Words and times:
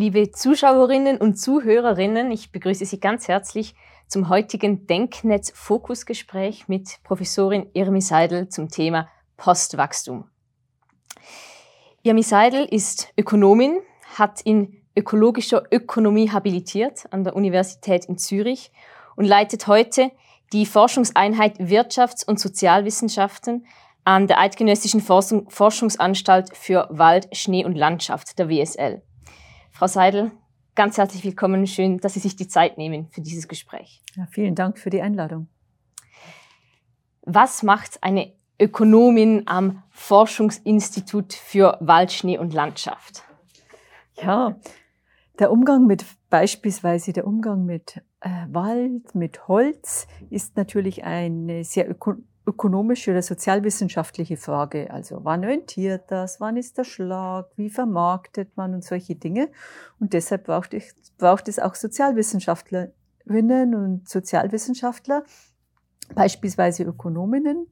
Liebe 0.00 0.30
Zuschauerinnen 0.30 1.18
und 1.18 1.40
Zuhörerinnen, 1.40 2.30
ich 2.30 2.52
begrüße 2.52 2.84
Sie 2.84 3.00
ganz 3.00 3.26
herzlich 3.26 3.74
zum 4.06 4.28
heutigen 4.28 4.86
Denknetz-Fokusgespräch 4.86 6.68
mit 6.68 7.02
Professorin 7.02 7.68
Irmi 7.72 8.00
Seidel 8.00 8.48
zum 8.48 8.68
Thema 8.68 9.08
Postwachstum. 9.36 10.30
Irmi 12.04 12.22
Seidel 12.22 12.64
ist 12.66 13.12
Ökonomin, 13.18 13.80
hat 14.16 14.40
in 14.42 14.84
ökologischer 14.94 15.64
Ökonomie 15.72 16.30
habilitiert 16.30 17.12
an 17.12 17.24
der 17.24 17.34
Universität 17.34 18.04
in 18.04 18.18
Zürich 18.18 18.70
und 19.16 19.24
leitet 19.24 19.66
heute 19.66 20.12
die 20.52 20.64
Forschungseinheit 20.64 21.58
Wirtschafts- 21.58 22.24
und 22.24 22.38
Sozialwissenschaften 22.38 23.66
an 24.04 24.28
der 24.28 24.38
Eidgenössischen 24.38 25.00
Forschungsanstalt 25.00 26.56
für 26.56 26.86
Wald, 26.88 27.36
Schnee 27.36 27.64
und 27.64 27.74
Landschaft, 27.74 28.38
der 28.38 28.48
WSL. 28.48 29.02
Frau 29.78 29.86
Seidel, 29.86 30.32
ganz 30.74 30.98
herzlich 30.98 31.22
willkommen. 31.22 31.64
Schön, 31.68 31.98
dass 31.98 32.14
Sie 32.14 32.18
sich 32.18 32.34
die 32.34 32.48
Zeit 32.48 32.78
nehmen 32.78 33.06
für 33.12 33.20
dieses 33.20 33.46
Gespräch. 33.46 34.02
Ja, 34.16 34.26
vielen 34.26 34.56
Dank 34.56 34.76
für 34.76 34.90
die 34.90 35.00
Einladung. 35.00 35.46
Was 37.22 37.62
macht 37.62 38.02
eine 38.02 38.32
Ökonomin 38.60 39.44
am 39.46 39.84
Forschungsinstitut 39.90 41.32
für 41.32 41.78
Wald, 41.78 42.10
Schnee 42.10 42.38
und 42.38 42.52
Landschaft? 42.52 43.22
Ja, 44.20 44.58
der 45.38 45.52
Umgang 45.52 45.86
mit 45.86 46.04
beispielsweise 46.28 47.12
der 47.12 47.24
Umgang 47.24 47.64
mit 47.64 48.02
äh, 48.18 48.46
Wald, 48.48 49.14
mit 49.14 49.46
Holz 49.46 50.08
ist 50.28 50.56
natürlich 50.56 51.04
eine 51.04 51.62
sehr 51.62 51.88
öko 51.88 52.14
ökonomische 52.48 53.10
oder 53.10 53.22
sozialwissenschaftliche 53.22 54.36
Frage. 54.36 54.90
Also 54.90 55.20
wann 55.22 55.44
rentiert 55.44 56.10
das, 56.10 56.40
wann 56.40 56.56
ist 56.56 56.78
der 56.78 56.84
Schlag, 56.84 57.46
wie 57.56 57.68
vermarktet 57.68 58.56
man 58.56 58.74
und 58.74 58.82
solche 58.82 59.14
Dinge. 59.14 59.50
Und 60.00 60.14
deshalb 60.14 60.44
braucht 60.44 60.72
es, 60.72 60.94
braucht 61.18 61.48
es 61.48 61.58
auch 61.58 61.74
Sozialwissenschaftlerinnen 61.74 63.74
und 63.74 64.08
Sozialwissenschaftler, 64.08 65.24
beispielsweise 66.14 66.84
Ökonominnen, 66.84 67.66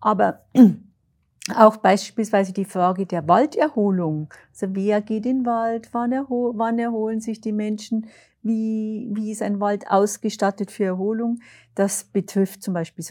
aber 0.00 0.44
auch 1.56 1.78
beispielsweise 1.78 2.52
die 2.52 2.64
Frage 2.64 3.06
der 3.06 3.26
Walderholung. 3.26 4.32
Also 4.52 4.68
wer 4.76 5.02
geht 5.02 5.26
in 5.26 5.38
den 5.38 5.46
Wald, 5.46 5.88
wann, 5.92 6.12
erho 6.12 6.52
wann 6.56 6.78
erholen 6.78 7.20
sich 7.20 7.40
die 7.40 7.52
Menschen, 7.52 8.06
wie, 8.42 9.08
wie 9.12 9.32
ist 9.32 9.42
ein 9.42 9.58
Wald 9.58 9.90
ausgestattet 9.90 10.70
für 10.70 10.84
Erholung. 10.84 11.40
Das 11.74 12.04
betrifft 12.04 12.62
zum 12.62 12.74
Beispiel 12.74 13.04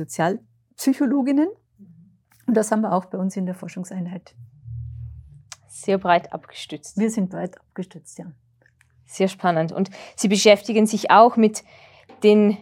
Sozialpsychologinnen. 0.81 1.49
Und 2.47 2.57
das 2.57 2.71
haben 2.71 2.81
wir 2.81 2.93
auch 2.93 3.05
bei 3.05 3.17
uns 3.17 3.37
in 3.37 3.45
der 3.45 3.55
Forschungseinheit. 3.55 4.33
Sehr 5.67 5.97
breit 5.97 6.33
abgestützt. 6.33 6.97
Wir 6.97 7.09
sind 7.09 7.29
breit 7.29 7.59
abgestützt, 7.59 8.17
ja. 8.17 8.25
Sehr 9.05 9.27
spannend. 9.27 9.71
Und 9.71 9.89
Sie 10.15 10.27
beschäftigen 10.27 10.85
sich 10.85 11.11
auch 11.11 11.37
mit 11.37 11.63
den 12.23 12.57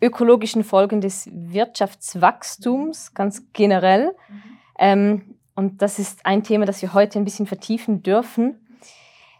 ökologischen 0.00 0.64
Folgen 0.64 1.00
des 1.00 1.28
Wirtschaftswachstums 1.32 3.14
ganz 3.14 3.42
generell. 3.52 4.14
Mhm. 4.28 4.42
Ähm, 4.78 5.34
und 5.54 5.80
das 5.80 5.98
ist 5.98 6.26
ein 6.26 6.42
Thema, 6.42 6.66
das 6.66 6.82
wir 6.82 6.92
heute 6.92 7.18
ein 7.18 7.24
bisschen 7.24 7.46
vertiefen 7.46 8.02
dürfen. 8.02 8.66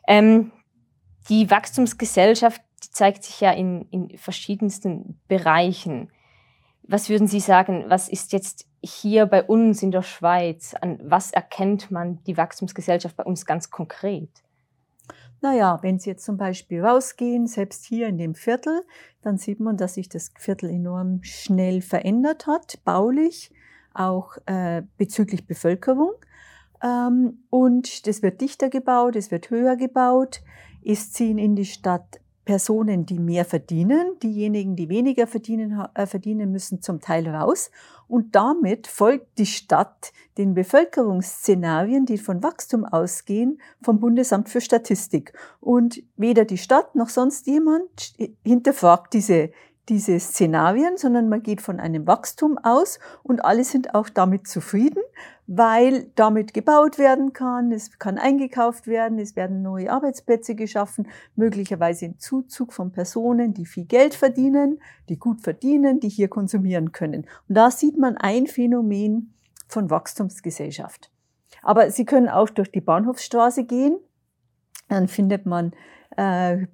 Ähm, 0.08 0.52
die 1.28 1.50
Wachstumsgesellschaft 1.50 2.62
die 2.84 2.90
zeigt 2.90 3.24
sich 3.24 3.40
ja 3.40 3.52
in, 3.52 3.82
in 3.90 4.16
verschiedensten 4.18 5.18
Bereichen. 5.28 6.10
Was 6.88 7.08
würden 7.08 7.26
Sie 7.26 7.40
sagen, 7.40 7.84
was 7.88 8.08
ist 8.08 8.32
jetzt 8.32 8.66
hier 8.80 9.26
bei 9.26 9.42
uns 9.42 9.82
in 9.82 9.90
der 9.90 10.02
Schweiz, 10.02 10.74
an 10.80 11.00
was 11.02 11.32
erkennt 11.32 11.90
man 11.90 12.22
die 12.24 12.36
Wachstumsgesellschaft 12.36 13.16
bei 13.16 13.24
uns 13.24 13.44
ganz 13.44 13.70
konkret? 13.70 14.30
Naja, 15.42 15.80
wenn 15.82 15.98
Sie 15.98 16.10
jetzt 16.10 16.24
zum 16.24 16.36
Beispiel 16.36 16.84
rausgehen, 16.84 17.46
selbst 17.46 17.84
hier 17.84 18.06
in 18.06 18.18
dem 18.18 18.34
Viertel, 18.34 18.82
dann 19.22 19.36
sieht 19.36 19.60
man, 19.60 19.76
dass 19.76 19.94
sich 19.94 20.08
das 20.08 20.30
Viertel 20.38 20.70
enorm 20.70 21.22
schnell 21.22 21.82
verändert 21.82 22.46
hat, 22.46 22.78
baulich 22.84 23.50
auch 23.92 24.36
äh, 24.46 24.82
bezüglich 24.96 25.46
Bevölkerung. 25.46 26.12
Ähm, 26.82 27.44
und 27.50 28.06
es 28.06 28.22
wird 28.22 28.40
dichter 28.40 28.68
gebaut, 28.68 29.16
es 29.16 29.30
wird 29.30 29.50
höher 29.50 29.76
gebaut. 29.76 30.42
Es 30.84 31.12
ziehen 31.12 31.38
in 31.38 31.56
die 31.56 31.64
Stadt 31.64 32.20
Personen, 32.46 33.04
die 33.04 33.18
mehr 33.18 33.44
verdienen. 33.44 34.18
Diejenigen, 34.22 34.76
die 34.76 34.88
weniger 34.88 35.26
verdienen, 35.26 35.84
äh, 35.94 36.06
verdienen 36.06 36.52
müssen 36.52 36.80
zum 36.80 37.00
Teil 37.00 37.28
raus. 37.28 37.70
Und 38.08 38.36
damit 38.36 38.86
folgt 38.86 39.36
die 39.38 39.46
Stadt 39.46 40.12
den 40.38 40.54
Bevölkerungsszenarien, 40.54 42.06
die 42.06 42.18
von 42.18 42.42
Wachstum 42.42 42.84
ausgehen, 42.84 43.60
vom 43.82 43.98
Bundesamt 43.98 44.48
für 44.48 44.60
Statistik. 44.60 45.32
Und 45.60 46.02
weder 46.16 46.44
die 46.44 46.56
Stadt 46.56 46.94
noch 46.94 47.08
sonst 47.08 47.48
jemand 47.48 48.14
hinterfragt 48.44 49.12
diese, 49.12 49.50
diese 49.88 50.18
Szenarien, 50.20 50.96
sondern 50.96 51.28
man 51.28 51.42
geht 51.42 51.60
von 51.60 51.80
einem 51.80 52.06
Wachstum 52.06 52.58
aus 52.58 53.00
und 53.24 53.44
alle 53.44 53.64
sind 53.64 53.94
auch 53.96 54.08
damit 54.08 54.46
zufrieden, 54.46 55.02
weil 55.46 56.10
damit 56.16 56.54
gebaut 56.54 56.98
werden 56.98 57.32
kann, 57.32 57.70
es 57.70 57.98
kann 57.98 58.18
eingekauft 58.18 58.86
werden, 58.86 59.18
es 59.18 59.36
werden 59.36 59.62
neue 59.62 59.90
Arbeitsplätze 59.90 60.54
geschaffen, 60.54 61.08
möglicherweise 61.36 62.06
im 62.06 62.18
Zuzug 62.18 62.72
von 62.72 62.90
Personen, 62.90 63.54
die 63.54 63.66
viel 63.66 63.84
Geld 63.84 64.14
verdienen, 64.14 64.80
die 65.08 65.18
gut 65.18 65.40
verdienen, 65.40 66.00
die 66.00 66.08
hier 66.08 66.28
konsumieren 66.28 66.92
können. 66.92 67.26
Und 67.48 67.54
da 67.54 67.70
sieht 67.70 67.96
man 67.96 68.16
ein 68.16 68.46
Phänomen 68.46 69.34
von 69.68 69.90
Wachstumsgesellschaft. 69.90 71.10
Aber 71.62 71.90
Sie 71.90 72.04
können 72.04 72.28
auch 72.28 72.50
durch 72.50 72.70
die 72.70 72.80
Bahnhofsstraße 72.80 73.64
gehen, 73.64 73.98
dann 74.88 75.08
findet 75.08 75.46
man 75.46 75.72
äh, 76.16 76.66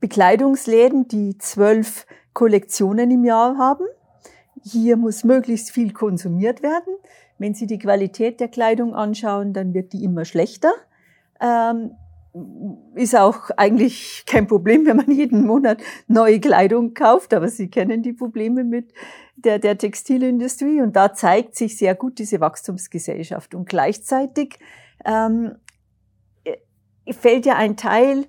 Bekleidungsläden, 0.00 1.08
die 1.08 1.38
zwölf 1.38 2.06
Kollektionen 2.34 3.10
im 3.10 3.24
Jahr 3.24 3.56
haben. 3.56 3.86
Hier 4.62 4.96
muss 4.96 5.24
möglichst 5.24 5.70
viel 5.70 5.92
konsumiert 5.92 6.62
werden. 6.62 6.94
Wenn 7.38 7.54
Sie 7.54 7.66
die 7.66 7.78
Qualität 7.78 8.40
der 8.40 8.48
Kleidung 8.48 8.94
anschauen, 8.94 9.52
dann 9.52 9.74
wird 9.74 9.92
die 9.92 10.04
immer 10.04 10.24
schlechter. 10.24 10.72
Ähm, 11.40 11.92
ist 12.94 13.16
auch 13.16 13.50
eigentlich 13.56 14.24
kein 14.26 14.46
Problem, 14.46 14.86
wenn 14.86 14.96
man 14.96 15.10
jeden 15.10 15.46
Monat 15.46 15.78
neue 16.08 16.40
Kleidung 16.40 16.94
kauft, 16.94 17.32
aber 17.32 17.48
Sie 17.48 17.68
kennen 17.70 18.02
die 18.02 18.12
Probleme 18.12 18.64
mit 18.64 18.92
der, 19.36 19.58
der 19.58 19.78
Textilindustrie 19.78 20.80
und 20.80 20.96
da 20.96 21.12
zeigt 21.14 21.54
sich 21.54 21.76
sehr 21.76 21.94
gut 21.94 22.18
diese 22.18 22.40
Wachstumsgesellschaft. 22.40 23.54
Und 23.54 23.68
gleichzeitig 23.68 24.58
ähm, 25.04 25.56
fällt 27.12 27.46
ja 27.46 27.56
ein 27.56 27.76
Teil 27.76 28.26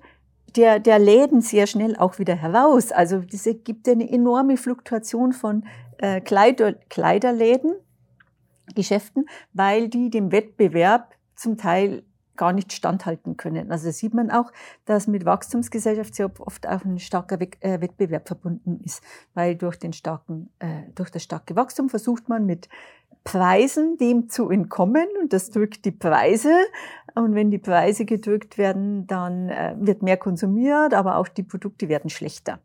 der, 0.56 0.78
der 0.78 0.98
Läden 0.98 1.40
sehr 1.40 1.66
schnell 1.66 1.96
auch 1.96 2.18
wieder 2.18 2.34
heraus. 2.34 2.92
Also 2.92 3.22
es 3.30 3.44
gibt 3.64 3.88
eine 3.88 4.10
enorme 4.10 4.56
Fluktuation 4.56 5.32
von 5.32 5.64
äh, 5.98 6.20
Kleider, 6.20 6.74
Kleiderläden, 6.88 7.74
Geschäften, 8.74 9.26
weil 9.52 9.88
die 9.88 10.10
dem 10.10 10.32
Wettbewerb 10.32 11.14
zum 11.34 11.56
Teil 11.56 12.04
gar 12.36 12.52
nicht 12.52 12.72
standhalten 12.72 13.36
können. 13.36 13.72
Also 13.72 13.90
sieht 13.90 14.14
man 14.14 14.30
auch, 14.30 14.52
dass 14.84 15.06
mit 15.06 15.24
Wachstumsgesellschaft 15.24 16.14
sehr 16.14 16.30
oft 16.40 16.66
auch 16.66 16.84
ein 16.84 16.98
starker 16.98 17.40
äh, 17.40 17.80
Wettbewerb 17.80 18.26
verbunden 18.28 18.80
ist, 18.84 19.02
weil 19.34 19.56
durch 19.56 19.78
den 19.78 19.92
starken, 19.92 20.50
äh, 20.58 20.82
durch 20.94 21.10
das 21.10 21.22
starke 21.22 21.56
Wachstum 21.56 21.88
versucht 21.88 22.28
man 22.28 22.46
mit 22.46 22.68
Preisen 23.24 23.96
dem 23.98 24.28
zu 24.28 24.50
entkommen 24.50 25.08
und 25.20 25.32
das 25.32 25.50
drückt 25.50 25.84
die 25.84 25.90
Preise. 25.90 26.54
Und 27.14 27.34
wenn 27.34 27.50
die 27.50 27.58
Preise 27.58 28.04
gedrückt 28.04 28.56
werden, 28.56 29.06
dann 29.06 29.48
äh, 29.48 29.74
wird 29.78 30.02
mehr 30.02 30.16
konsumiert, 30.16 30.94
aber 30.94 31.16
auch 31.16 31.28
die 31.28 31.42
Produkte 31.42 31.88
werden 31.88 32.10
schlechter. 32.10 32.60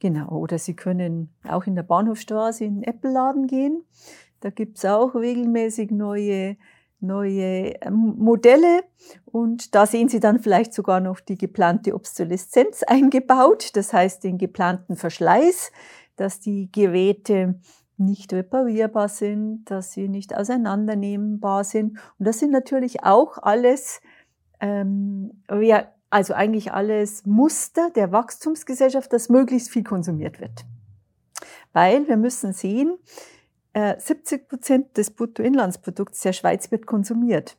Genau. 0.00 0.28
Oder 0.30 0.58
Sie 0.58 0.74
können 0.74 1.32
auch 1.46 1.66
in 1.66 1.74
der 1.74 1.82
Bahnhofstraße 1.82 2.64
in 2.64 2.80
den 2.80 2.82
Apple-Laden 2.84 3.46
gehen. 3.46 3.84
Da 4.40 4.50
gibt's 4.50 4.84
auch 4.84 5.14
regelmäßig 5.14 5.90
neue 5.90 6.56
neue 7.00 7.80
ähm, 7.82 8.14
Modelle 8.18 8.82
und 9.24 9.74
da 9.74 9.86
sehen 9.86 10.08
Sie 10.08 10.20
dann 10.20 10.40
vielleicht 10.40 10.74
sogar 10.74 11.00
noch 11.00 11.20
die 11.20 11.38
geplante 11.38 11.94
Obsoleszenz 11.94 12.82
eingebaut, 12.86 13.70
das 13.74 13.92
heißt 13.92 14.24
den 14.24 14.38
geplanten 14.38 14.96
Verschleiß, 14.96 15.70
dass 16.16 16.40
die 16.40 16.70
Geräte 16.72 17.60
nicht 17.96 18.32
reparierbar 18.32 19.08
sind, 19.08 19.64
dass 19.70 19.92
sie 19.92 20.08
nicht 20.08 20.36
auseinandernehmbar 20.36 21.64
sind. 21.64 21.98
Und 22.18 22.28
das 22.28 22.38
sind 22.38 22.52
natürlich 22.52 23.02
auch 23.02 23.38
alles, 23.38 24.00
ähm, 24.60 25.42
also 26.10 26.34
eigentlich 26.34 26.72
alles 26.72 27.26
Muster 27.26 27.90
der 27.90 28.12
Wachstumsgesellschaft, 28.12 29.12
dass 29.12 29.28
möglichst 29.28 29.70
viel 29.70 29.82
konsumiert 29.82 30.40
wird. 30.40 30.64
Weil 31.72 32.06
wir 32.06 32.16
müssen 32.16 32.52
sehen, 32.52 32.96
70 33.98 34.32
äh, 34.32 34.44
Prozent 34.44 34.96
des 34.96 35.10
Bruttoinlandsprodukts 35.10 36.20
der 36.20 36.32
Schweiz 36.32 36.70
wird 36.70 36.86
konsumiert. 36.86 37.56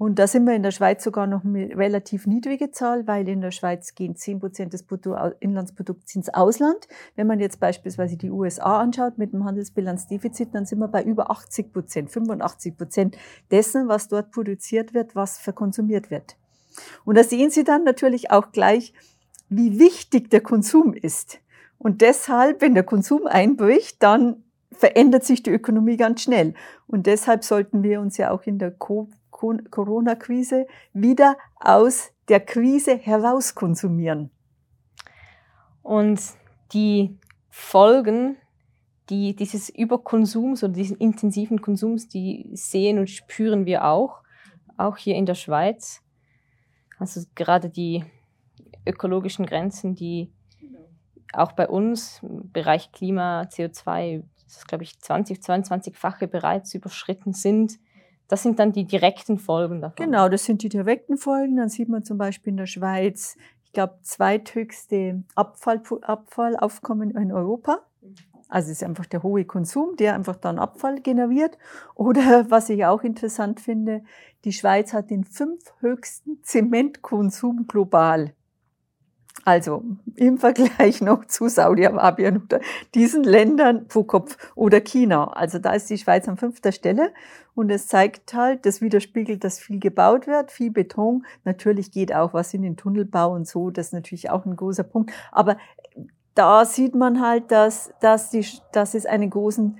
Und 0.00 0.18
da 0.18 0.26
sind 0.26 0.46
wir 0.46 0.54
in 0.54 0.62
der 0.62 0.70
Schweiz 0.70 1.04
sogar 1.04 1.26
noch 1.26 1.44
eine 1.44 1.76
relativ 1.76 2.26
niedrige 2.26 2.70
Zahl, 2.70 3.06
weil 3.06 3.28
in 3.28 3.42
der 3.42 3.50
Schweiz 3.50 3.94
gehen 3.94 4.16
10 4.16 4.40
Prozent 4.40 4.72
des 4.72 4.84
Bruttoinlandsprodukts 4.84 6.14
ins 6.14 6.30
Ausland. 6.30 6.88
Wenn 7.16 7.26
man 7.26 7.38
jetzt 7.38 7.60
beispielsweise 7.60 8.16
die 8.16 8.30
USA 8.30 8.80
anschaut 8.80 9.18
mit 9.18 9.34
dem 9.34 9.44
Handelsbilanzdefizit, 9.44 10.54
dann 10.54 10.64
sind 10.64 10.78
wir 10.78 10.88
bei 10.88 11.02
über 11.02 11.30
80 11.30 11.70
Prozent, 11.70 12.10
85 12.10 12.78
Prozent 12.78 13.18
dessen, 13.50 13.88
was 13.88 14.08
dort 14.08 14.30
produziert 14.30 14.94
wird, 14.94 15.14
was 15.14 15.36
verkonsumiert 15.36 16.10
wird. 16.10 16.36
Und 17.04 17.18
da 17.18 17.22
sehen 17.22 17.50
Sie 17.50 17.64
dann 17.64 17.84
natürlich 17.84 18.30
auch 18.30 18.52
gleich, 18.52 18.94
wie 19.50 19.78
wichtig 19.78 20.30
der 20.30 20.40
Konsum 20.40 20.94
ist. 20.94 21.40
Und 21.76 22.00
deshalb, 22.00 22.62
wenn 22.62 22.72
der 22.72 22.84
Konsum 22.84 23.26
einbricht, 23.26 24.02
dann 24.02 24.44
verändert 24.72 25.24
sich 25.24 25.42
die 25.42 25.50
Ökonomie 25.50 25.96
ganz 25.96 26.22
schnell. 26.22 26.54
Und 26.86 27.06
deshalb 27.06 27.44
sollten 27.44 27.82
wir 27.82 28.00
uns 28.00 28.16
ja 28.16 28.30
auch 28.30 28.42
in 28.44 28.58
der 28.58 28.72
Corona-Krise 28.72 30.66
wieder 30.92 31.36
aus 31.56 32.12
der 32.28 32.40
Krise 32.40 32.96
heraus 32.96 33.54
konsumieren. 33.54 34.30
Und 35.82 36.20
die 36.72 37.18
Folgen 37.48 38.36
die, 39.10 39.34
dieses 39.34 39.68
Überkonsums 39.68 40.62
oder 40.62 40.72
diesen 40.72 40.96
intensiven 40.96 41.60
Konsums, 41.60 42.08
die 42.08 42.48
sehen 42.52 42.98
und 42.98 43.10
spüren 43.10 43.66
wir 43.66 43.84
auch, 43.84 44.22
auch 44.76 44.96
hier 44.96 45.16
in 45.16 45.26
der 45.26 45.34
Schweiz. 45.34 46.02
Also 46.98 47.22
gerade 47.34 47.68
die 47.68 48.04
ökologischen 48.86 49.46
Grenzen, 49.46 49.94
die 49.94 50.30
auch 51.32 51.52
bei 51.52 51.68
uns 51.68 52.22
im 52.22 52.50
Bereich 52.52 52.92
Klima, 52.92 53.42
CO2, 53.42 54.22
das 54.54 54.66
glaube 54.66 54.84
ich, 54.84 54.98
20, 55.00 55.38
22-fache 55.38 56.26
bereits 56.26 56.74
überschritten 56.74 57.32
sind. 57.32 57.78
Das 58.28 58.42
sind 58.42 58.58
dann 58.58 58.72
die 58.72 58.84
direkten 58.84 59.38
Folgen 59.38 59.80
davon. 59.80 60.06
Genau, 60.06 60.28
das 60.28 60.44
sind 60.44 60.62
die 60.62 60.68
direkten 60.68 61.16
Folgen. 61.16 61.56
Dann 61.56 61.68
sieht 61.68 61.88
man 61.88 62.04
zum 62.04 62.16
Beispiel 62.16 62.52
in 62.52 62.58
der 62.58 62.66
Schweiz, 62.66 63.36
ich 63.64 63.72
glaube, 63.72 63.98
zweithöchste 64.02 65.24
Abfall, 65.34 65.82
Abfallaufkommen 66.02 67.10
in 67.10 67.32
Europa. 67.32 67.80
Also 68.48 68.72
es 68.72 68.78
ist 68.78 68.84
einfach 68.84 69.06
der 69.06 69.22
hohe 69.22 69.44
Konsum, 69.44 69.96
der 69.96 70.14
einfach 70.14 70.36
dann 70.36 70.58
Abfall 70.58 71.00
generiert. 71.00 71.56
Oder 71.94 72.46
was 72.50 72.68
ich 72.68 72.84
auch 72.84 73.02
interessant 73.02 73.60
finde, 73.60 74.02
die 74.44 74.52
Schweiz 74.52 74.92
hat 74.92 75.10
den 75.10 75.24
fünf 75.24 75.72
höchsten 75.80 76.42
Zementkonsum 76.42 77.66
global. 77.66 78.32
Also 79.44 79.82
im 80.16 80.38
Vergleich 80.38 81.00
noch 81.00 81.24
zu 81.24 81.48
Saudi-Arabien 81.48 82.42
oder 82.42 82.60
diesen 82.94 83.24
Ländern 83.24 83.88
pro 83.88 84.04
Kopf 84.04 84.36
oder 84.54 84.80
China. 84.80 85.28
Also 85.28 85.58
da 85.58 85.72
ist 85.72 85.88
die 85.88 85.98
Schweiz 85.98 86.28
an 86.28 86.36
fünfter 86.36 86.72
Stelle 86.72 87.12
und 87.54 87.70
es 87.70 87.86
zeigt 87.86 88.34
halt, 88.34 88.66
das 88.66 88.80
widerspiegelt, 88.80 89.42
dass 89.42 89.58
viel 89.58 89.80
gebaut 89.80 90.26
wird, 90.26 90.50
viel 90.50 90.70
Beton. 90.70 91.24
Natürlich 91.44 91.90
geht 91.90 92.14
auch 92.14 92.34
was 92.34 92.52
in 92.52 92.62
den 92.62 92.76
Tunnelbau 92.76 93.32
und 93.32 93.46
so, 93.46 93.70
das 93.70 93.86
ist 93.86 93.92
natürlich 93.92 94.30
auch 94.30 94.44
ein 94.44 94.56
großer 94.56 94.84
Punkt. 94.84 95.10
Aber 95.32 95.56
da 96.34 96.64
sieht 96.64 96.94
man 96.94 97.20
halt, 97.20 97.50
dass, 97.50 97.92
dass, 98.00 98.30
die, 98.30 98.46
dass 98.72 98.94
es 98.94 99.06
einen 99.06 99.30
großen 99.30 99.78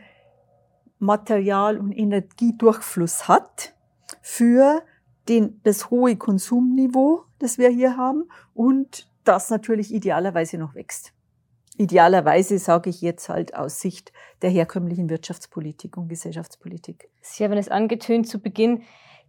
Material- 0.98 1.78
und 1.78 1.92
Energiedurchfluss 1.92 3.28
hat 3.28 3.74
für 4.20 4.82
den, 5.28 5.60
das 5.62 5.90
hohe 5.90 6.16
Konsumniveau, 6.16 7.24
das 7.38 7.56
wir 7.56 7.68
hier 7.68 7.96
haben 7.96 8.24
und 8.52 9.09
das 9.30 9.50
natürlich 9.50 9.92
idealerweise 9.92 10.58
noch 10.58 10.74
wächst. 10.74 11.12
Idealerweise 11.76 12.58
sage 12.58 12.90
ich 12.90 13.00
jetzt 13.00 13.28
halt 13.28 13.54
aus 13.54 13.80
Sicht 13.80 14.12
der 14.42 14.50
herkömmlichen 14.50 15.08
Wirtschaftspolitik 15.08 15.96
und 15.96 16.08
Gesellschaftspolitik. 16.08 17.08
Sie 17.22 17.44
haben 17.44 17.52
es 17.52 17.68
angetönt 17.68 18.28
zu 18.28 18.38
Beginn, 18.40 18.82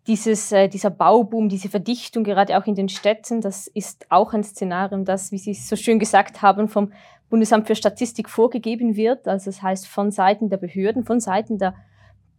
dieses, 0.08 0.52
äh, 0.52 0.68
dieser 0.68 0.90
Bauboom, 0.90 1.48
diese 1.48 1.70
Verdichtung, 1.70 2.24
gerade 2.24 2.58
auch 2.58 2.66
in 2.66 2.76
den 2.76 2.90
Städten, 2.90 3.40
das 3.40 3.68
ist 3.68 4.08
auch 4.10 4.34
ein 4.34 4.44
Szenario, 4.44 5.04
das, 5.04 5.32
wie 5.32 5.38
Sie 5.38 5.52
es 5.52 5.70
so 5.70 5.76
schön 5.76 6.00
gesagt 6.00 6.42
haben, 6.42 6.68
vom 6.68 6.92
Bundesamt 7.30 7.68
für 7.68 7.76
Statistik 7.76 8.30
vorgegeben 8.30 8.96
wird. 8.96 9.28
Also 9.28 9.52
das 9.52 9.62
heißt, 9.62 9.88
von 9.88 10.12
Seiten 10.12 10.50
der 10.50 10.58
Behörden, 10.58 11.06
von 11.06 11.20
Seiten 11.20 11.58
der 11.58 11.76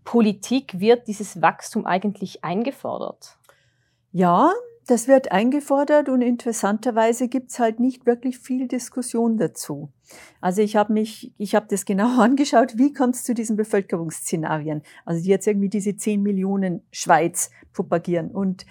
Politik 0.05 0.81
wird 0.81 1.06
dieses 1.06 1.41
Wachstum 1.41 1.87
eigentlich 1.87 2.44
eingefordert. 2.44 3.38
Ja, 4.11 4.53
das 4.87 5.06
wird 5.06 5.31
eingefordert 5.31 6.08
und 6.08 6.23
interessanterweise 6.23 7.29
gibt's 7.29 7.58
halt 7.58 7.79
nicht 7.79 8.05
wirklich 8.06 8.38
viel 8.38 8.67
Diskussion 8.67 9.37
dazu. 9.37 9.90
Also 10.40 10.62
ich 10.62 10.76
habe 10.76 10.93
mich, 10.93 11.32
ich 11.38 11.55
habe 11.55 11.67
das 11.69 11.84
genau 11.84 12.19
angeschaut, 12.20 12.79
wie 12.79 12.93
kommt 12.93 13.14
es 13.14 13.25
zu 13.25 13.34
diesen 13.34 13.56
Bevölkerungsszenarien, 13.56 14.82
also 15.05 15.23
die 15.23 15.29
jetzt 15.29 15.46
irgendwie 15.46 15.69
diese 15.69 15.96
10 15.96 16.23
Millionen 16.23 16.82
Schweiz 16.90 17.50
propagieren. 17.73 18.31
Und 18.31 18.67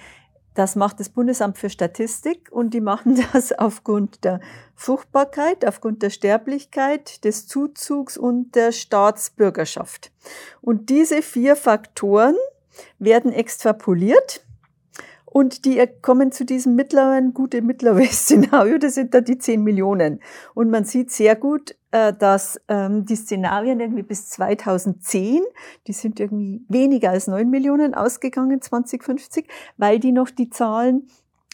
das 0.53 0.75
macht 0.75 0.99
das 0.99 1.07
Bundesamt 1.07 1.57
für 1.57 1.69
Statistik 1.69 2.51
und 2.51 2.73
die 2.73 2.81
machen 2.81 3.15
das 3.33 3.53
aufgrund 3.53 4.25
der 4.25 4.41
Fruchtbarkeit, 4.75 5.65
aufgrund 5.65 6.03
der 6.03 6.09
Sterblichkeit, 6.09 7.23
des 7.23 7.47
Zuzugs 7.47 8.17
und 8.17 8.55
der 8.55 8.73
Staatsbürgerschaft. 8.73 10.11
Und 10.59 10.89
diese 10.89 11.21
vier 11.21 11.55
Faktoren 11.55 12.35
werden 12.99 13.31
extrapoliert 13.31 14.45
und 15.33 15.63
die 15.63 15.81
kommen 16.01 16.33
zu 16.33 16.44
diesem 16.44 16.75
mittleren, 16.75 17.33
gute 17.33 17.62
mittlere 17.62 18.04
Szenario, 18.04 18.78
das 18.78 18.95
sind 18.95 19.13
da 19.13 19.22
die 19.22 19.38
10 19.38 19.63
Millionen. 19.63 20.19
Und 20.54 20.69
man 20.69 20.83
sieht 20.83 21.10
sehr 21.10 21.38
gut, 21.38 21.74
äh, 21.92 22.12
dass 22.12 22.60
ähm, 22.68 23.06
die 23.06 23.16
Szenarien 23.16 23.80
irgendwie 23.80 24.04
bis 24.04 24.28
2010, 24.28 25.42
die 25.88 25.94
sind 25.94 26.19
irgendwie 26.19 26.66
weniger 26.68 27.12
als 27.12 27.28
9 27.28 27.50
Millionen 27.50 27.94
ausgegangen, 27.94 28.62
2050, 28.62 29.48
weil 29.78 30.00
die 30.00 30.12
noch 30.12 30.30
die 30.30 30.50
Zahlen 30.50 31.07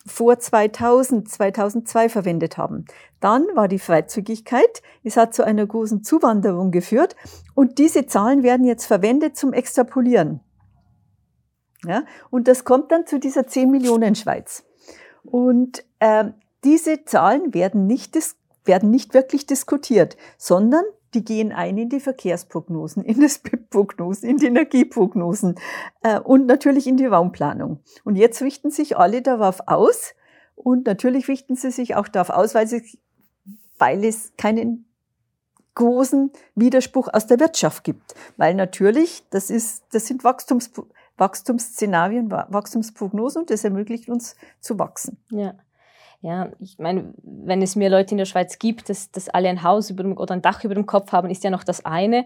vor 0.08 0.40
2000, 0.40 1.30
2002 1.30 2.10
verwendet 2.10 2.58
haben. 2.58 2.86
Dann 3.20 3.46
war 3.54 3.68
die 3.68 3.78
Freizügigkeit. 3.78 4.82
Es 5.04 5.18
hat 5.18 5.36
zu 5.36 5.46
einer 5.46 5.68
großen 5.68 6.04
Zuwanderung 6.04 6.72
geführt. 6.72 7.16
Und 7.54 7.78
diese 7.78 8.08
Zahlen 8.08 8.42
werden 8.42 8.66
jetzt 8.66 8.86
verwendet 8.86 9.38
zum 9.38 9.54
Extrapolieren. 9.54 10.40
Ja? 11.86 12.04
Und 12.30 12.48
das 12.48 12.64
kommt 12.64 12.92
dann 12.92 13.06
zu 13.06 13.20
dieser 13.20 13.48
10 13.48 13.70
Millionen 13.70 14.16
Schweiz. 14.16 14.64
Und 15.24 15.84
äh, 16.00 16.26
diese 16.64 17.06
Zahlen 17.06 17.54
werden 17.54 17.88
nicht, 17.88 18.18
werden 18.66 18.90
nicht 18.90 19.14
wirklich 19.14 19.46
diskutiert, 19.46 20.18
sondern 20.38 20.84
die 21.14 21.24
gehen 21.24 21.52
ein 21.52 21.78
in 21.78 21.90
die 21.90 22.00
Verkehrsprognosen, 22.00 23.04
in 23.04 23.22
das 23.22 23.40
BIP-Prognosen, 23.40 24.30
in 24.30 24.38
die 24.38 24.48
Energieprognosen 24.48 25.56
äh, 26.04 26.20
und 26.20 26.46
natürlich 26.46 26.88
in 26.88 26.98
die 26.98 27.06
Raumplanung. 27.06 27.80
Und 28.04 28.16
jetzt 28.16 28.42
richten 28.42 28.72
sich 28.72 28.98
alle 28.98 29.22
darauf 29.22 29.62
aus 29.68 30.14
und 30.56 30.86
natürlich 30.86 31.28
richten 31.28 31.56
sie 31.56 31.72
sich 31.72 31.96
auch 31.96 32.08
darauf 32.08 32.30
aus, 32.30 32.56
weil, 32.56 32.68
sie, 32.68 33.00
weil 33.78 34.04
es 34.04 34.34
keinen 34.38 34.86
großen 35.76 36.32
Widerspruch 36.56 37.08
aus 37.14 37.28
der 37.28 37.40
Wirtschaft 37.40 37.84
gibt. 37.84 38.16
Weil 38.36 38.56
natürlich, 38.56 39.24
das, 39.30 39.50
ist, 39.50 39.84
das 39.92 40.08
sind 40.08 40.24
Wachstums, 40.24 40.72
Wachstumsszenarien, 41.18 42.32
Wachstumsprognosen 42.32 43.42
und 43.42 43.50
das 43.50 43.64
ermöglicht 43.64 44.10
uns 44.10 44.36
zu 44.60 44.78
wachsen. 44.80 45.18
Ja. 45.30 45.56
Ja, 46.22 46.50
ich 46.60 46.80
meine, 46.80 47.14
wenn 47.22 47.62
es 47.62 47.76
mehr 47.76 47.92
Leute 47.92 48.12
in 48.12 48.18
der 48.18 48.26
Schweiz 48.26 48.58
gibt, 48.58 48.90
dass, 48.90 49.12
dass 49.12 49.30
alle 49.30 49.50
ein 49.50 49.62
Haus 49.62 49.92
über 49.92 50.02
dem, 50.02 50.18
oder 50.18 50.34
ein 50.34 50.42
Dach 50.42 50.64
über 50.64 50.74
dem 50.74 50.88
Kopf 50.88 51.12
haben, 51.12 51.30
ist 51.30 51.44
ja 51.44 51.52
noch 51.52 51.64
das 51.64 51.86
eine. 51.86 52.26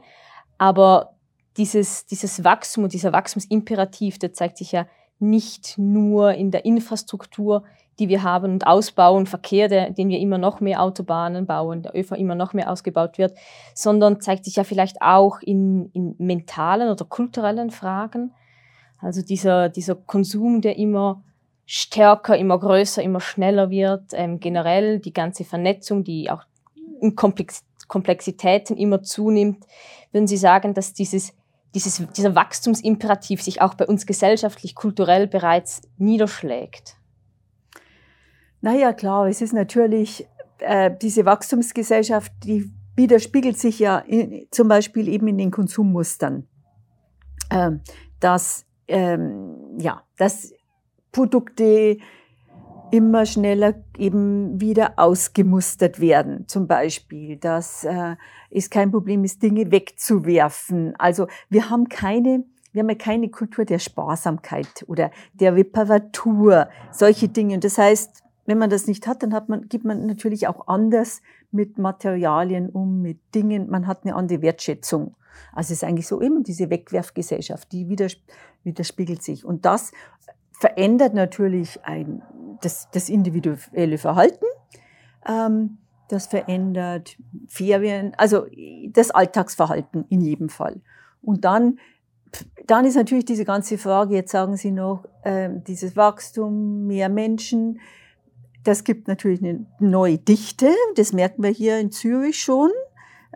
Aber 0.58 1.16
dieses, 1.58 2.06
dieses 2.06 2.44
Wachstum 2.46 2.86
und 2.86 2.94
dieser 2.94 3.12
Wachstumsimperativ, 3.12 4.18
der 4.18 4.32
zeigt 4.32 4.58
sich 4.58 4.72
ja 4.72 4.88
nicht 5.20 5.78
nur 5.78 6.34
in 6.34 6.52
der 6.52 6.66
Infrastruktur, 6.66 7.64
die 8.00 8.10
wir 8.10 8.24
haben 8.24 8.54
und 8.54 8.66
ausbauen, 8.66 9.28
Verkehr, 9.28 9.68
der, 9.68 9.92
den 9.92 10.10
wir 10.10 10.20
immer 10.20 10.38
noch 10.38 10.60
mehr 10.62 10.82
Autobahnen 10.82 11.46
bauen, 11.46 11.84
der 11.84 11.96
ÖV 11.96 12.14
immer 12.14 12.36
noch 12.36 12.54
mehr 12.54 12.72
ausgebaut 12.72 13.18
wird, 13.18 13.38
sondern 13.76 14.22
zeigt 14.22 14.46
sich 14.46 14.56
ja 14.56 14.64
vielleicht 14.64 15.02
auch 15.02 15.42
in, 15.42 15.92
in 15.94 16.16
mentalen 16.18 16.90
oder 16.90 17.06
kulturellen 17.06 17.70
Fragen. 17.70 18.34
Also 19.02 19.22
dieser, 19.22 19.70
dieser 19.70 19.96
Konsum, 19.96 20.62
der 20.62 20.78
immer 20.78 21.24
stärker, 21.66 22.38
immer 22.38 22.60
größer, 22.60 23.02
immer 23.02 23.20
schneller 23.20 23.70
wird, 23.70 24.12
ähm, 24.14 24.40
generell 24.40 25.00
die 25.00 25.14
ganze 25.14 25.44
Vernetzung, 25.44 26.04
die 26.04 26.30
auch 26.30 26.44
in 27.02 27.16
Komplex 27.16 27.66
Komplexitäten 27.88 28.78
immer 28.78 29.04
zunimmt, 29.04 29.66
würden 30.14 30.26
Sie 30.26 30.38
sagen, 30.38 30.74
dass 30.74 30.94
dieses, 30.94 31.34
dieses, 31.76 32.08
dieser 32.16 32.36
Wachstumsimperativ 32.36 33.42
sich 33.42 33.62
auch 33.62 33.74
bei 33.74 33.86
uns 33.86 34.06
gesellschaftlich, 34.06 34.76
kulturell 34.76 35.28
bereits 35.28 35.82
niederschlägt? 35.98 36.96
Naja, 38.62 38.94
klar, 38.94 39.28
es 39.28 39.42
ist 39.42 39.52
natürlich 39.52 40.26
äh, 40.60 40.90
diese 41.02 41.26
Wachstumsgesellschaft, 41.26 42.32
die 42.46 42.72
widerspiegelt 42.96 43.58
sich 43.58 43.80
ja 43.80 43.98
in, 44.00 44.48
zum 44.52 44.70
Beispiel 44.70 45.10
eben 45.10 45.28
in 45.28 45.38
den 45.38 45.52
Konsummustern. 45.52 46.48
Äh, 47.50 47.72
dass 48.22 48.66
ähm, 48.92 49.78
ja, 49.80 50.04
dass 50.18 50.54
Produkte 51.12 51.98
immer 52.92 53.26
schneller 53.26 53.74
eben 53.98 54.60
wieder 54.60 54.94
ausgemustert 54.98 56.00
werden. 56.00 56.48
Zum 56.48 56.68
Beispiel, 56.68 57.38
dass 57.38 57.86
äh, 57.86 58.16
es 58.50 58.70
kein 58.70 58.92
Problem 58.92 59.24
ist, 59.24 59.42
Dinge 59.42 59.72
wegzuwerfen. 59.72 60.94
Also 60.98 61.28
wir 61.50 61.70
haben 61.70 61.88
keine, 61.88 62.44
wir 62.74 62.82
haben 62.82 62.90
ja 62.90 62.96
keine 62.96 63.30
Kultur 63.30 63.64
der 63.66 63.80
Sparsamkeit 63.80 64.84
oder 64.88 65.10
der 65.34 65.56
Reparatur, 65.56 66.70
solche 66.92 67.30
Dinge. 67.30 67.56
Und 67.56 67.64
das 67.64 67.78
heißt, 67.78 68.24
wenn 68.46 68.58
man 68.58 68.70
das 68.70 68.88
nicht 68.88 69.08
hat, 69.08 69.24
dann 69.24 69.34
hat 69.34 69.48
man, 69.48 69.70
gibt 69.70 69.86
man 69.86 70.06
natürlich 70.06 70.48
auch 70.48 70.68
anders 70.68 71.22
mit 71.52 71.78
Materialien 71.78 72.70
um, 72.70 73.02
mit 73.02 73.20
Dingen. 73.36 73.70
Man 73.70 73.88
hat 73.88 74.04
eine 74.04 74.16
andere 74.16 74.42
Wertschätzung. 74.42 75.16
Also 75.54 75.74
es 75.74 75.82
ist 75.82 75.84
eigentlich 75.84 76.08
so 76.08 76.22
eben 76.22 76.44
diese 76.44 76.70
Wegwerfgesellschaft, 76.70 77.72
die 77.72 77.88
widerspiegelt 78.64 79.24
sich. 79.24 79.46
Und 79.46 79.66
das 79.66 79.92
verändert 80.52 81.14
natürlich 81.14 81.84
ein, 81.84 82.22
das, 82.62 82.90
das 82.92 83.10
individuelle 83.10 83.98
Verhalten. 83.98 84.46
Ähm, 85.28 85.78
das 86.08 86.28
verändert 86.28 87.18
Ferien, 87.48 88.14
also 88.18 88.46
das 88.90 89.12
Alltagsverhalten 89.12 90.06
in 90.10 90.22
jedem 90.22 90.50
Fall. 90.50 90.82
Und 91.22 91.46
dann, 91.46 91.80
dann 92.68 92.86
ist 92.86 92.96
natürlich 92.96 93.26
diese 93.26 93.46
ganze 93.46 93.78
Frage, 93.78 94.16
jetzt 94.16 94.32
sagen 94.32 94.58
Sie 94.58 94.72
noch, 94.72 95.06
äh, 95.24 95.50
dieses 95.68 95.96
Wachstum, 95.96 96.86
mehr 96.88 97.08
Menschen, 97.08 97.80
das 98.64 98.84
gibt 98.84 99.08
natürlich 99.08 99.42
eine 99.44 99.66
neue 99.80 100.18
Dichte, 100.18 100.70
das 100.96 101.14
merken 101.14 101.44
wir 101.44 101.52
hier 101.52 101.80
in 101.80 101.92
Zürich 101.92 102.40
schon. 102.42 102.72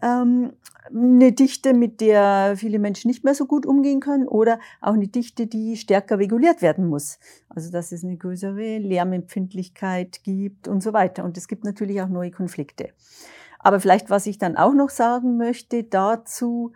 Ähm, 0.01 0.53
eine 0.93 1.31
Dichte, 1.31 1.73
mit 1.73 1.99
der 1.99 2.55
viele 2.57 2.79
Menschen 2.79 3.07
nicht 3.07 3.23
mehr 3.23 3.33
so 3.33 3.45
gut 3.45 3.65
umgehen 3.65 3.99
können 3.99 4.27
oder 4.27 4.59
auch 4.81 4.93
eine 4.93 5.07
Dichte, 5.07 5.47
die 5.47 5.77
stärker 5.77 6.19
reguliert 6.19 6.61
werden 6.61 6.87
muss. 6.87 7.17
Also 7.49 7.71
dass 7.71 7.91
es 7.91 8.03
eine 8.03 8.17
größere 8.17 8.77
Lärmempfindlichkeit 8.77 10.23
gibt 10.23 10.67
und 10.67 10.83
so 10.83 10.93
weiter. 10.93 11.23
Und 11.23 11.37
es 11.37 11.47
gibt 11.47 11.63
natürlich 11.63 12.01
auch 12.01 12.09
neue 12.09 12.31
Konflikte. 12.31 12.89
Aber 13.59 13.79
vielleicht, 13.79 14.11
was 14.11 14.27
ich 14.27 14.37
dann 14.37 14.57
auch 14.57 14.73
noch 14.73 14.89
sagen 14.89 15.37
möchte 15.37 15.83
dazu, 15.83 16.73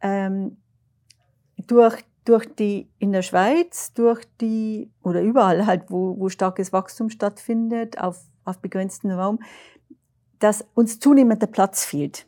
ähm, 0.00 0.58
durch, 1.56 2.04
durch 2.28 2.46
die, 2.54 2.90
in 2.98 3.12
der 3.12 3.22
Schweiz, 3.22 3.94
durch 3.94 4.24
die, 4.40 4.90
oder 5.02 5.22
überall 5.22 5.66
halt, 5.66 5.90
wo, 5.90 6.18
wo 6.18 6.28
starkes 6.28 6.72
Wachstum 6.72 7.08
stattfindet, 7.08 7.98
auf, 7.98 8.20
auf 8.44 8.58
begrenztem 8.58 9.10
Raum, 9.12 9.38
dass 10.38 10.66
uns 10.74 11.00
zunehmend 11.00 11.40
der 11.40 11.46
Platz 11.46 11.84
fehlt. 11.84 12.26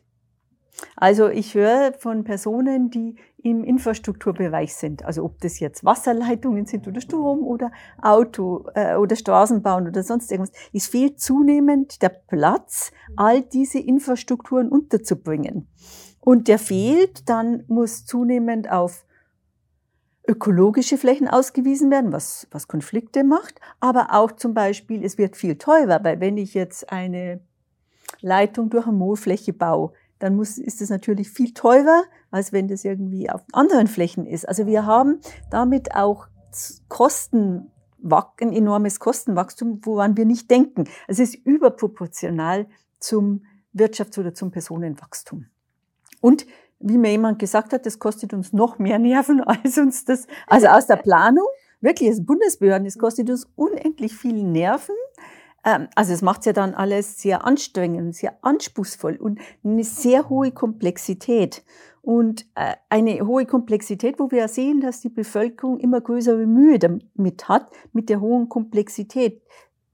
Also 0.95 1.27
ich 1.29 1.53
höre 1.53 1.93
von 1.93 2.23
Personen, 2.23 2.89
die 2.89 3.15
im 3.43 3.63
Infrastrukturbereich 3.63 4.73
sind, 4.73 5.05
also 5.05 5.23
ob 5.23 5.39
das 5.41 5.59
jetzt 5.59 5.85
Wasserleitungen 5.85 6.65
sind 6.65 6.87
oder 6.87 7.01
Strom 7.01 7.43
oder 7.43 7.71
Auto 8.01 8.65
äh, 8.73 8.95
oder 8.95 9.15
Straßenbahn 9.15 9.87
oder 9.87 10.01
sonst 10.01 10.31
irgendwas. 10.31 10.55
Es 10.73 10.87
fehlt 10.87 11.19
zunehmend 11.19 12.01
der 12.01 12.09
Platz, 12.09 12.91
all 13.15 13.43
diese 13.43 13.77
Infrastrukturen 13.77 14.69
unterzubringen. 14.69 15.67
Und 16.19 16.47
der 16.47 16.57
fehlt, 16.57 17.29
dann 17.29 17.63
muss 17.67 18.05
zunehmend 18.05 18.71
auf 18.71 19.05
ökologische 20.31 20.97
Flächen 20.97 21.27
ausgewiesen 21.27 21.91
werden, 21.91 22.13
was, 22.13 22.47
was 22.51 22.69
Konflikte 22.69 23.23
macht, 23.25 23.59
aber 23.81 24.13
auch 24.13 24.31
zum 24.31 24.53
Beispiel, 24.53 25.03
es 25.03 25.17
wird 25.17 25.35
viel 25.35 25.57
teurer, 25.57 26.03
weil 26.03 26.21
wenn 26.21 26.37
ich 26.37 26.53
jetzt 26.53 26.91
eine 26.91 27.41
Leitung 28.21 28.69
durch 28.69 28.87
eine 28.87 28.95
Moorfläche 28.95 29.51
baue, 29.51 29.91
dann 30.19 30.35
muss, 30.35 30.57
ist 30.57 30.81
es 30.81 30.89
natürlich 30.89 31.29
viel 31.31 31.53
teurer, 31.53 32.03
als 32.29 32.53
wenn 32.53 32.67
das 32.69 32.85
irgendwie 32.85 33.29
auf 33.29 33.41
anderen 33.51 33.87
Flächen 33.87 34.25
ist. 34.25 34.47
Also 34.47 34.67
wir 34.67 34.85
haben 34.85 35.19
damit 35.49 35.95
auch 35.95 36.27
Kosten, 36.87 37.71
ein 38.01 38.53
enormes 38.53 38.99
Kostenwachstum, 38.99 39.81
woran 39.83 40.15
wir 40.15 40.25
nicht 40.25 40.49
denken. 40.49 40.85
Es 41.07 41.19
ist 41.19 41.35
überproportional 41.35 42.67
zum 42.99 43.43
Wirtschafts- 43.75 44.19
oder 44.19 44.33
zum 44.33 44.51
Personenwachstum. 44.51 45.47
Und 46.21 46.45
wie 46.83 46.97
mir 46.97 47.11
jemand 47.11 47.39
gesagt 47.39 47.73
hat, 47.73 47.85
das 47.85 47.99
kostet 47.99 48.33
uns 48.33 48.53
noch 48.53 48.79
mehr 48.79 48.99
Nerven 48.99 49.41
als 49.45 49.77
uns 49.77 50.05
das, 50.05 50.27
also 50.47 50.67
aus 50.67 50.87
der 50.87 50.97
Planung, 50.97 51.47
wirklich, 51.81 52.09
als 52.09 52.25
Bundesbehörden, 52.25 52.87
es 52.87 52.97
kostet 52.97 53.29
uns 53.29 53.47
unendlich 53.55 54.15
viel 54.15 54.43
Nerven, 54.43 54.95
ähm, 55.63 55.87
also 55.95 56.13
es 56.13 56.21
macht 56.21 56.45
ja 56.45 56.53
dann 56.53 56.73
alles 56.73 57.21
sehr 57.21 57.45
anstrengend, 57.45 58.15
sehr 58.15 58.33
anspruchsvoll 58.41 59.17
und 59.17 59.39
eine 59.63 59.83
sehr 59.83 60.29
hohe 60.29 60.51
Komplexität. 60.51 61.63
Und 62.03 62.47
äh, 62.55 62.73
eine 62.89 63.27
hohe 63.27 63.45
Komplexität, 63.45 64.19
wo 64.19 64.31
wir 64.31 64.39
ja 64.39 64.47
sehen, 64.47 64.81
dass 64.81 65.01
die 65.01 65.09
Bevölkerung 65.09 65.79
immer 65.79 66.01
größere 66.01 66.47
Mühe 66.47 66.79
damit 66.79 67.47
hat, 67.47 67.69
mit 67.93 68.09
der 68.09 68.21
hohen 68.21 68.49
Komplexität. 68.49 69.43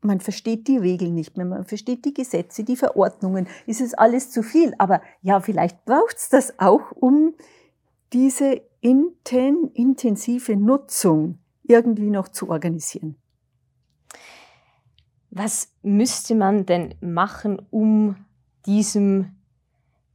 Man 0.07 0.21
versteht 0.21 0.67
die 0.67 0.77
Regeln 0.77 1.13
nicht 1.13 1.35
mehr, 1.35 1.45
man 1.45 1.65
versteht 1.65 2.05
die 2.05 2.13
Gesetze, 2.13 2.63
die 2.63 2.77
Verordnungen. 2.77 3.47
Ist 3.65 3.81
es 3.81 3.93
alles 3.93 4.31
zu 4.31 4.41
viel? 4.41 4.73
Aber 4.77 5.01
ja, 5.21 5.41
vielleicht 5.41 5.83
braucht's 5.85 6.29
das 6.29 6.59
auch, 6.59 6.91
um 6.91 7.33
diese 8.13 8.61
inten, 8.79 9.69
intensive 9.73 10.55
Nutzung 10.55 11.39
irgendwie 11.63 12.09
noch 12.09 12.29
zu 12.29 12.49
organisieren. 12.49 13.17
Was 15.29 15.73
müsste 15.83 16.35
man 16.35 16.65
denn 16.65 16.95
machen, 17.01 17.61
um 17.69 18.15
diesem, 18.65 19.35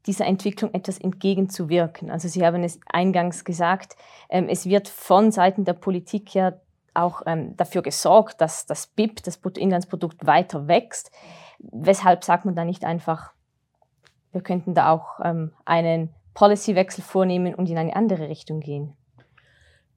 dieser 0.06 0.24
Entwicklung 0.24 0.72
etwas 0.72 0.98
entgegenzuwirken? 0.98 2.10
Also 2.10 2.28
Sie 2.28 2.44
haben 2.46 2.64
es 2.64 2.80
eingangs 2.86 3.44
gesagt, 3.44 3.96
ähm, 4.30 4.48
es 4.48 4.64
wird 4.64 4.88
von 4.88 5.30
Seiten 5.30 5.66
der 5.66 5.74
Politik 5.74 6.34
ja 6.34 6.54
auch 6.94 7.22
ähm, 7.26 7.56
dafür 7.56 7.82
gesorgt, 7.82 8.40
dass 8.40 8.66
das 8.66 8.86
BIP, 8.86 9.22
das 9.22 9.38
Bruttoinlandsprodukt, 9.38 10.26
weiter 10.26 10.68
wächst. 10.68 11.10
Weshalb 11.58 12.24
sagt 12.24 12.44
man 12.44 12.54
da 12.54 12.64
nicht 12.64 12.84
einfach, 12.84 13.32
wir 14.32 14.42
könnten 14.42 14.74
da 14.74 14.90
auch 14.90 15.20
ähm, 15.22 15.52
einen 15.64 16.14
Policywechsel 16.34 17.04
vornehmen 17.04 17.54
und 17.54 17.68
in 17.68 17.78
eine 17.78 17.94
andere 17.94 18.28
Richtung 18.28 18.60
gehen? 18.60 18.96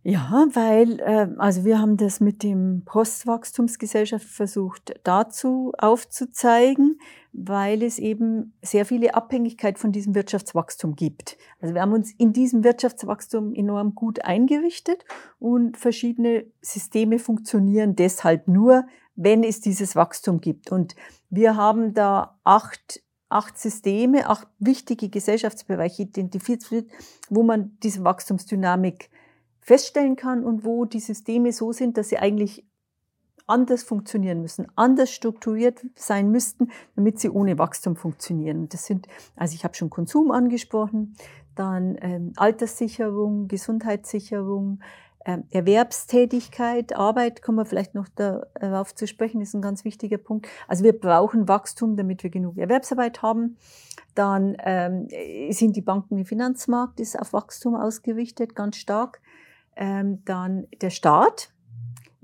Ja, 0.08 0.46
weil, 0.54 1.00
äh, 1.00 1.30
also 1.40 1.66
wir 1.66 1.80
haben 1.80 1.98
das 1.98 2.20
mit 2.20 2.44
dem 2.44 2.84
Postwachstumsgesellschaft 2.86 4.28
versucht 4.28 4.94
dazu 5.04 5.74
aufzuzeigen, 5.80 7.00
weil 7.34 7.82
es 7.82 7.98
eben 7.98 8.54
sehr 8.62 8.86
viele 8.86 9.16
Abhängigkeit 9.16 9.80
von 9.80 9.92
diesem 9.92 10.14
Wirtschaftswachstum 10.14 10.96
gibt. 10.96 11.40
Also 11.60 11.74
wir 11.74 11.82
haben 11.82 11.94
uns 11.94 12.12
in 12.20 12.34
diesem 12.34 12.64
Wirtschaftswachstum 12.64 13.56
enorm 13.56 13.96
gut 13.96 14.24
eingerichtet 14.24 15.04
und 15.40 15.76
verschiedene 15.76 16.46
Systeme 16.62 17.18
funktionieren 17.18 17.96
deshalb 17.96 18.48
nur, 18.48 18.86
wenn 19.16 19.44
es 19.44 19.60
dieses 19.60 19.96
Wachstum 19.96 20.40
gibt. 20.40 20.72
Und 20.72 20.96
wir 21.32 21.56
haben 21.56 21.96
da 21.96 22.38
acht 22.44 23.02
acht 23.28 23.58
Systeme, 23.58 24.30
acht 24.30 24.48
wichtige 24.60 25.10
Gesellschaftsbereiche 25.10 26.04
identifiziert, 26.04 26.86
wo 27.28 27.42
man 27.42 27.76
diese 27.82 28.04
Wachstumsdynamik 28.04 29.10
feststellen 29.66 30.16
kann 30.16 30.46
und 30.46 30.64
wo 30.64 30.86
die 30.86 31.00
Systeme 31.00 31.52
so 31.52 31.72
sind, 31.72 31.98
dass 31.98 32.10
sie 32.10 32.20
eigentlich 32.20 32.64
anders 33.48 33.82
funktionieren 33.82 34.42
müssen, 34.42 34.68
anders 34.76 35.12
strukturiert 35.12 35.84
sein 35.96 36.30
müssten, 36.30 36.70
damit 36.96 37.20
sie 37.20 37.30
ohne 37.30 37.58
Wachstum 37.58 37.96
funktionieren. 37.96 38.70
Das 38.70 38.86
sind, 38.86 39.08
also 39.36 39.56
ich 39.56 39.64
habe 39.64 39.74
schon 39.74 39.90
Konsum 39.90 40.30
angesprochen, 40.30 41.16
dann 41.56 41.98
ähm, 42.02 42.34
Alterssicherung, 42.36 43.48
Gesundheitssicherung, 43.48 44.82
ähm, 45.26 45.46
Erwerbstätigkeit, 45.50 46.96
Arbeit, 46.96 47.42
kommen 47.42 47.58
wir 47.58 47.66
vielleicht 47.66 47.96
noch 47.96 48.08
darauf 48.08 48.94
zu 48.94 49.08
sprechen, 49.08 49.42
ist 49.42 49.56
ein 49.56 49.64
ganz 49.64 49.84
wichtiger 49.84 50.20
Punkt. 50.20 50.48
Also 50.68 50.84
wir 50.84 50.94
brauchen 50.94 51.48
Wachstum, 51.48 51.96
damit 51.96 52.22
wir 52.22 52.30
genug 52.30 52.58
Erwerbsarbeit 52.60 53.24
haben. 53.24 53.58
Dann 54.14 54.56
ähm, 54.60 55.08
sind 55.50 55.76
die 55.76 55.82
Banken 55.82 56.20
im 56.20 56.26
Finanzmarkt, 56.26 57.00
ist 57.00 57.20
auf 57.20 57.34
Wachstum 57.34 57.76
ausgerichtet, 57.76 58.56
ganz 58.56 58.78
stark 58.78 59.22
ähm, 59.76 60.24
dann 60.26 60.68
der 60.82 60.90
Staat 60.90 61.52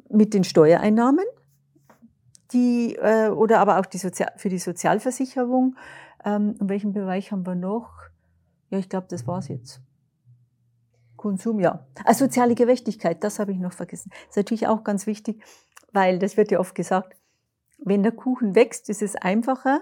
mit 0.10 0.34
den 0.34 0.44
Steuereinnahmen, 0.44 1.26
die, 2.52 2.96
äh, 2.96 3.30
oder 3.30 3.60
aber 3.60 3.80
auch 3.80 3.86
die 3.86 3.98
Sozial 3.98 4.32
für 4.36 4.50
die 4.50 4.60
Sozialversicherung. 4.60 5.76
Ähm, 6.24 6.56
in 6.60 6.70
welchem 6.70 6.94
Bereich 6.94 7.32
haben 7.32 7.46
wir 7.46 7.56
noch? 7.56 7.92
Ja, 8.70 8.78
ich 8.78 8.90
glaube, 8.90 9.08
das 9.10 9.28
war's 9.28 9.48
jetzt. 9.48 9.82
Konsum, 11.16 11.60
ja. 11.60 11.86
Also 12.04 12.26
soziale 12.26 12.56
Gerechtigkeit, 12.56 13.24
das 13.24 13.40
habe 13.40 13.52
ich 13.52 13.60
noch 13.60 13.74
vergessen. 13.74 14.10
Das 14.12 14.32
ist 14.32 14.38
natürlich 14.38 14.68
auch 14.68 14.84
ganz 14.84 15.06
wichtig, 15.08 15.44
weil 15.92 16.20
das 16.20 16.36
wird 16.36 16.52
ja 16.52 16.60
oft 16.60 16.74
gesagt, 16.74 17.16
wenn 17.78 18.04
der 18.04 18.12
Kuchen 18.12 18.56
wächst, 18.56 18.90
ist 18.90 19.02
es 19.02 19.16
einfacher, 19.16 19.82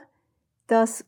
dass 0.67 1.05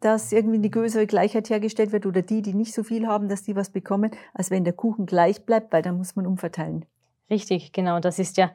dass 0.00 0.32
irgendwie 0.32 0.58
eine 0.58 0.70
größere 0.70 1.06
Gleichheit 1.06 1.50
hergestellt 1.50 1.92
wird 1.92 2.06
oder 2.06 2.22
die, 2.22 2.42
die 2.42 2.54
nicht 2.54 2.74
so 2.74 2.82
viel 2.82 3.06
haben, 3.06 3.28
dass 3.28 3.42
die 3.42 3.56
was 3.56 3.70
bekommen, 3.70 4.10
als 4.34 4.50
wenn 4.50 4.64
der 4.64 4.72
Kuchen 4.72 5.06
gleich 5.06 5.44
bleibt, 5.44 5.72
weil 5.72 5.82
dann 5.82 5.98
muss 5.98 6.16
man 6.16 6.26
umverteilen. 6.26 6.84
Richtig, 7.30 7.72
genau. 7.72 8.00
Das 8.00 8.18
ist 8.18 8.36
ja 8.36 8.50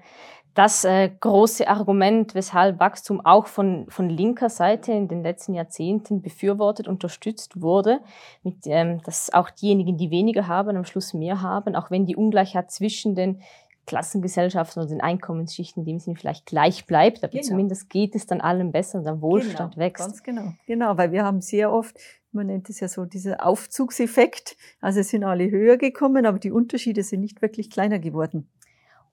das 0.53 0.85
äh, 0.85 1.09
große 1.19 1.67
Argument, 1.67 2.35
weshalb 2.35 2.79
Wachstum 2.79 3.25
auch 3.25 3.47
von, 3.47 3.87
von 3.89 4.07
linker 4.07 4.49
Seite 4.49 4.91
in 4.91 5.07
den 5.07 5.23
letzten 5.23 5.55
Jahrzehnten 5.55 6.21
befürwortet, 6.21 6.87
unterstützt 6.87 7.61
wurde, 7.61 8.01
mit, 8.43 8.57
ähm, 8.65 9.01
dass 9.03 9.33
auch 9.33 9.49
diejenigen, 9.49 9.97
die 9.97 10.11
weniger 10.11 10.47
haben, 10.47 10.77
am 10.77 10.85
Schluss 10.85 11.13
mehr 11.13 11.41
haben, 11.41 11.75
auch 11.75 11.89
wenn 11.89 12.05
die 12.05 12.15
Ungleichheit 12.15 12.69
zwischen 12.69 13.15
den 13.15 13.41
Klassengesellschaften 13.85 14.81
oder 14.81 14.89
den 14.89 15.01
Einkommensschichten 15.01 15.81
in 15.81 15.85
dem 15.85 15.99
Sinne 15.99 16.15
vielleicht 16.17 16.45
gleich 16.45 16.85
bleibt, 16.85 17.23
aber 17.23 17.31
genau. 17.31 17.43
zumindest 17.43 17.89
geht 17.89 18.15
es 18.15 18.25
dann 18.25 18.41
allen 18.41 18.71
besser 18.71 18.99
und 18.99 19.03
der 19.05 19.21
Wohlstand 19.21 19.75
genau, 19.75 19.85
wächst. 19.85 20.05
Ganz 20.05 20.23
genau, 20.23 20.53
genau, 20.65 20.97
weil 20.97 21.11
wir 21.11 21.23
haben 21.23 21.41
sehr 21.41 21.71
oft, 21.71 21.97
man 22.31 22.47
nennt 22.47 22.69
es 22.69 22.79
ja 22.79 22.87
so 22.87 23.05
dieser 23.05 23.45
Aufzugseffekt, 23.45 24.55
also 24.81 24.99
es 24.99 25.09
sind 25.09 25.23
alle 25.23 25.49
höher 25.49 25.77
gekommen, 25.77 26.25
aber 26.25 26.39
die 26.39 26.51
Unterschiede 26.51 27.03
sind 27.03 27.21
nicht 27.21 27.41
wirklich 27.41 27.69
kleiner 27.69 27.99
geworden. 27.99 28.47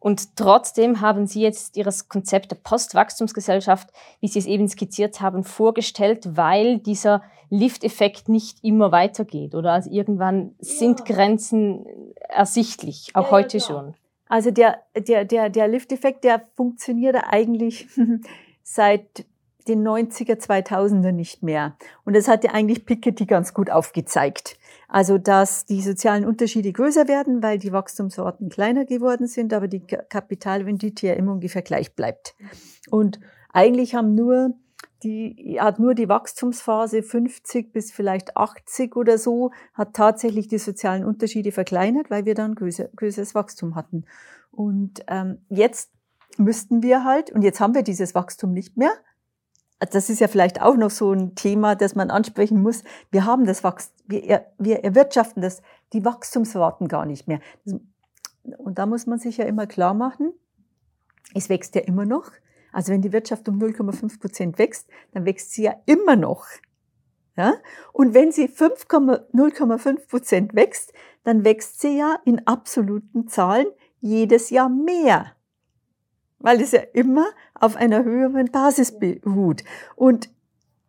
Und 0.00 0.34
trotzdem 0.36 1.02
haben 1.02 1.26
Sie 1.26 1.42
jetzt 1.42 1.76
Ihres 1.76 2.08
Konzept 2.08 2.50
der 2.50 2.56
Postwachstumsgesellschaft, 2.56 3.90
wie 4.20 4.28
Sie 4.28 4.38
es 4.38 4.46
eben 4.46 4.66
skizziert 4.66 5.20
haben, 5.20 5.44
vorgestellt, 5.44 6.36
weil 6.38 6.78
dieser 6.78 7.22
Lift-Effekt 7.50 8.28
nicht 8.28 8.64
immer 8.64 8.92
weitergeht. 8.92 9.54
Oder 9.54 9.72
also 9.72 9.90
irgendwann 9.90 10.54
ja. 10.58 10.64
sind 10.78 11.04
Grenzen 11.04 11.84
ersichtlich, 12.28 13.10
auch 13.14 13.26
ja, 13.26 13.30
heute 13.30 13.58
ja, 13.58 13.64
schon. 13.64 13.94
Also 14.30 14.52
der, 14.52 14.78
der, 14.96 15.24
der, 15.24 15.50
der 15.50 15.66
Lift-Effekt, 15.66 16.22
der 16.22 16.40
funktioniert 16.54 17.16
eigentlich 17.16 17.88
seit 18.62 19.26
den 19.66 19.86
90er, 19.86 20.36
2000er 20.40 21.10
nicht 21.10 21.42
mehr. 21.42 21.76
Und 22.04 22.14
das 22.14 22.28
hat 22.28 22.44
ja 22.44 22.52
eigentlich 22.52 22.86
Piketty 22.86 23.26
ganz 23.26 23.52
gut 23.52 23.70
aufgezeigt. 23.70 24.56
Also, 24.86 25.18
dass 25.18 25.66
die 25.66 25.82
sozialen 25.82 26.24
Unterschiede 26.24 26.72
größer 26.72 27.08
werden, 27.08 27.42
weil 27.42 27.58
die 27.58 27.72
Wachstumsorten 27.72 28.50
kleiner 28.50 28.84
geworden 28.84 29.26
sind, 29.26 29.52
aber 29.52 29.66
die 29.66 29.80
Kapitalrendite 29.80 31.08
ja 31.08 31.14
immer 31.14 31.32
ungefähr 31.32 31.62
gleich 31.62 31.96
bleibt. 31.96 32.36
Und 32.88 33.18
eigentlich 33.52 33.96
haben 33.96 34.14
nur 34.14 34.54
die 35.02 35.58
hat 35.60 35.78
nur 35.78 35.94
die 35.94 36.08
Wachstumsphase 36.08 37.02
50 37.02 37.72
bis 37.72 37.90
vielleicht 37.90 38.36
80 38.36 38.96
oder 38.96 39.18
so, 39.18 39.50
hat 39.74 39.94
tatsächlich 39.94 40.48
die 40.48 40.58
sozialen 40.58 41.04
Unterschiede 41.04 41.52
verkleinert, 41.52 42.10
weil 42.10 42.24
wir 42.24 42.34
dann 42.34 42.54
größer, 42.54 42.88
größeres 42.96 43.34
Wachstum 43.34 43.74
hatten. 43.74 44.04
Und 44.50 45.02
ähm, 45.08 45.38
jetzt 45.48 45.90
müssten 46.36 46.82
wir 46.82 47.04
halt, 47.04 47.30
und 47.30 47.42
jetzt 47.42 47.60
haben 47.60 47.74
wir 47.74 47.82
dieses 47.82 48.14
Wachstum 48.14 48.52
nicht 48.52 48.76
mehr, 48.76 48.92
das 49.78 50.10
ist 50.10 50.20
ja 50.20 50.28
vielleicht 50.28 50.60
auch 50.60 50.76
noch 50.76 50.90
so 50.90 51.12
ein 51.12 51.34
Thema, 51.34 51.74
das 51.74 51.94
man 51.94 52.10
ansprechen 52.10 52.60
muss. 52.60 52.84
Wir 53.10 53.24
haben 53.24 53.46
das 53.46 53.64
Wachstum, 53.64 53.96
wir, 54.06 54.46
wir 54.58 54.84
erwirtschaften 54.84 55.40
das, 55.40 55.62
die 55.94 56.04
Wachstumsraten 56.04 56.86
gar 56.86 57.06
nicht 57.06 57.26
mehr. 57.28 57.40
Und 58.58 58.78
da 58.78 58.84
muss 58.84 59.06
man 59.06 59.18
sich 59.18 59.38
ja 59.38 59.46
immer 59.46 59.66
klar 59.66 59.94
machen, 59.94 60.32
es 61.34 61.48
wächst 61.48 61.74
ja 61.74 61.82
immer 61.82 62.04
noch. 62.04 62.30
Also 62.72 62.92
wenn 62.92 63.02
die 63.02 63.12
Wirtschaft 63.12 63.48
um 63.48 63.58
0,5 63.58 64.20
Prozent 64.20 64.58
wächst, 64.58 64.88
dann 65.12 65.24
wächst 65.24 65.52
sie 65.52 65.64
ja 65.64 65.74
immer 65.86 66.16
noch. 66.16 66.46
Ja? 67.36 67.54
Und 67.92 68.14
wenn 68.14 68.32
sie 68.32 68.48
0,5 68.48 70.08
Prozent 70.08 70.54
wächst, 70.54 70.92
dann 71.24 71.44
wächst 71.44 71.80
sie 71.80 71.98
ja 71.98 72.18
in 72.24 72.46
absoluten 72.46 73.28
Zahlen 73.28 73.66
jedes 74.00 74.50
Jahr 74.50 74.68
mehr. 74.68 75.32
Weil 76.38 76.60
es 76.60 76.72
ja 76.72 76.80
immer 76.94 77.26
auf 77.54 77.76
einer 77.76 78.04
höheren 78.04 78.50
Basis 78.50 78.98
beruht. 78.98 79.64
Und 79.94 80.30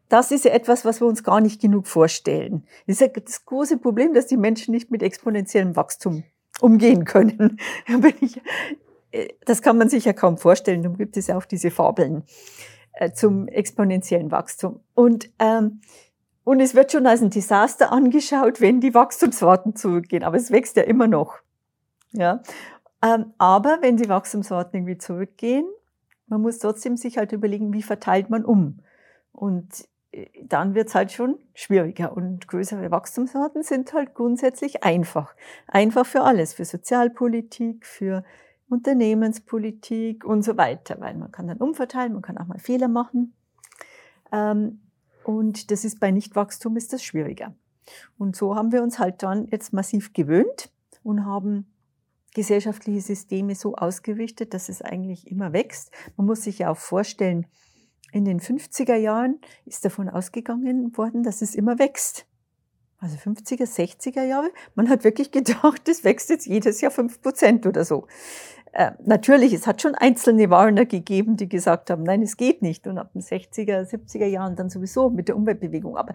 das 0.08 0.32
ist 0.32 0.46
ja 0.46 0.52
etwas, 0.52 0.84
was 0.84 1.02
wir 1.02 1.08
uns 1.08 1.24
gar 1.24 1.40
nicht 1.40 1.62
genug 1.62 1.88
vorstellen. 1.88 2.66
Das 2.86 2.96
ist 2.96 3.02
ja 3.02 3.08
das 3.08 3.46
große 3.46 3.78
Problem, 3.78 4.14
dass 4.14 4.28
die 4.28 4.38
Menschen 4.38 4.72
nicht 4.74 4.92
mit 4.92 5.04
exponentiellem 5.04 5.76
Wachstum 5.76 6.24
umgehen 6.60 7.06
können. 7.06 7.58
Äh, 7.88 7.98
das 9.46 9.62
kann 9.62 9.78
man 9.78 9.90
sich 9.90 10.06
ja 10.06 10.14
kaum 10.14 10.38
vorstellen. 10.38 10.84
Darum 10.84 10.98
gibt 10.98 11.18
es 11.18 11.28
ja 11.28 11.38
auch 11.38 11.46
diese 11.46 11.72
Fabeln 11.72 12.24
äh, 12.94 13.12
zum 13.12 13.48
exponentiellen 13.48 14.32
Wachstum. 14.32 14.80
Und, 14.94 15.30
ähm, 15.40 15.82
und 16.44 16.60
es 16.60 16.76
wird 16.76 16.92
schon 16.92 17.08
als 17.08 17.22
ein 17.22 17.30
Desaster 17.30 17.92
angeschaut, 17.92 18.62
wenn 18.62 18.82
die 18.82 18.94
Wachstumsraten 18.94 19.76
zurückgehen. 19.76 20.24
Aber 20.24 20.38
es 20.38 20.52
wächst 20.52 20.76
ja 20.76 20.84
immer 20.84 21.08
noch. 21.08 21.40
Ja. 22.12 22.42
Ähm, 23.04 23.34
aber 23.38 23.80
wenn 23.82 23.98
die 23.98 24.10
Wachstumsraten 24.10 24.80
irgendwie 24.80 24.98
zurückgehen, 24.98 25.66
man 26.28 26.42
muss 26.42 26.60
trotzdem 26.60 26.98
sich 26.98 27.18
halt 27.18 27.32
überlegen, 27.32 27.74
wie 27.74 27.84
verteilt 27.84 28.30
man 28.30 28.46
um. 28.46 28.80
Und 29.32 29.88
äh, 30.12 30.28
dann 30.44 30.76
wird 30.76 30.90
es 30.90 30.96
halt 30.96 31.12
schon 31.12 31.40
schwieriger. 31.54 32.16
Und 32.16 32.48
größere 32.48 32.92
Wachstumsraten 32.92 33.64
sind 33.64 33.94
halt 33.94 34.14
grundsätzlich 34.14 34.84
einfach. 34.84 35.36
Einfach 35.68 36.06
für 36.06 36.22
alles, 36.22 36.54
für 36.54 36.66
Sozialpolitik, 36.66 37.86
für 37.86 38.24
Unternehmenspolitik 38.72 40.24
und 40.24 40.44
so 40.44 40.58
weiter, 40.58 41.00
weil 41.00 41.16
man 41.16 41.32
kann 41.32 41.48
dann 41.48 41.58
umverteilen, 41.58 42.14
man 42.14 42.22
kann 42.22 42.38
auch 42.38 42.48
mal 42.48 42.60
Fehler 42.60 42.88
machen. 42.88 43.34
Ähm, 44.32 44.82
und 45.24 45.72
das 45.72 45.86
ist 45.86 46.00
bei 46.00 46.12
Nichtwachstum 46.12 46.78
ist 46.78 46.94
das 46.94 47.04
schwieriger. 47.04 47.54
Und 48.18 48.36
so 48.36 48.56
haben 48.56 48.72
wir 48.72 48.82
uns 48.82 48.98
halt 48.98 49.24
dann 49.24 49.48
jetzt 49.48 49.74
massiv 49.74 50.14
gewöhnt 50.14 50.72
und 51.04 51.26
haben 51.26 51.68
gesellschaftliche 52.34 53.02
Systeme 53.02 53.56
so 53.56 53.76
ausgerichtet, 53.76 54.54
dass 54.54 54.70
es 54.70 54.82
eigentlich 54.82 55.28
immer 55.28 55.52
wächst. 55.54 55.92
Man 56.16 56.28
muss 56.28 56.44
sich 56.44 56.60
ja 56.60 56.72
auch 56.72 56.78
vorstellen, 56.78 57.46
in 58.14 58.26
den 58.26 58.40
50er 58.40 58.96
Jahren 58.96 59.40
ist 59.66 59.86
davon 59.86 60.10
ausgegangen 60.10 60.96
worden, 60.98 61.24
dass 61.24 61.42
es 61.42 61.56
immer 61.56 61.80
wächst. 61.80 62.26
Also 63.00 63.18
50er, 63.18 63.64
60er 63.64 64.24
Jahre. 64.24 64.52
Man 64.76 64.88
hat 64.88 65.04
wirklich 65.04 65.32
gedacht, 65.32 65.88
es 65.90 66.04
wächst 66.04 66.30
jetzt 66.30 66.46
jedes 66.46 66.82
Jahr 66.82 66.92
fünf 66.92 67.22
Prozent 67.22 67.66
oder 67.66 67.84
so. 67.84 68.08
Äh, 68.74 68.92
natürlich, 69.04 69.52
es 69.54 69.68
hat 69.68 69.82
schon 69.82 69.96
einzelne 69.96 70.50
Warner 70.50 70.86
gegeben, 70.86 71.36
die 71.36 71.50
gesagt 71.50 71.90
haben, 71.90 72.04
nein, 72.04 72.22
es 72.22 72.38
geht 72.38 72.62
nicht. 72.62 72.88
Und 72.88 72.98
ab 72.98 73.12
den 73.14 73.22
60er, 73.22 73.84
70er 73.84 74.26
Jahren 74.26 74.56
dann 74.56 74.70
sowieso 74.70 75.10
mit 75.10 75.28
der 75.28 75.36
Umweltbewegung. 75.36 75.98
Aber 75.98 76.14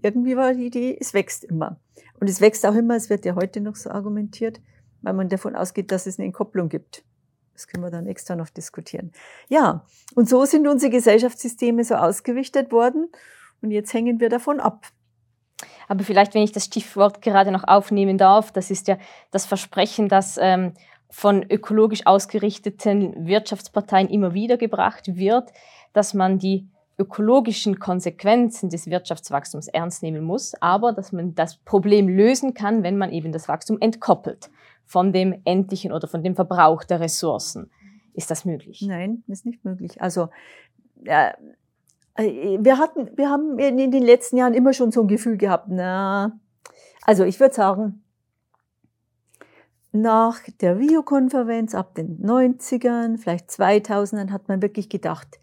irgendwie 0.00 0.36
war 0.36 0.54
die 0.54 0.66
Idee, 0.66 0.96
es 1.00 1.14
wächst 1.14 1.44
immer. 1.44 1.80
Und 2.20 2.30
es 2.30 2.40
wächst 2.40 2.64
auch 2.64 2.74
immer, 2.74 2.94
es 2.94 3.10
wird 3.10 3.24
ja 3.24 3.34
heute 3.34 3.60
noch 3.60 3.74
so 3.74 3.90
argumentiert, 3.90 4.60
weil 5.02 5.14
man 5.14 5.28
davon 5.28 5.56
ausgeht, 5.56 5.90
dass 5.90 6.06
es 6.06 6.18
eine 6.18 6.26
Entkopplung 6.26 6.68
gibt. 6.68 7.04
Das 7.54 7.66
können 7.66 7.82
wir 7.82 7.90
dann 7.90 8.06
extra 8.06 8.36
noch 8.36 8.50
diskutieren. 8.50 9.12
Ja, 9.48 9.84
und 10.14 10.28
so 10.28 10.44
sind 10.44 10.68
unsere 10.68 10.90
Gesellschaftssysteme 10.92 11.84
so 11.84 11.94
ausgerichtet 11.94 12.70
worden. 12.70 13.08
Und 13.62 13.70
jetzt 13.70 13.92
hängen 13.94 14.20
wir 14.20 14.28
davon 14.28 14.60
ab. 14.60 14.86
Aber 15.88 16.04
vielleicht, 16.04 16.34
wenn 16.34 16.42
ich 16.42 16.52
das 16.52 16.66
Stichwort 16.66 17.22
gerade 17.22 17.50
noch 17.50 17.64
aufnehmen 17.64 18.18
darf, 18.18 18.52
das 18.52 18.70
ist 18.70 18.88
ja 18.88 18.98
das 19.30 19.46
Versprechen, 19.46 20.08
dass 20.08 20.38
ähm, 20.40 20.74
von 21.10 21.42
ökologisch 21.50 22.06
ausgerichteten 22.06 23.26
Wirtschaftsparteien 23.26 24.08
immer 24.08 24.34
wieder 24.34 24.56
gebracht 24.56 25.16
wird, 25.16 25.50
dass 25.92 26.14
man 26.14 26.38
die 26.38 26.68
ökologischen 26.98 27.78
Konsequenzen 27.78 28.70
des 28.70 28.88
Wirtschaftswachstums 28.88 29.68
ernst 29.68 30.02
nehmen 30.02 30.24
muss, 30.24 30.54
aber 30.60 30.92
dass 30.92 31.12
man 31.12 31.34
das 31.34 31.56
Problem 31.58 32.08
lösen 32.08 32.54
kann, 32.54 32.82
wenn 32.82 32.96
man 32.96 33.12
eben 33.12 33.32
das 33.32 33.48
Wachstum 33.48 33.78
entkoppelt 33.80 34.50
von 34.84 35.12
dem 35.12 35.40
endlichen 35.44 35.92
oder 35.92 36.08
von 36.08 36.22
dem 36.22 36.34
Verbrauch 36.34 36.84
der 36.84 37.00
Ressourcen. 37.00 37.70
Ist 38.14 38.30
das 38.30 38.44
möglich? 38.44 38.82
Nein, 38.86 39.24
ist 39.26 39.44
nicht 39.44 39.64
möglich. 39.64 40.00
Also 40.00 40.28
äh, 41.04 41.32
wir 42.16 42.78
hatten, 42.78 43.10
wir 43.16 43.28
haben 43.28 43.58
in 43.58 43.90
den 43.90 44.02
letzten 44.02 44.38
Jahren 44.38 44.54
immer 44.54 44.72
schon 44.72 44.90
so 44.90 45.02
ein 45.02 45.08
Gefühl 45.08 45.36
gehabt, 45.36 45.66
na, 45.68 46.40
also 47.02 47.24
ich 47.24 47.38
würde 47.40 47.54
sagen, 47.54 48.02
nach 50.00 50.40
der 50.60 50.78
Rio-Konferenz 50.78 51.74
ab 51.74 51.94
den 51.94 52.18
90ern, 52.24 53.18
vielleicht 53.18 53.50
2000ern, 53.50 54.30
hat 54.30 54.48
man 54.48 54.62
wirklich 54.62 54.88
gedacht, 54.88 55.38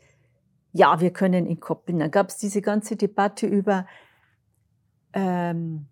ja, 0.72 1.00
wir 1.00 1.12
können 1.12 1.46
ihn 1.46 1.60
koppeln. 1.60 2.00
Dann 2.00 2.12
gab 2.12 2.30
es 2.30 2.38
diese 2.38 2.62
ganze 2.62 2.96
Debatte 2.96 3.46
über 3.46 3.86
ähm, 5.14 5.86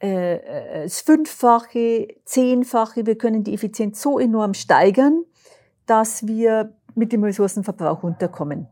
äh, 0.00 0.34
äh, 0.34 0.82
das 0.84 1.00
Fünffache, 1.00 2.08
Zehnfache. 2.24 3.06
Wir 3.06 3.16
können 3.16 3.44
die 3.44 3.54
Effizienz 3.54 4.02
so 4.02 4.18
enorm 4.18 4.54
steigern, 4.54 5.24
dass 5.86 6.26
wir 6.26 6.74
mit 6.94 7.12
dem 7.12 7.24
Ressourcenverbrauch 7.24 8.02
runterkommen. 8.02 8.68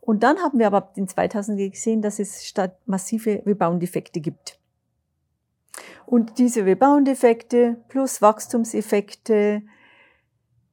Und 0.00 0.22
dann 0.22 0.38
haben 0.38 0.58
wir 0.58 0.66
aber 0.66 0.78
ab 0.78 0.94
den 0.94 1.06
2000er 1.06 1.70
gesehen, 1.70 2.02
dass 2.02 2.18
es 2.18 2.46
statt 2.46 2.76
massive 2.86 3.42
Rebound-Effekte 3.44 4.20
gibt. 4.20 4.58
Und 6.08 6.38
diese 6.38 6.64
Rebound-Effekte 6.64 7.84
plus 7.88 8.22
Wachstumseffekte 8.22 9.62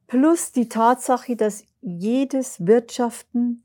plus 0.06 0.52
die 0.52 0.70
Tatsache, 0.70 1.36
dass 1.36 1.64
jedes 1.82 2.66
Wirtschaften 2.66 3.62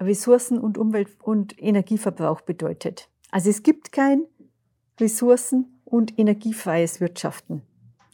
Ressourcen- 0.00 0.58
und 0.58 0.76
Umwelt- 0.76 1.16
und 1.22 1.62
Energieverbrauch 1.62 2.40
bedeutet. 2.40 3.08
Also 3.30 3.50
es 3.50 3.62
gibt 3.62 3.92
kein 3.92 4.24
ressourcen- 4.98 5.80
und 5.84 6.18
energiefreies 6.18 7.00
Wirtschaften. 7.00 7.62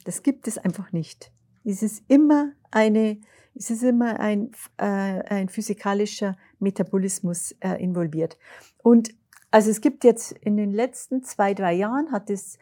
Das 0.04 0.22
gibt 0.22 0.46
es 0.46 0.58
einfach 0.58 0.92
nicht. 0.92 1.32
Es 1.64 1.82
ist 1.82 2.04
immer 2.08 2.52
eine, 2.70 3.22
es 3.54 3.70
ist 3.70 3.82
immer 3.82 4.20
ein, 4.20 4.50
äh, 4.76 4.84
ein 4.84 5.48
physikalischer 5.48 6.36
Metabolismus 6.58 7.52
äh, 7.60 7.82
involviert. 7.82 8.36
Und 8.82 9.14
also 9.50 9.70
es 9.70 9.80
gibt 9.80 10.04
jetzt 10.04 10.32
in 10.32 10.56
den 10.56 10.72
letzten 10.72 11.22
zwei, 11.22 11.54
drei 11.54 11.74
Jahren 11.74 12.12
hat 12.12 12.30
es 12.30 12.58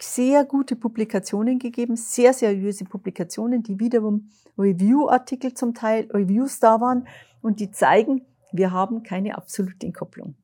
sehr 0.00 0.44
gute 0.44 0.76
Publikationen 0.76 1.58
gegeben, 1.58 1.96
sehr 1.96 2.32
seriöse 2.32 2.84
Publikationen, 2.84 3.62
die 3.62 3.80
wiederum 3.80 4.30
Review-Artikel 4.56 5.54
zum 5.54 5.74
Teil, 5.74 6.08
Reviews 6.12 6.60
da 6.60 6.80
waren 6.80 7.08
und 7.42 7.60
die 7.60 7.70
zeigen, 7.70 8.24
wir 8.52 8.72
haben 8.72 9.02
keine 9.02 9.36
absolute 9.36 9.86
Entkopplung. 9.86 10.34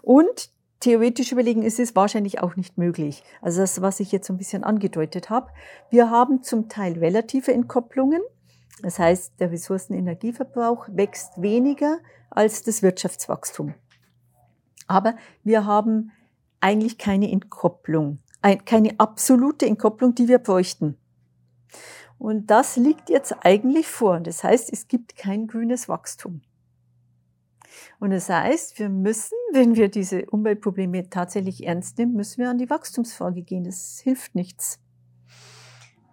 Und 0.00 0.50
theoretisch 0.80 1.32
überlegen 1.32 1.62
ist 1.62 1.78
es 1.78 1.94
wahrscheinlich 1.94 2.40
auch 2.40 2.56
nicht 2.56 2.78
möglich. 2.78 3.22
Also 3.40 3.60
das, 3.60 3.82
was 3.82 4.00
ich 4.00 4.12
jetzt 4.12 4.26
so 4.26 4.32
ein 4.32 4.38
bisschen 4.38 4.64
angedeutet 4.64 5.30
habe. 5.30 5.50
Wir 5.90 6.10
haben 6.10 6.42
zum 6.42 6.68
Teil 6.68 6.98
relative 6.98 7.52
Entkopplungen. 7.52 8.22
Das 8.82 8.98
heißt, 8.98 9.38
der 9.38 9.50
Ressourcenenergieverbrauch 9.50 10.88
wächst 10.90 11.40
weniger 11.40 11.98
als 12.30 12.62
das 12.62 12.82
Wirtschaftswachstum. 12.82 13.74
Aber 14.92 15.16
wir 15.42 15.64
haben 15.64 16.12
eigentlich 16.60 16.98
keine 16.98 17.30
Entkopplung, 17.30 18.18
keine 18.66 18.98
absolute 18.98 19.66
Entkopplung, 19.66 20.14
die 20.14 20.28
wir 20.28 20.38
bräuchten. 20.38 20.98
Und 22.18 22.50
das 22.50 22.76
liegt 22.76 23.10
jetzt 23.10 23.34
eigentlich 23.40 23.88
vor. 23.88 24.20
Das 24.20 24.44
heißt, 24.44 24.72
es 24.72 24.86
gibt 24.86 25.16
kein 25.16 25.48
grünes 25.48 25.88
Wachstum. 25.88 26.42
Und 27.98 28.10
das 28.10 28.28
heißt, 28.28 28.78
wir 28.78 28.88
müssen, 28.88 29.36
wenn 29.52 29.74
wir 29.74 29.88
diese 29.88 30.26
Umweltprobleme 30.26 31.08
tatsächlich 31.08 31.66
ernst 31.66 31.98
nehmen, 31.98 32.14
müssen 32.14 32.42
wir 32.42 32.50
an 32.50 32.58
die 32.58 32.70
Wachstumsfrage 32.70 33.42
gehen. 33.42 33.64
Das 33.64 34.00
hilft 34.02 34.34
nichts. 34.34 34.78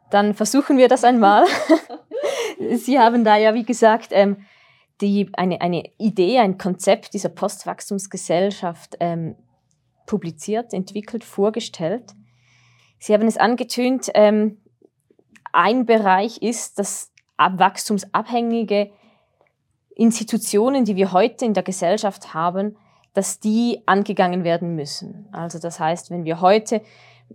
dann 0.10 0.34
versuchen 0.34 0.78
wir 0.78 0.88
das 0.88 1.04
einmal. 1.04 1.46
Sie 2.76 2.98
haben 2.98 3.24
da 3.24 3.38
ja, 3.38 3.54
wie 3.54 3.66
gesagt, 3.66 4.10
ähm, 4.12 4.38
die, 5.02 5.30
eine, 5.34 5.62
eine 5.62 5.84
Idee, 5.98 6.40
ein 6.40 6.58
Konzept 6.58 7.14
dieser 7.14 7.30
Postwachstumsgesellschaft 7.30 8.98
ähm, 9.00 9.36
publiziert, 10.06 10.74
entwickelt, 10.74 11.24
vorgestellt. 11.24 12.14
Sie 13.00 13.14
haben 13.14 13.28
es 13.28 13.38
angetönt, 13.38 14.10
ähm, 14.14 14.58
ein 15.52 15.86
Bereich 15.86 16.42
ist, 16.42 16.80
dass 16.80 17.12
wachstumsabhängige 17.38 18.92
Institutionen, 19.96 20.86
die 20.86 20.96
wir 20.96 21.12
heute 21.12 21.46
in 21.46 21.54
der 21.54 21.64
Gesellschaft 21.64 22.34
haben, 22.34 22.76
dass 23.14 23.40
die 23.40 23.82
angegangen 23.86 24.44
werden 24.44 24.76
müssen. 24.76 25.28
Also 25.32 25.60
das 25.60 25.80
heißt, 25.80 26.12
wenn 26.12 26.26
wir 26.26 26.42
heute 26.42 26.82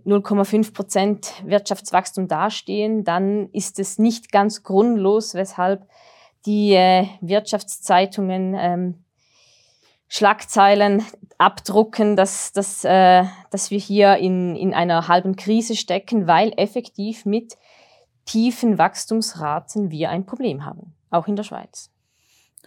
0,5 0.05 0.73
Prozent 0.73 1.33
Wirtschaftswachstum 1.45 2.27
dastehen, 2.27 3.03
dann 3.03 3.49
ist 3.51 3.79
es 3.79 3.97
nicht 3.97 4.31
ganz 4.31 4.63
grundlos, 4.63 5.33
weshalb 5.33 5.87
die 6.45 6.73
äh, 6.73 7.07
Wirtschaftszeitungen 7.21 8.55
ähm, 8.57 9.05
Schlagzeilen 10.07 11.03
abdrucken, 11.37 12.15
dass, 12.15 12.53
dass, 12.53 12.83
äh, 12.85 13.25
dass 13.49 13.71
wir 13.71 13.79
hier 13.79 14.17
in, 14.17 14.55
in 14.55 14.73
einer 14.73 15.07
halben 15.07 15.35
Krise 15.35 15.75
stecken, 15.75 16.27
weil 16.27 16.53
effektiv 16.57 17.25
mit 17.25 17.57
tiefen 18.25 18.77
Wachstumsraten 18.77 19.91
wir 19.91 20.09
ein 20.09 20.25
Problem 20.25 20.65
haben, 20.65 20.93
auch 21.09 21.27
in 21.27 21.35
der 21.35 21.43
Schweiz. 21.43 21.91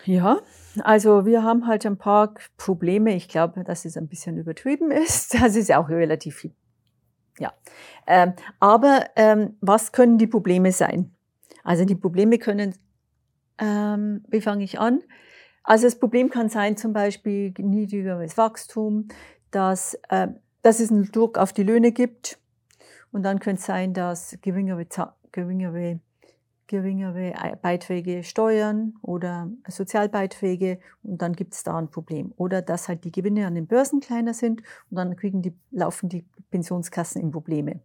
Ja, 0.05 0.38
also 0.83 1.27
wir 1.27 1.43
haben 1.43 1.67
halt 1.67 1.85
ein 1.85 1.99
paar 1.99 2.35
Probleme. 2.57 3.14
Ich 3.14 3.29
glaube, 3.29 3.64
dass 3.64 3.85
es 3.85 3.97
ein 3.97 4.09
bisschen 4.09 4.37
übertrieben 4.37 4.91
ist. 4.91 5.35
Das 5.41 5.57
ist 5.57 5.69
ja 5.69 5.79
auch 5.79 5.88
relativ 5.88 6.37
viel. 6.37 6.55
Ja, 7.38 7.53
ähm, 8.07 8.35
aber 8.59 9.07
ähm, 9.17 9.57
was 9.61 9.93
können 9.93 10.19
die 10.19 10.27
Probleme 10.27 10.73
sein? 10.73 11.14
Also 11.62 11.85
die 11.85 11.95
Probleme 11.95 12.38
können, 12.38 12.75
ähm, 13.59 14.25
wie 14.29 14.40
fange 14.40 14.64
ich 14.64 14.79
an? 14.79 15.01
Also 15.62 15.87
das 15.87 15.99
Problem 15.99 16.31
kann 16.31 16.49
sein 16.49 16.77
zum 16.77 16.92
Beispiel 16.92 17.53
niedrigeres 17.59 18.37
Wachstum, 18.38 19.09
dass, 19.51 19.94
äh, 20.09 20.29
dass 20.62 20.81
es 20.81 20.90
einen 20.90 21.11
Druck 21.12 21.38
auf 21.38 21.53
die 21.53 21.62
Löhne 21.62 21.92
gibt. 21.92 22.38
Und 23.12 23.23
dann 23.23 23.38
könnte 23.38 23.61
es 23.61 23.66
sein, 23.66 23.94
dass 23.94 24.38
geringere, 24.42 24.87
geringere 25.33 26.01
geringere 26.68 27.33
Beiträge 27.61 28.23
Steuern 28.23 28.94
oder 29.03 29.51
Sozialbeiträge 29.66 30.79
und 31.03 31.21
dann 31.21 31.33
gibt 31.33 31.55
es 31.55 31.64
da 31.64 31.77
ein 31.77 31.90
Problem. 31.90 32.33
Oder 32.37 32.62
dass 32.62 32.88
halt 32.88 33.05
die 33.05 33.11
Gewinne 33.11 33.47
an 33.47 33.57
den 33.57 33.66
Börsen 33.66 34.01
kleiner 34.01 34.35
sind 34.35 34.62
und 34.90 34.97
dann 34.97 35.16
kriegen 35.16 35.42
die, 35.42 35.55
laufen 35.71 36.09
die 36.09 36.25
Pensionskassen 36.51 37.21
in 37.21 37.33
Probleme. 37.33 37.81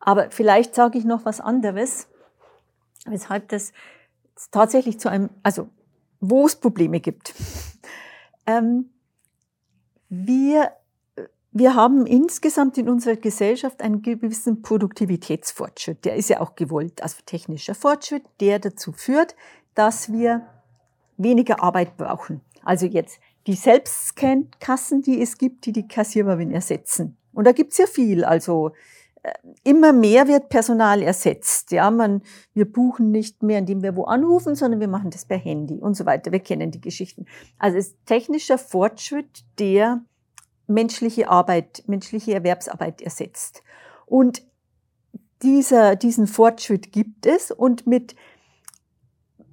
Aber 0.00 0.30
vielleicht 0.30 0.74
sage 0.74 0.98
ich 0.98 1.04
noch 1.04 1.24
was 1.24 1.40
anderes, 1.40 2.08
weshalb 3.06 3.48
das 3.48 3.72
tatsächlich 4.50 4.98
zu 5.00 5.08
einem, 5.08 5.30
also 5.42 5.68
wo 6.20 6.46
es 6.46 6.56
Probleme 6.56 7.00
gibt. 7.00 7.34
Ähm, 8.50 8.88
wir 10.08 10.72
wir 11.58 11.74
haben 11.74 12.06
insgesamt 12.06 12.78
in 12.78 12.88
unserer 12.88 13.16
Gesellschaft 13.16 13.80
einen 13.80 14.02
gewissen 14.02 14.62
Produktivitätsfortschritt. 14.62 16.04
Der 16.04 16.14
ist 16.14 16.28
ja 16.28 16.40
auch 16.40 16.54
gewollt, 16.54 17.02
also 17.02 17.16
technischer 17.24 17.74
Fortschritt, 17.74 18.22
der 18.40 18.58
dazu 18.58 18.92
führt, 18.92 19.34
dass 19.74 20.12
wir 20.12 20.46
weniger 21.16 21.62
Arbeit 21.62 21.96
brauchen. 21.96 22.42
Also 22.62 22.86
jetzt 22.86 23.18
die 23.46 23.54
Selbstscan-Kassen, 23.54 25.02
die 25.02 25.20
es 25.20 25.38
gibt, 25.38 25.66
die 25.66 25.72
die 25.72 25.88
Kassiererin 25.88 26.52
ersetzen. 26.52 27.16
Und 27.32 27.44
da 27.44 27.52
gibt's 27.52 27.78
ja 27.78 27.86
viel. 27.86 28.24
Also 28.24 28.72
immer 29.64 29.92
mehr 29.92 30.28
wird 30.28 30.48
Personal 30.48 31.02
ersetzt. 31.02 31.72
Ja, 31.72 31.90
man, 31.90 32.22
wir 32.54 32.70
buchen 32.70 33.10
nicht 33.10 33.42
mehr, 33.42 33.58
indem 33.58 33.82
wir 33.82 33.96
wo 33.96 34.04
anrufen, 34.04 34.54
sondern 34.54 34.80
wir 34.80 34.88
machen 34.88 35.10
das 35.10 35.24
per 35.24 35.38
Handy 35.38 35.78
und 35.80 35.94
so 35.94 36.06
weiter. 36.06 36.32
Wir 36.32 36.40
kennen 36.40 36.70
die 36.70 36.80
Geschichten. 36.80 37.26
Also 37.58 37.78
es 37.78 37.88
ist 37.88 38.06
technischer 38.06 38.58
Fortschritt, 38.58 39.44
der 39.58 40.02
menschliche 40.66 41.28
Arbeit, 41.28 41.82
menschliche 41.86 42.34
Erwerbsarbeit 42.34 43.00
ersetzt. 43.00 43.62
Und 44.06 44.42
dieser, 45.42 45.96
diesen 45.96 46.26
Fortschritt 46.26 46.92
gibt 46.92 47.26
es 47.26 47.50
und 47.50 47.86
mit, 47.86 48.14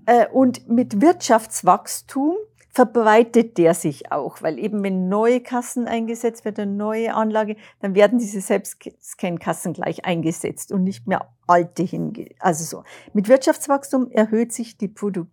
äh, 0.06 0.28
und 0.28 0.68
mit 0.68 1.02
Wirtschaftswachstum 1.02 2.36
verbreitet 2.76 3.58
der 3.58 3.74
sich 3.74 4.12
auch, 4.12 4.42
weil 4.42 4.60
eben 4.60 4.84
wenn 4.84 5.08
neue 5.08 5.40
Kassen 5.40 5.88
eingesetzt 5.88 6.44
wird, 6.44 6.60
eine 6.60 6.70
neue 6.70 7.14
Anlage, 7.14 7.56
dann 7.80 7.96
werden 7.96 8.20
diese 8.20 8.42
Selbstscan-Kassen 8.42 9.72
gleich 9.72 10.04
eingesetzt 10.04 10.74
und 10.74 10.84
nicht 10.84 11.08
mehr 11.08 11.30
alte 11.48 11.84
hinge. 11.84 12.32
Also 12.38 12.66
so. 12.66 12.84
Mit 13.14 13.30
Wirtschaftswachstum 13.30 14.12
erhöht 14.12 14.52
sich 14.52 14.78
die 14.78 14.90
Produkt, 14.90 15.32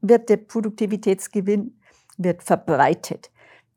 wird 0.00 0.28
der 0.28 0.38
Produktivitätsgewinn 0.38 1.78
wird 2.16 2.42
verbreitet. 2.42 3.30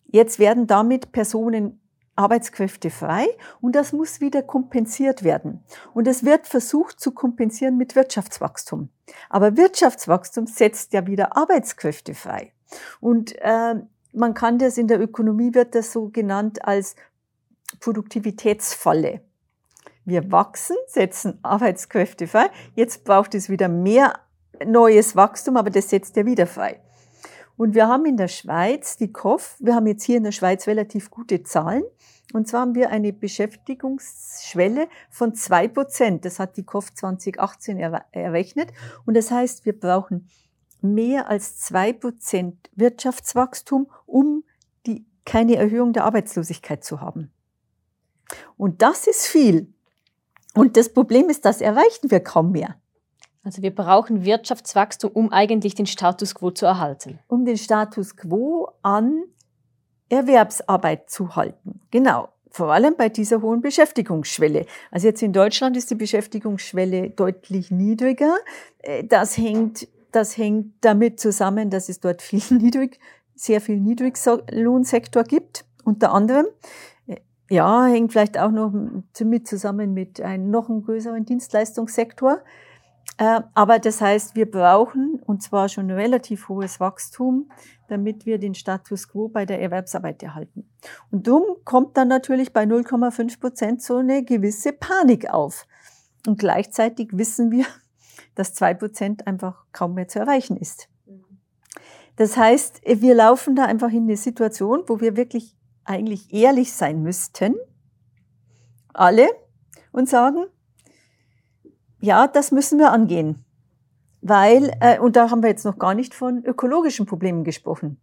Jetzt 0.07 0.39
werden 0.39 0.65
damit 0.65 1.11
Personen 1.11 1.79
Arbeitskräfte 2.15 2.89
frei 2.89 3.27
und 3.61 3.75
das 3.75 3.93
muss 3.93 4.21
wieder 4.21 4.41
kompensiert 4.41 5.23
werden. 5.23 5.63
Und 5.93 6.07
es 6.07 6.25
wird 6.25 6.47
versucht 6.47 6.99
zu 6.99 7.11
kompensieren 7.11 7.77
mit 7.77 7.95
Wirtschaftswachstum. 7.95 8.89
Aber 9.29 9.55
Wirtschaftswachstum 9.55 10.47
setzt 10.47 10.93
ja 10.93 11.05
wieder 11.05 11.37
Arbeitskräfte 11.37 12.15
frei. 12.15 12.53
Und 12.99 13.35
äh, 13.39 13.75
man 14.13 14.33
kann 14.33 14.57
das 14.57 14.77
in 14.77 14.87
der 14.87 14.99
Ökonomie 14.99 15.53
wird 15.53 15.75
das 15.75 15.91
so 15.91 16.09
genannt 16.09 16.65
als 16.65 16.95
Produktivitätsfalle. 17.79 19.21
Wir 20.05 20.31
wachsen, 20.31 20.77
setzen 20.87 21.37
Arbeitskräfte 21.43 22.27
frei. 22.27 22.49
Jetzt 22.75 23.03
braucht 23.03 23.35
es 23.35 23.49
wieder 23.49 23.67
mehr 23.67 24.13
neues 24.65 25.15
Wachstum, 25.15 25.57
aber 25.57 25.69
das 25.69 25.89
setzt 25.89 26.15
ja 26.15 26.25
wieder 26.25 26.47
frei. 26.47 26.79
Und 27.57 27.73
wir 27.73 27.87
haben 27.87 28.05
in 28.05 28.17
der 28.17 28.27
Schweiz 28.27 28.97
die 28.97 29.11
KOF, 29.11 29.57
wir 29.59 29.75
haben 29.75 29.87
jetzt 29.87 30.03
hier 30.03 30.17
in 30.17 30.23
der 30.23 30.31
Schweiz 30.31 30.67
relativ 30.67 31.09
gute 31.09 31.43
Zahlen. 31.43 31.83
Und 32.33 32.47
zwar 32.47 32.61
haben 32.61 32.75
wir 32.75 32.89
eine 32.89 33.13
Beschäftigungsschwelle 33.13 34.87
von 35.09 35.33
zwei 35.33 35.67
Prozent. 35.67 36.25
Das 36.25 36.39
hat 36.39 36.57
die 36.57 36.63
KOF 36.63 36.93
2018 36.93 37.79
errechnet. 38.11 38.71
Und 39.05 39.15
das 39.15 39.31
heißt, 39.31 39.65
wir 39.65 39.77
brauchen 39.77 40.29
mehr 40.81 41.29
als 41.29 41.57
zwei 41.57 41.93
Prozent 41.93 42.69
Wirtschaftswachstum, 42.75 43.87
um 44.05 44.43
die, 44.85 45.05
keine 45.25 45.55
Erhöhung 45.55 45.93
der 45.93 46.05
Arbeitslosigkeit 46.05 46.83
zu 46.83 47.01
haben. 47.01 47.31
Und 48.57 48.81
das 48.81 49.07
ist 49.07 49.27
viel. 49.27 49.73
Und 50.53 50.77
das 50.77 50.91
Problem 50.91 51.29
ist, 51.29 51.45
das 51.45 51.61
erreichen 51.61 52.09
wir 52.09 52.19
kaum 52.19 52.51
mehr. 52.51 52.75
Also 53.43 53.61
wir 53.61 53.73
brauchen 53.73 54.25
Wirtschaftswachstum, 54.25 55.11
um 55.13 55.31
eigentlich 55.31 55.75
den 55.75 55.85
Status 55.85 56.35
quo 56.35 56.51
zu 56.51 56.65
erhalten. 56.65 57.19
Um 57.27 57.45
den 57.45 57.57
Status 57.57 58.17
quo 58.17 58.69
an 58.81 59.23
Erwerbsarbeit 60.09 61.09
zu 61.09 61.35
halten. 61.35 61.79
Genau. 61.91 62.29
Vor 62.49 62.73
allem 62.73 62.95
bei 62.97 63.09
dieser 63.09 63.41
hohen 63.41 63.61
Beschäftigungsschwelle. 63.61 64.65
Also 64.89 65.07
jetzt 65.07 65.21
in 65.21 65.31
Deutschland 65.31 65.77
ist 65.77 65.91
die 65.91 65.95
Beschäftigungsschwelle 65.95 67.11
deutlich 67.11 67.71
niedriger. 67.71 68.35
Äh, 68.79 69.03
das 69.03 69.37
hängt, 69.37 69.87
das 70.11 70.37
hängt 70.37 70.73
damit 70.81 71.19
zusammen, 71.19 71.69
dass 71.69 71.89
es 71.89 71.99
dort 71.99 72.21
viel 72.21 72.41
niedrig, 72.57 72.99
sehr 73.35 73.61
viel 73.61 73.79
Niedriglohnsektor 73.79 75.23
gibt, 75.23 75.65
unter 75.83 76.13
anderem. 76.13 76.47
Äh, 77.07 77.17
ja, 77.49 77.85
hängt 77.85 78.11
vielleicht 78.11 78.37
auch 78.37 78.51
noch 78.51 78.71
mit 78.71 79.47
zusammen 79.47 79.93
mit 79.93 80.21
einem 80.21 80.49
noch 80.49 80.69
einem 80.69 80.83
größeren 80.83 81.25
Dienstleistungssektor. 81.25 82.41
Äh, 83.17 83.41
aber 83.53 83.79
das 83.79 84.01
heißt, 84.01 84.35
wir 84.35 84.49
brauchen, 84.49 85.19
und 85.25 85.41
zwar 85.41 85.69
schon 85.69 85.89
relativ 85.89 86.49
hohes 86.49 86.79
Wachstum, 86.79 87.49
damit 87.87 88.25
wir 88.25 88.37
den 88.37 88.53
Status 88.53 89.07
quo 89.07 89.27
bei 89.27 89.45
der 89.45 89.61
Erwerbsarbeit 89.61 90.21
erhalten. 90.21 90.69
Und 91.09 91.27
darum 91.27 91.43
kommt 91.63 91.97
dann 91.97 92.09
natürlich 92.09 92.53
bei 92.53 92.63
0,5 92.63 93.39
Prozent 93.39 93.81
so 93.81 93.97
eine 93.97 94.23
gewisse 94.23 94.73
Panik 94.73 95.29
auf. 95.29 95.65
Und 96.27 96.37
gleichzeitig 96.37 97.09
wissen 97.13 97.51
wir, 97.51 97.65
dass 98.37 98.53
zwei 98.53 98.73
Prozent 98.73 99.27
einfach 99.27 99.65
kaum 99.71 99.93
mehr 99.93 100.07
zu 100.07 100.19
erreichen 100.19 100.57
ist. 100.57 100.89
Das 102.17 102.35
heißt, 102.35 102.81
wir 102.83 103.15
laufen 103.15 103.55
da 103.55 103.65
einfach 103.65 103.89
in 103.89 104.03
eine 104.03 104.17
Situation, 104.17 104.83
wo 104.87 104.99
wir 104.99 105.15
wirklich 105.15 105.55
eigentlich 105.85 106.33
ehrlich 106.33 106.73
sein 106.73 107.01
müssten, 107.01 107.55
alle, 108.93 109.27
und 109.91 110.09
sagen, 110.09 110.45
ja, 111.99 112.27
das 112.27 112.51
müssen 112.51 112.79
wir 112.79 112.91
angehen. 112.91 113.45
Weil, 114.21 114.75
äh, 114.81 114.99
und 114.99 115.15
da 115.15 115.29
haben 115.29 115.41
wir 115.41 115.49
jetzt 115.49 115.65
noch 115.65 115.77
gar 115.77 115.93
nicht 115.93 116.13
von 116.13 116.43
ökologischen 116.43 117.05
Problemen 117.05 117.43
gesprochen. 117.43 117.99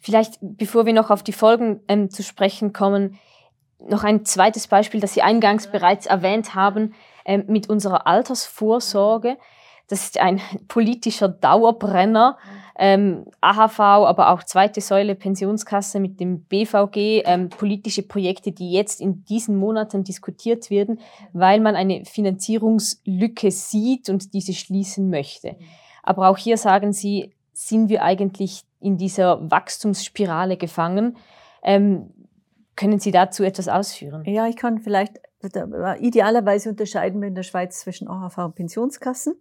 Vielleicht, 0.00 0.38
bevor 0.40 0.86
wir 0.86 0.92
noch 0.92 1.10
auf 1.10 1.22
die 1.22 1.32
Folgen 1.32 1.80
ähm, 1.88 2.10
zu 2.10 2.22
sprechen 2.22 2.72
kommen, 2.72 3.18
noch 3.78 4.04
ein 4.04 4.24
zweites 4.24 4.66
Beispiel, 4.66 5.00
das 5.00 5.14
Sie 5.14 5.22
eingangs 5.22 5.68
bereits 5.68 6.06
erwähnt 6.06 6.54
haben, 6.54 6.94
ähm, 7.24 7.44
mit 7.48 7.68
unserer 7.68 8.06
Altersvorsorge. 8.06 9.36
Das 9.88 10.04
ist 10.04 10.18
ein 10.18 10.40
politischer 10.68 11.28
Dauerbrenner. 11.28 12.38
ähm, 12.82 13.26
AHV, 13.42 13.78
aber 13.78 14.30
auch 14.30 14.42
zweite 14.42 14.80
Säule 14.80 15.14
Pensionskasse 15.14 16.00
mit 16.00 16.18
dem 16.18 16.44
BVG, 16.44 17.22
ähm, 17.26 17.50
politische 17.50 18.02
Projekte, 18.02 18.52
die 18.52 18.72
jetzt 18.72 19.02
in 19.02 19.22
diesen 19.24 19.56
Monaten 19.56 20.02
diskutiert 20.02 20.70
werden, 20.70 20.98
weil 21.34 21.60
man 21.60 21.76
eine 21.76 22.06
Finanzierungslücke 22.06 23.50
sieht 23.50 24.08
und 24.08 24.32
diese 24.32 24.54
schließen 24.54 25.10
möchte. 25.10 25.56
Aber 26.02 26.30
auch 26.30 26.38
hier 26.38 26.56
sagen 26.56 26.94
Sie, 26.94 27.34
sind 27.52 27.90
wir 27.90 28.02
eigentlich 28.02 28.62
in 28.80 28.96
dieser 28.96 29.50
Wachstumsspirale 29.50 30.56
gefangen? 30.56 31.18
Ähm, 31.62 32.14
können 32.76 32.98
Sie 32.98 33.10
dazu 33.10 33.44
etwas 33.44 33.68
ausführen? 33.68 34.24
Ja, 34.24 34.46
ich 34.46 34.56
kann 34.56 34.78
vielleicht, 34.78 35.20
idealerweise 35.42 36.70
unterscheiden 36.70 37.20
wir 37.20 37.28
in 37.28 37.34
der 37.34 37.42
Schweiz 37.42 37.80
zwischen 37.80 38.08
AHV 38.08 38.38
und 38.38 38.54
Pensionskassen. 38.54 39.34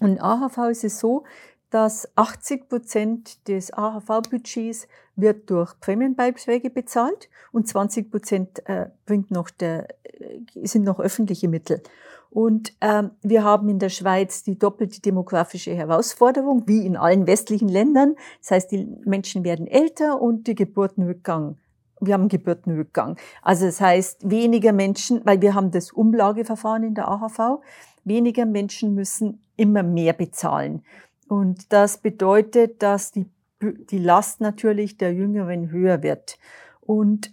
Und 0.00 0.12
in 0.12 0.20
AHV 0.20 0.70
ist 0.70 0.84
es 0.84 0.98
so, 0.98 1.24
dass 1.70 2.08
80 2.16 2.68
Prozent 2.68 3.48
des 3.48 3.72
AHV-Budgets 3.72 4.88
wird 5.16 5.50
durch 5.50 5.78
Prämienbeiträge 5.80 6.70
bezahlt 6.70 7.28
und 7.50 7.66
20 7.66 8.10
Prozent 8.10 8.68
äh, 8.68 8.90
bringt 9.06 9.30
noch 9.30 9.50
der, 9.50 9.88
äh, 10.02 10.66
sind 10.66 10.84
noch 10.84 11.00
öffentliche 11.00 11.48
Mittel. 11.48 11.82
Und 12.30 12.74
ähm, 12.80 13.10
wir 13.22 13.44
haben 13.44 13.68
in 13.68 13.78
der 13.78 13.90
Schweiz 13.90 14.42
die 14.42 14.58
doppelte 14.58 15.02
demografische 15.02 15.74
Herausforderung, 15.74 16.64
wie 16.66 16.86
in 16.86 16.96
allen 16.96 17.26
westlichen 17.26 17.68
Ländern. 17.68 18.16
Das 18.40 18.52
heißt, 18.52 18.72
die 18.72 18.86
Menschen 19.04 19.44
werden 19.44 19.66
älter 19.66 20.20
und 20.20 20.46
die 20.46 20.54
Geburtenrückgang. 20.54 21.58
Wir 22.04 22.14
haben 22.14 22.28
Geburtenrückgang. 22.28 23.16
Also 23.42 23.66
das 23.66 23.80
heißt, 23.80 24.28
weniger 24.28 24.72
Menschen, 24.72 25.20
weil 25.24 25.40
wir 25.40 25.54
haben 25.54 25.70
das 25.70 25.92
Umlageverfahren 25.92 26.82
in 26.82 26.94
der 26.94 27.08
AHV, 27.08 27.62
weniger 28.04 28.44
Menschen 28.44 28.94
müssen 28.94 29.40
immer 29.56 29.82
mehr 29.82 30.12
bezahlen. 30.12 30.82
Und 31.28 31.72
das 31.72 31.98
bedeutet, 31.98 32.82
dass 32.82 33.12
die, 33.12 33.26
die 33.62 33.98
Last 33.98 34.40
natürlich 34.40 34.98
der 34.98 35.14
Jüngeren 35.14 35.70
höher 35.70 36.02
wird. 36.02 36.38
Und 36.80 37.32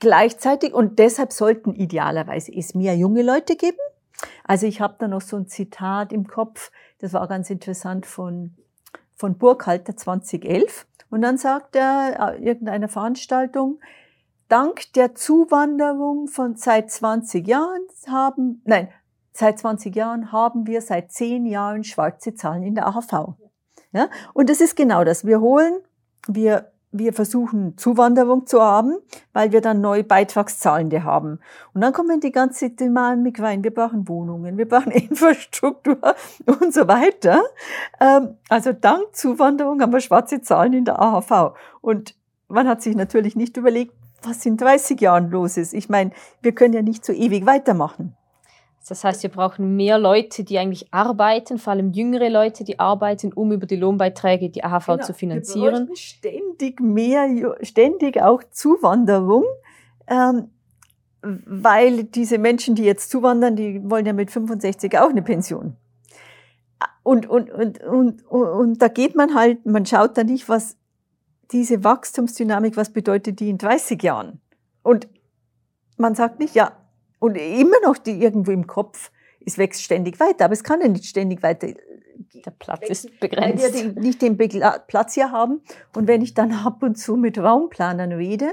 gleichzeitig, 0.00 0.72
und 0.72 0.98
deshalb 0.98 1.32
sollten 1.32 1.74
idealerweise 1.74 2.52
es 2.54 2.74
mehr 2.74 2.96
junge 2.96 3.22
Leute 3.22 3.56
geben. 3.56 3.78
Also 4.44 4.66
ich 4.66 4.80
habe 4.80 4.96
da 4.98 5.08
noch 5.08 5.20
so 5.20 5.36
ein 5.36 5.46
Zitat 5.46 6.12
im 6.12 6.26
Kopf, 6.26 6.70
das 6.98 7.12
war 7.12 7.28
ganz 7.28 7.50
interessant 7.50 8.06
von, 8.06 8.54
von 9.14 9.36
Burkhalter 9.36 9.96
2011. 9.96 10.86
Und 11.10 11.22
dann 11.22 11.36
sagt 11.36 11.76
er 11.76 12.34
äh, 12.34 12.42
irgendeiner 12.42 12.88
Veranstaltung, 12.88 13.78
dank 14.48 14.92
der 14.94 15.14
Zuwanderung 15.14 16.28
von 16.28 16.56
seit 16.56 16.90
20 16.90 17.46
Jahren 17.46 17.82
haben, 18.06 18.62
nein, 18.64 18.88
Seit 19.36 19.58
20 19.58 19.94
Jahren 19.94 20.32
haben 20.32 20.66
wir 20.66 20.80
seit 20.80 21.12
10 21.12 21.44
Jahren 21.44 21.84
schwarze 21.84 22.34
Zahlen 22.34 22.62
in 22.62 22.74
der 22.74 22.86
AHV. 22.86 23.34
Ja? 23.92 24.08
Und 24.32 24.48
das 24.48 24.62
ist 24.62 24.76
genau 24.76 25.04
das. 25.04 25.26
Wir 25.26 25.42
holen, 25.42 25.74
wir, 26.26 26.72
wir 26.90 27.12
versuchen 27.12 27.76
Zuwanderung 27.76 28.46
zu 28.46 28.62
haben, 28.62 28.96
weil 29.34 29.52
wir 29.52 29.60
dann 29.60 29.82
neue 29.82 30.04
Beitragszahlende 30.04 31.04
haben. 31.04 31.40
Und 31.74 31.82
dann 31.82 31.92
kommen 31.92 32.20
die 32.20 32.32
ganze 32.32 32.70
Dynamik 32.70 33.38
rein. 33.38 33.62
Wir 33.62 33.74
brauchen 33.74 34.08
Wohnungen, 34.08 34.56
wir 34.56 34.66
brauchen 34.66 34.90
Infrastruktur 34.92 35.98
und 36.46 36.72
so 36.72 36.88
weiter. 36.88 37.42
Ähm, 38.00 38.38
also 38.48 38.72
dank 38.72 39.14
Zuwanderung 39.14 39.82
haben 39.82 39.92
wir 39.92 40.00
schwarze 40.00 40.40
Zahlen 40.40 40.72
in 40.72 40.86
der 40.86 40.98
AHV. 40.98 41.54
Und 41.82 42.14
man 42.48 42.66
hat 42.66 42.80
sich 42.80 42.96
natürlich 42.96 43.36
nicht 43.36 43.58
überlegt, 43.58 43.92
was 44.22 44.44
in 44.46 44.56
30 44.56 45.00
Jahren 45.00 45.30
los 45.30 45.56
ist. 45.56 45.74
Ich 45.74 45.88
meine, 45.88 46.10
wir 46.42 46.52
können 46.52 46.74
ja 46.74 46.82
nicht 46.82 47.04
so 47.04 47.12
ewig 47.12 47.46
weitermachen. 47.46 48.16
Das 48.88 49.02
heißt, 49.02 49.24
wir 49.24 49.30
brauchen 49.30 49.74
mehr 49.74 49.98
Leute, 49.98 50.44
die 50.44 50.58
eigentlich 50.58 50.92
arbeiten, 50.92 51.58
vor 51.58 51.72
allem 51.72 51.90
jüngere 51.92 52.30
Leute, 52.30 52.62
die 52.62 52.78
arbeiten, 52.78 53.32
um 53.32 53.50
über 53.50 53.66
die 53.66 53.76
Lohnbeiträge 53.76 54.48
die 54.48 54.62
AHV 54.62 54.86
genau. 54.86 55.02
zu 55.02 55.12
finanzieren. 55.12 55.88
Wir 55.88 55.96
ständig 55.96 56.80
mehr, 56.80 57.56
ständig 57.62 58.22
auch 58.22 58.44
Zuwanderung, 58.50 59.44
ähm, 60.06 60.50
weil 61.22 62.04
diese 62.04 62.38
Menschen, 62.38 62.76
die 62.76 62.84
jetzt 62.84 63.10
zuwandern, 63.10 63.56
die 63.56 63.80
wollen 63.90 64.06
ja 64.06 64.12
mit 64.12 64.30
65 64.30 64.96
auch 64.98 65.10
eine 65.10 65.22
Pension. 65.22 65.76
Und, 67.02 67.28
und, 67.28 67.50
und, 67.50 67.82
und, 67.82 68.26
und, 68.26 68.48
und 68.48 68.82
da 68.82 68.88
geht 68.88 69.16
man 69.16 69.34
halt, 69.34 69.66
man 69.66 69.84
schaut 69.84 70.16
da 70.16 70.22
nicht, 70.22 70.48
was 70.48 70.76
diese 71.52 71.84
Wachstumsdynamik, 71.84 72.76
was 72.76 72.92
bedeutet 72.92 73.40
die 73.40 73.50
in 73.50 73.58
30 73.58 74.02
Jahren? 74.02 74.40
Und 74.82 75.08
man 75.96 76.14
sagt 76.14 76.38
nicht, 76.38 76.54
ja, 76.54 76.72
und 77.18 77.36
immer 77.36 77.80
noch 77.84 77.98
die 77.98 78.22
irgendwo 78.22 78.50
im 78.50 78.66
Kopf, 78.66 79.10
es 79.44 79.58
wächst 79.58 79.82
ständig 79.82 80.18
weiter, 80.20 80.44
aber 80.44 80.54
es 80.54 80.64
kann 80.64 80.80
ja 80.80 80.88
nicht 80.88 81.04
ständig 81.04 81.42
weiter. 81.42 81.68
Der 82.34 82.50
Platz 82.50 82.88
ist 82.88 83.20
begrenzt. 83.20 83.64
Weil 83.64 83.94
wir 83.94 84.00
nicht 84.00 84.20
den 84.22 84.36
Platz 84.36 85.14
hier 85.14 85.30
haben. 85.30 85.62
Und 85.94 86.08
wenn 86.08 86.22
ich 86.22 86.34
dann 86.34 86.52
ab 86.52 86.82
und 86.82 86.96
zu 86.96 87.16
mit 87.16 87.38
Raumplanern 87.38 88.12
rede 88.12 88.50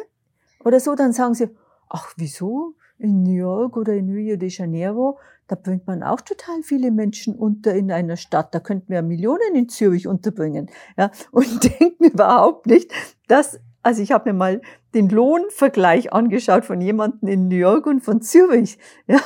oder 0.63 0.79
so, 0.79 0.95
dann 0.95 1.13
sagen 1.13 1.33
sie, 1.33 1.49
ach 1.89 2.13
wieso? 2.17 2.75
In 2.97 3.23
New 3.23 3.35
York 3.35 3.75
oder 3.75 3.93
in 3.93 4.09
Rio 4.11 4.37
de 4.37 4.49
Janeiro, 4.49 5.19
da 5.47 5.55
bringt 5.55 5.87
man 5.87 6.03
auch 6.03 6.21
total 6.21 6.63
viele 6.63 6.91
Menschen 6.91 7.35
unter 7.35 7.73
in 7.73 7.91
einer 7.91 8.15
Stadt. 8.15 8.55
Da 8.55 8.59
könnten 8.59 8.89
wir 8.89 9.01
Millionen 9.01 9.55
in 9.55 9.69
Zürich 9.69 10.07
unterbringen. 10.07 10.69
Ja, 10.97 11.11
und 11.31 11.63
denken 11.63 12.05
überhaupt 12.05 12.67
nicht, 12.67 12.91
dass 13.27 13.59
also 13.83 14.01
ich 14.01 14.13
habe 14.13 14.31
mir 14.31 14.37
mal 14.37 14.61
den 14.93 15.09
Lohnvergleich 15.09 16.13
angeschaut 16.13 16.63
von 16.63 16.79
jemandem 16.79 17.27
in 17.27 17.49
New 17.49 17.57
York 17.57 17.85
und 17.85 18.01
von 18.01 18.21
Zürich. 18.21 18.77
Ja, 19.07 19.19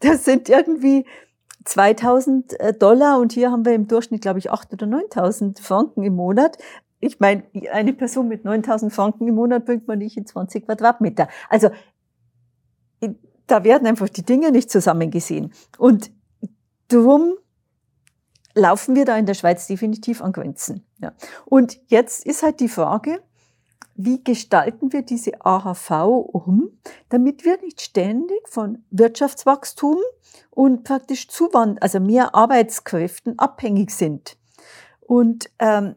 das 0.00 0.24
sind 0.24 0.48
irgendwie 0.48 1.04
2000 1.64 2.58
äh, 2.60 2.72
Dollar 2.72 3.18
und 3.18 3.32
hier 3.32 3.50
haben 3.50 3.64
wir 3.64 3.74
im 3.74 3.88
Durchschnitt, 3.88 4.22
glaube 4.22 4.38
ich, 4.38 4.50
8 4.50 4.72
oder 4.72 4.86
9000 4.86 5.58
Franken 5.58 6.04
im 6.04 6.14
Monat. 6.14 6.56
Ich 7.00 7.20
meine, 7.20 7.42
eine 7.72 7.92
Person 7.92 8.28
mit 8.28 8.44
9000 8.44 8.92
Franken 8.92 9.28
im 9.28 9.34
Monat 9.34 9.66
bringt 9.66 9.86
man 9.86 9.98
nicht 9.98 10.16
in 10.16 10.26
20 10.26 10.66
Quadratmeter. 10.66 11.28
Also 11.48 11.70
da 13.48 13.64
werden 13.64 13.88
einfach 13.88 14.08
die 14.08 14.24
Dinge 14.24 14.52
nicht 14.52 14.70
zusammengesehen. 14.70 15.52
Und 15.76 16.10
drum 16.88 17.34
laufen 18.54 18.94
wir 18.94 19.04
da 19.04 19.16
in 19.16 19.26
der 19.26 19.34
Schweiz 19.34 19.66
definitiv 19.66 20.22
an 20.22 20.32
Grenzen. 20.32 20.86
Ja. 20.98 21.12
Und 21.44 21.80
jetzt 21.88 22.24
ist 22.26 22.42
halt 22.42 22.60
die 22.60 22.68
Frage, 22.68 23.22
wie 23.94 24.22
gestalten 24.22 24.92
wir 24.92 25.02
diese 25.02 25.44
AHV 25.44 25.90
um, 26.32 26.70
damit 27.08 27.44
wir 27.44 27.60
nicht 27.60 27.80
ständig 27.80 28.48
von 28.48 28.84
Wirtschaftswachstum 28.90 29.96
und 30.50 30.84
praktisch 30.84 31.28
Zuwand, 31.28 31.82
also 31.82 31.98
mehr 31.98 32.34
Arbeitskräften 32.34 33.38
abhängig 33.38 33.90
sind. 33.90 34.38
Und 35.00 35.50
ähm, 35.58 35.96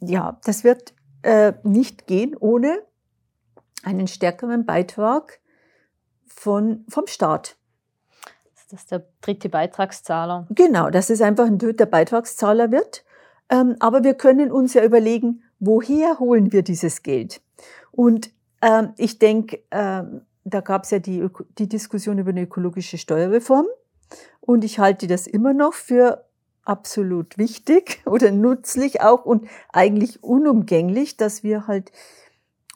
ja, 0.00 0.40
das 0.44 0.64
wird 0.64 0.94
äh, 1.22 1.52
nicht 1.62 2.06
gehen 2.06 2.36
ohne 2.36 2.82
einen 3.84 4.08
stärkeren 4.08 4.66
Beitrag 4.66 5.40
von, 6.26 6.84
vom 6.88 7.06
Staat. 7.06 7.56
Das 8.54 8.80
ist 8.80 8.90
der 8.90 9.06
dritte 9.20 9.48
Beitragszahler. 9.48 10.46
Genau, 10.50 10.90
dass 10.90 11.10
es 11.10 11.20
einfach 11.22 11.46
ein 11.46 11.58
dritter 11.58 11.86
Beitragszahler 11.86 12.72
wird. 12.72 13.04
Ähm, 13.48 13.76
aber 13.78 14.02
wir 14.02 14.14
können 14.14 14.50
uns 14.50 14.74
ja 14.74 14.84
überlegen, 14.84 15.44
woher 15.60 16.18
holen 16.18 16.52
wir 16.52 16.62
dieses 16.62 17.02
Geld? 17.02 17.40
Und 17.92 18.30
ähm, 18.60 18.92
ich 18.96 19.18
denke, 19.18 19.62
ähm, 19.70 20.22
da 20.44 20.60
gab 20.60 20.84
es 20.84 20.90
ja 20.90 20.98
die, 20.98 21.26
die 21.58 21.68
Diskussion 21.68 22.18
über 22.18 22.30
eine 22.30 22.42
ökologische 22.42 22.98
Steuerreform. 22.98 23.66
Und 24.40 24.64
ich 24.64 24.78
halte 24.78 25.06
das 25.06 25.26
immer 25.26 25.52
noch 25.52 25.74
für 25.74 26.24
absolut 26.64 27.38
wichtig 27.38 28.02
oder 28.06 28.30
nützlich 28.30 29.00
auch 29.00 29.24
und 29.24 29.48
eigentlich 29.72 30.22
unumgänglich, 30.22 31.16
dass 31.16 31.42
wir 31.42 31.66
halt 31.66 31.92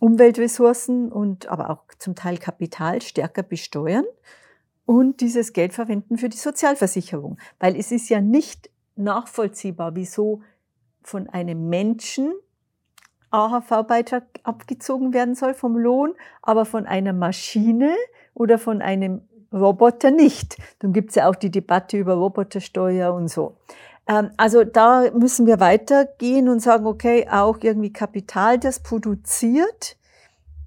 Umweltressourcen 0.01 1.13
und 1.13 1.47
aber 1.47 1.71
auch 1.71 1.85
zum 1.99 2.15
Teil 2.17 2.39
Kapital 2.39 3.03
stärker 3.03 3.43
besteuern 3.43 4.07
und 4.87 5.21
dieses 5.21 5.53
Geld 5.53 5.73
verwenden 5.73 6.19
für 6.19 6.29
die 6.29 6.37
Sozialversicherung. 6.37 7.39
Weil 7.61 7.77
es 7.77 7.93
ist 7.93 8.09
ja 8.09 8.21
nicht 8.21 8.71
nachvollziehbar, 8.97 9.95
wieso 9.95 10.43
von 11.03 11.29
einem 11.29 11.69
Menschen 11.69 12.33
AHV-Beitrag 13.31 14.25
abgezogen 14.43 15.15
werden 15.15 15.35
soll 15.35 15.55
vom 15.55 15.77
Lohn, 15.77 16.15
aber 16.43 16.65
von 16.65 16.87
einer 16.87 17.13
Maschine 17.13 17.95
oder 18.35 18.59
von 18.59 18.83
einem 18.83 19.23
Roboter 19.53 20.11
nicht. 20.11 20.57
Dann 20.81 20.93
gibt 20.93 21.11
es 21.11 21.17
ja 21.17 21.29
auch 21.29 21.35
die 21.35 21.51
Debatte 21.51 21.97
über 21.97 22.15
Robotersteuer 22.15 23.13
und 23.15 23.29
so. 23.29 23.57
Ähm, 24.07 24.31
also 24.37 24.65
da 24.65 25.11
müssen 25.13 25.47
wir 25.47 25.61
weitergehen 25.61 26.49
und 26.49 26.61
sagen, 26.61 26.87
okay, 26.87 27.29
auch 27.31 27.59
irgendwie 27.61 27.93
Kapital, 27.93 28.59
das 28.59 28.81
produziert, 28.81 29.97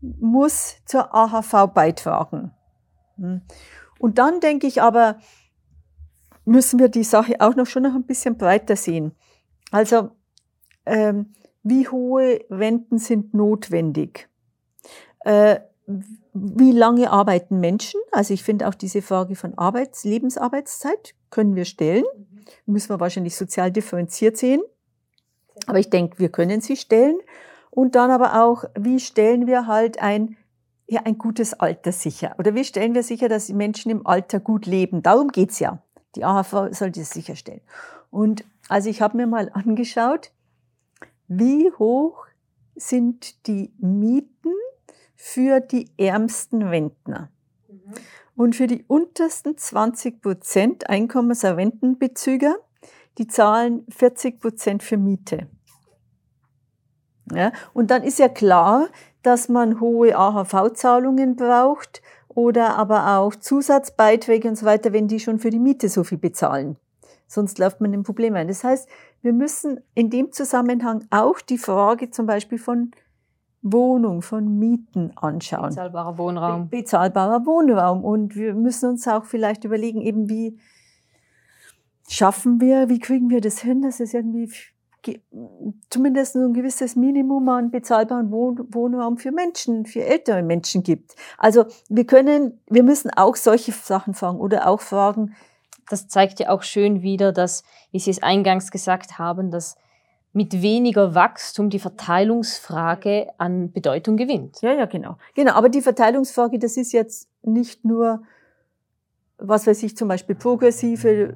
muss 0.01 0.77
zur 0.85 1.13
AHV 1.13 1.73
beitragen. 1.73 2.51
Hm. 3.17 3.41
Und 3.99 4.17
dann 4.17 4.39
denke 4.39 4.67
ich 4.67 4.81
aber, 4.81 5.17
müssen 6.45 6.79
wir 6.79 6.89
die 6.89 7.03
Sache 7.03 7.35
auch 7.39 7.55
noch 7.55 7.67
schon 7.67 7.83
noch 7.83 7.95
ein 7.95 8.03
bisschen 8.03 8.37
breiter 8.37 8.75
sehen. 8.75 9.13
Also 9.71 10.11
ähm, 10.85 11.33
wie 11.63 11.87
hohe 11.87 12.41
Renten 12.49 12.97
sind 12.97 13.33
notwendig? 13.33 14.27
Äh, 15.21 15.61
wie 16.33 16.71
lange 16.71 17.11
arbeiten 17.11 17.59
Menschen? 17.59 18.01
Also 18.11 18.33
ich 18.33 18.43
finde 18.43 18.67
auch 18.67 18.75
diese 18.75 19.01
Frage 19.01 19.35
von 19.35 19.57
Arbeits-, 19.57 20.03
Lebensarbeitszeit 20.03 21.15
können 21.29 21.55
wir 21.55 21.65
stellen. 21.65 22.03
Müssen 22.65 22.89
wir 22.89 22.99
wahrscheinlich 22.99 23.35
sozial 23.35 23.71
differenziert 23.71 24.37
sehen. 24.37 24.61
Aber 25.67 25.79
ich 25.79 25.89
denke, 25.89 26.19
wir 26.19 26.29
können 26.29 26.61
sie 26.61 26.75
stellen. 26.75 27.19
Und 27.69 27.95
dann 27.95 28.11
aber 28.11 28.43
auch, 28.43 28.65
wie 28.77 28.99
stellen 28.99 29.47
wir 29.47 29.67
halt 29.67 30.01
ein, 30.01 30.37
ja, 30.87 31.01
ein 31.05 31.17
gutes 31.17 31.53
Alter 31.53 31.91
sicher? 31.91 32.35
Oder 32.37 32.55
wie 32.55 32.63
stellen 32.63 32.93
wir 32.93 33.03
sicher, 33.03 33.29
dass 33.29 33.47
die 33.47 33.53
Menschen 33.53 33.89
im 33.89 34.05
Alter 34.05 34.39
gut 34.39 34.65
leben? 34.65 35.01
Darum 35.01 35.29
geht's 35.29 35.59
ja. 35.59 35.81
Die 36.15 36.23
AHV 36.23 36.69
soll 36.71 36.91
das 36.91 37.09
sicherstellen. 37.09 37.61
Und 38.11 38.45
also 38.69 38.89
ich 38.89 39.01
habe 39.01 39.17
mir 39.17 39.25
mal 39.25 39.49
angeschaut, 39.53 40.31
wie 41.27 41.71
hoch 41.79 42.27
sind 42.75 43.47
die 43.47 43.73
Mieten 43.79 44.53
für 45.15 45.59
die 45.59 45.89
ärmsten 45.97 46.61
Rentner. 46.61 47.29
Mhm. 47.67 47.93
Und 48.35 48.55
für 48.55 48.67
die 48.67 48.83
untersten 48.87 49.57
20 49.57 50.21
Prozent 50.21 50.89
Einkommenserrentenbezüger, 50.89 52.55
die 53.17 53.27
zahlen 53.27 53.85
40 53.89 54.39
Prozent 54.39 54.83
für 54.83 54.97
Miete. 54.97 55.47
Ja, 57.31 57.51
und 57.73 57.91
dann 57.91 58.03
ist 58.03 58.19
ja 58.19 58.27
klar, 58.27 58.89
dass 59.21 59.49
man 59.49 59.79
hohe 59.79 60.15
AHV-Zahlungen 60.15 61.35
braucht 61.35 62.01
oder 62.27 62.75
aber 62.75 63.17
auch 63.17 63.35
Zusatzbeiträge 63.35 64.49
und 64.49 64.55
so 64.55 64.65
weiter, 64.65 64.93
wenn 64.93 65.07
die 65.07 65.19
schon 65.19 65.39
für 65.39 65.49
die 65.49 65.59
Miete 65.59 65.87
so 65.87 66.03
viel 66.03 66.17
bezahlen. 66.17 66.77
Sonst 67.27 67.57
läuft 67.57 67.81
man 67.81 67.93
in 67.93 68.03
Probleme 68.03 68.39
ein. 68.39 68.47
Das 68.47 68.63
heißt, 68.63 68.87
wir 69.21 69.33
müssen 69.33 69.79
in 69.95 70.09
dem 70.09 70.31
Zusammenhang 70.31 71.05
auch 71.09 71.39
die 71.39 71.57
Frage 71.57 72.11
zum 72.11 72.25
Beispiel 72.25 72.57
von 72.57 72.91
Wohnung, 73.63 74.21
von 74.21 74.59
Mieten 74.59 75.13
anschauen. 75.15 75.69
Bezahlbarer 75.69 76.17
Wohnraum. 76.17 76.69
Bezahlbarer 76.69 77.45
Wohnraum. 77.45 78.03
Und 78.03 78.35
wir 78.35 78.53
müssen 78.53 78.89
uns 78.89 79.07
auch 79.07 79.23
vielleicht 79.25 79.63
überlegen, 79.63 80.01
eben 80.01 80.29
wie 80.29 80.59
schaffen 82.09 82.59
wir, 82.59 82.89
wie 82.89 82.99
kriegen 82.99 83.29
wir 83.29 83.39
das 83.41 83.59
hin, 83.59 83.81
dass 83.81 84.01
es 84.01 84.13
irgendwie 84.13 84.51
zumindest 85.89 86.35
ein 86.35 86.53
gewisses 86.53 86.95
Minimum 86.95 87.49
an 87.49 87.71
bezahlbaren 87.71 88.31
Wohnraum 88.31 89.17
für 89.17 89.31
Menschen, 89.31 89.85
für 89.85 90.03
ältere 90.03 90.43
Menschen 90.43 90.83
gibt. 90.83 91.15
Also 91.37 91.65
wir 91.89 92.05
können, 92.05 92.61
wir 92.69 92.83
müssen 92.83 93.11
auch 93.11 93.35
solche 93.35 93.71
Sachen 93.71 94.13
fragen 94.13 94.39
oder 94.39 94.67
auch 94.67 94.81
fragen. 94.81 95.35
Das 95.89 96.07
zeigt 96.07 96.39
ja 96.39 96.49
auch 96.49 96.63
schön 96.63 97.01
wieder, 97.01 97.31
dass, 97.33 97.63
wie 97.91 97.99
Sie 97.99 98.11
es 98.11 98.23
eingangs 98.23 98.71
gesagt 98.71 99.19
haben, 99.19 99.51
dass 99.51 99.75
mit 100.33 100.61
weniger 100.61 101.15
Wachstum 101.15 101.69
die 101.69 101.79
Verteilungsfrage 101.79 103.27
an 103.37 103.71
Bedeutung 103.71 104.17
gewinnt. 104.17 104.61
Ja, 104.61 104.73
ja, 104.73 104.85
genau. 104.85 105.17
Genau, 105.35 105.53
aber 105.53 105.69
die 105.69 105.81
Verteilungsfrage, 105.81 106.59
das 106.59 106.75
ist 106.75 106.91
jetzt 106.91 107.29
nicht 107.43 107.85
nur 107.85 108.23
was 109.37 109.67
weiß 109.67 109.83
ich, 109.83 109.97
zum 109.97 110.07
Beispiel 110.07 110.35
progressive 110.35 111.33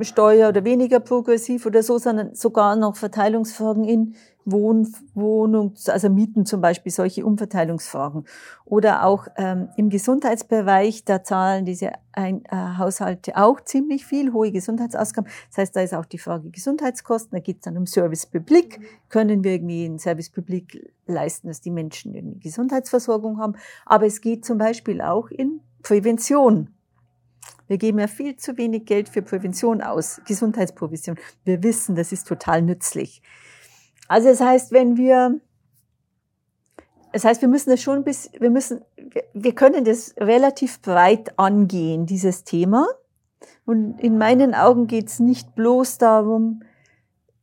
Steuer 0.00 0.48
oder 0.48 0.64
weniger 0.64 1.00
progressiv 1.00 1.66
oder 1.66 1.82
so, 1.82 1.98
sondern 1.98 2.34
sogar 2.34 2.76
noch 2.76 2.96
Verteilungsfragen 2.96 3.84
in 3.84 4.14
Wohn, 4.46 4.94
Wohnung, 5.14 5.74
also 5.88 6.08
Mieten 6.08 6.46
zum 6.46 6.60
Beispiel, 6.60 6.92
solche 6.92 7.26
Umverteilungsfragen. 7.26 8.24
Oder 8.64 9.04
auch 9.04 9.26
ähm, 9.36 9.68
im 9.76 9.90
Gesundheitsbereich, 9.90 11.04
da 11.04 11.24
zahlen 11.24 11.64
diese 11.64 11.92
Ein 12.12 12.44
äh, 12.44 12.78
Haushalte 12.78 13.36
auch 13.36 13.60
ziemlich 13.60 14.06
viel, 14.06 14.32
hohe 14.32 14.52
Gesundheitsausgaben. 14.52 15.28
Das 15.50 15.58
heißt, 15.58 15.76
da 15.76 15.80
ist 15.80 15.94
auch 15.94 16.06
die 16.06 16.18
Frage 16.18 16.48
Gesundheitskosten, 16.50 17.36
da 17.36 17.40
geht 17.40 17.56
es 17.56 17.62
dann 17.62 17.76
um 17.76 17.86
Service 17.86 18.24
Public. 18.24 18.80
Können 19.08 19.42
wir 19.42 19.52
irgendwie 19.52 19.84
ein 19.84 19.98
Service 19.98 20.30
Public 20.30 20.92
leisten, 21.06 21.48
dass 21.48 21.60
die 21.60 21.72
Menschen 21.72 22.14
irgendwie 22.14 22.38
Gesundheitsversorgung 22.38 23.38
haben? 23.38 23.56
Aber 23.84 24.06
es 24.06 24.20
geht 24.20 24.44
zum 24.44 24.58
Beispiel 24.58 25.00
auch 25.00 25.28
in 25.28 25.60
Prävention. 25.82 26.70
Wir 27.66 27.78
geben 27.78 27.98
ja 27.98 28.06
viel 28.06 28.36
zu 28.36 28.56
wenig 28.56 28.86
Geld 28.86 29.08
für 29.08 29.22
Prävention 29.22 29.82
aus, 29.82 30.20
Gesundheitsprävention. 30.24 31.16
Wir 31.44 31.64
wissen, 31.64 31.96
das 31.96 32.12
ist 32.12 32.28
total 32.28 32.62
nützlich. 32.62 33.22
Also 34.08 34.28
das 34.28 34.40
heißt, 34.40 34.72
wenn 34.72 34.96
wir, 34.96 35.40
das 37.12 37.24
heißt, 37.24 37.40
wir 37.40 37.48
müssen 37.48 37.70
das 37.70 37.80
schon 37.80 38.04
bis, 38.04 38.30
wir 38.38 38.50
müssen, 38.50 38.82
wir 39.32 39.54
können 39.54 39.84
das 39.84 40.14
relativ 40.18 40.80
breit 40.80 41.38
angehen, 41.38 42.06
dieses 42.06 42.44
Thema. 42.44 42.86
Und 43.64 44.00
in 44.00 44.18
meinen 44.18 44.54
Augen 44.54 44.86
geht 44.86 45.08
es 45.08 45.18
nicht 45.18 45.54
bloß 45.54 45.98
darum, 45.98 46.62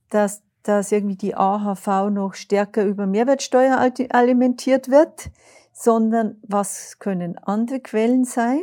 dass, 0.09 0.41
dass 0.63 0.91
irgendwie 0.91 1.17
die 1.17 1.35
AHV 1.35 2.09
noch 2.11 2.33
stärker 2.33 2.85
über 2.85 3.07
Mehrwertsteuer 3.07 3.91
alimentiert 4.09 4.89
wird, 4.89 5.31
sondern 5.73 6.37
was 6.43 6.99
können 6.99 7.37
andere 7.39 7.79
Quellen 7.79 8.23
sein? 8.23 8.61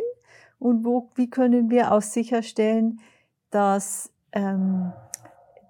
und 0.60 0.84
wo, 0.84 1.08
wie 1.16 1.28
können 1.28 1.70
wir 1.70 1.90
auch 1.90 2.02
sicherstellen, 2.02 3.00
dass, 3.50 4.12
ähm, 4.30 4.92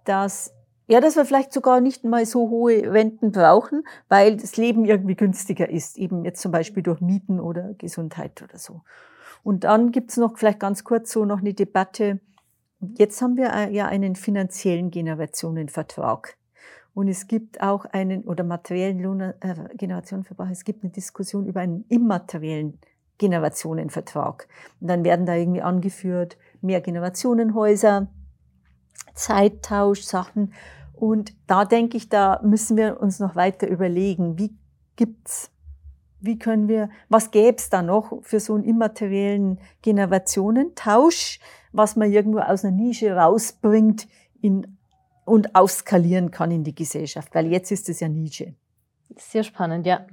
dass, 0.05 0.53
ja, 0.91 1.01
dass 1.01 1.15
wir 1.15 1.25
vielleicht 1.25 1.53
sogar 1.53 1.81
nicht 1.81 2.03
mal 2.03 2.27
so 2.27 2.51
hohe 2.51 2.93
Renten 2.93 3.31
brauchen, 3.31 3.85
weil 4.09 4.37
das 4.37 4.57
Leben 4.57 4.85
irgendwie 4.85 5.15
günstiger 5.15 5.71
ist, 5.71 5.97
eben 5.97 6.25
jetzt 6.25 6.43
zum 6.43 6.51
Beispiel 6.51 6.83
durch 6.83 7.01
Mieten 7.01 7.39
oder 7.39 7.75
Gesundheit 7.75 8.43
oder 8.43 8.59
so. 8.59 8.81
Und 9.45 9.63
dann 9.63 9.93
gibt's 9.93 10.17
noch 10.17 10.37
vielleicht 10.37 10.59
ganz 10.59 10.83
kurz 10.83 11.13
so 11.13 11.25
noch 11.25 11.39
eine 11.39 11.55
Debatte. 11.55 12.19
Jetzt 12.81 13.23
haben 13.23 13.37
wir 13.37 13.53
äh, 13.53 13.73
ja 13.73 13.87
einen 13.87 14.17
finanziellen 14.17 14.91
Generationenvertrag. 14.91 16.37
Und 16.93 17.07
es 17.07 17.29
gibt 17.29 17.63
auch 17.63 17.85
einen, 17.85 18.25
oder 18.25 18.43
materiellen 18.43 19.01
Lohn, 19.01 19.21
äh, 19.21 19.35
Generationenvertrag, 19.77 20.51
es 20.51 20.65
gibt 20.65 20.83
eine 20.83 20.91
Diskussion 20.91 21.47
über 21.47 21.61
einen 21.61 21.85
immateriellen 21.89 22.81
Generationenvertrag. 23.19 24.49
Und 24.81 24.89
dann 24.89 25.05
werden 25.05 25.25
da 25.25 25.37
irgendwie 25.37 25.63
angeführt, 25.63 26.37
mehr 26.63 26.81
Generationenhäuser, 26.81 28.09
Zeittausch, 29.15 30.03
Sachen. 30.03 30.53
Und 31.01 31.33
da 31.47 31.65
denke 31.65 31.97
ich, 31.97 32.11
da 32.11 32.41
müssen 32.45 32.77
wir 32.77 33.01
uns 33.01 33.21
noch 33.21 33.35
weiter 33.35 33.67
überlegen, 33.67 34.39
wie 34.39 34.55
gibt's, 34.97 35.51
wie 36.21 36.39
können 36.39 36.69
wir, 36.69 36.91
was 37.09 37.31
gäbe 37.31 37.57
es 37.57 37.71
da 37.71 37.81
noch 37.81 38.23
für 38.23 38.39
so 38.39 38.55
einen 38.55 38.65
immateriellen 38.65 39.59
Generationentausch, 39.81 41.41
was 41.73 41.97
man 41.97 42.13
irgendwo 42.13 42.41
aus 42.41 42.67
einer 42.67 42.77
Nische 42.77 43.17
rausbringt 43.17 44.09
in, 44.43 44.77
und 45.25 45.55
aufskalieren 45.55 46.31
kann 46.31 46.51
in 46.51 46.65
die 46.65 46.75
Gesellschaft, 46.75 47.35
weil 47.35 47.47
jetzt 47.47 47.73
ist 47.73 47.89
es 47.89 48.01
ja 48.01 48.09
Nische. 48.09 48.55
Sehr 49.17 49.43
spannend, 49.43 49.87
ja. 49.87 50.07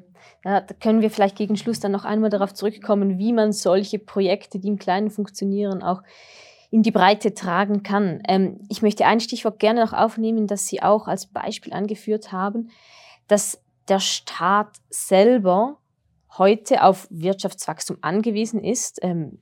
Ja, 0.46 0.62
da 0.62 0.74
können 0.74 1.02
wir 1.02 1.12
vielleicht 1.12 1.36
gegen 1.36 1.58
Schluss 1.58 1.82
dann 1.82 1.92
noch 1.92 2.06
einmal 2.06 2.30
darauf 2.30 2.54
zurückkommen, 2.54 3.18
wie 3.18 3.34
man 3.34 3.52
solche 3.52 4.00
Projekte, 4.00 4.58
die 4.58 4.70
im 4.70 4.80
Kleinen 4.80 5.10
funktionieren, 5.10 5.84
auch 5.84 6.02
in 6.70 6.84
die 6.84 6.92
Breite 6.92 7.34
tragen 7.34 7.84
kann. 7.84 8.22
Ähm, 8.28 8.60
ich 8.70 8.82
möchte 8.82 9.06
ein 9.06 9.20
Stichwort 9.20 9.60
gerne 9.60 9.82
noch 9.84 9.94
aufnehmen, 9.94 10.48
das 10.48 10.68
Sie 10.68 10.82
auch 10.82 11.08
als 11.08 11.28
Beispiel 11.28 11.74
angeführt 11.74 12.32
haben, 12.32 12.70
dass 13.28 13.62
der 13.88 14.00
Staat 14.00 14.78
selber 14.90 15.78
heute 16.38 16.84
auf 16.84 17.08
Wirtschaftswachstum 17.10 17.98
angewiesen 18.02 18.64
ist, 18.64 19.00
ähm, 19.02 19.40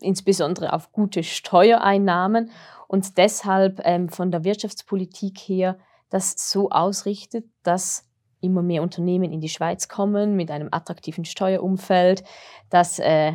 insbesondere 0.00 0.72
auf 0.72 0.92
gute 0.92 1.22
Steuereinnahmen 1.22 2.50
und 2.88 3.16
deshalb 3.18 3.80
ähm, 3.84 4.08
von 4.08 4.30
der 4.30 4.44
Wirtschaftspolitik 4.44 5.38
her 5.38 5.78
das 6.10 6.34
so 6.50 6.70
ausrichtet, 6.70 7.46
dass 7.62 8.08
immer 8.40 8.62
mehr 8.62 8.82
Unternehmen 8.82 9.32
in 9.32 9.40
die 9.40 9.48
Schweiz 9.48 9.88
kommen 9.88 10.36
mit 10.36 10.50
einem 10.50 10.68
attraktiven 10.70 11.24
Steuerumfeld, 11.24 12.24
dass 12.70 12.98
äh, 12.98 13.34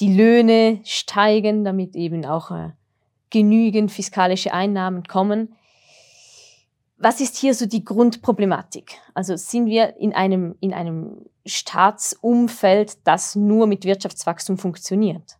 die 0.00 0.14
Löhne 0.14 0.80
steigen, 0.84 1.64
damit 1.64 1.94
eben 1.94 2.24
auch 2.24 2.50
äh, 2.50 2.70
genügend 3.30 3.92
fiskalische 3.92 4.52
Einnahmen 4.52 5.04
kommen. 5.04 5.54
Was 6.96 7.20
ist 7.20 7.36
hier 7.36 7.54
so 7.54 7.66
die 7.66 7.84
Grundproblematik? 7.84 8.98
Also 9.14 9.36
sind 9.36 9.66
wir 9.66 9.96
in 9.96 10.12
einem, 10.12 10.56
in 10.60 10.74
einem 10.74 11.26
Staatsumfeld, 11.46 13.06
das 13.06 13.36
nur 13.36 13.66
mit 13.66 13.84
Wirtschaftswachstum 13.84 14.58
funktioniert? 14.58 15.38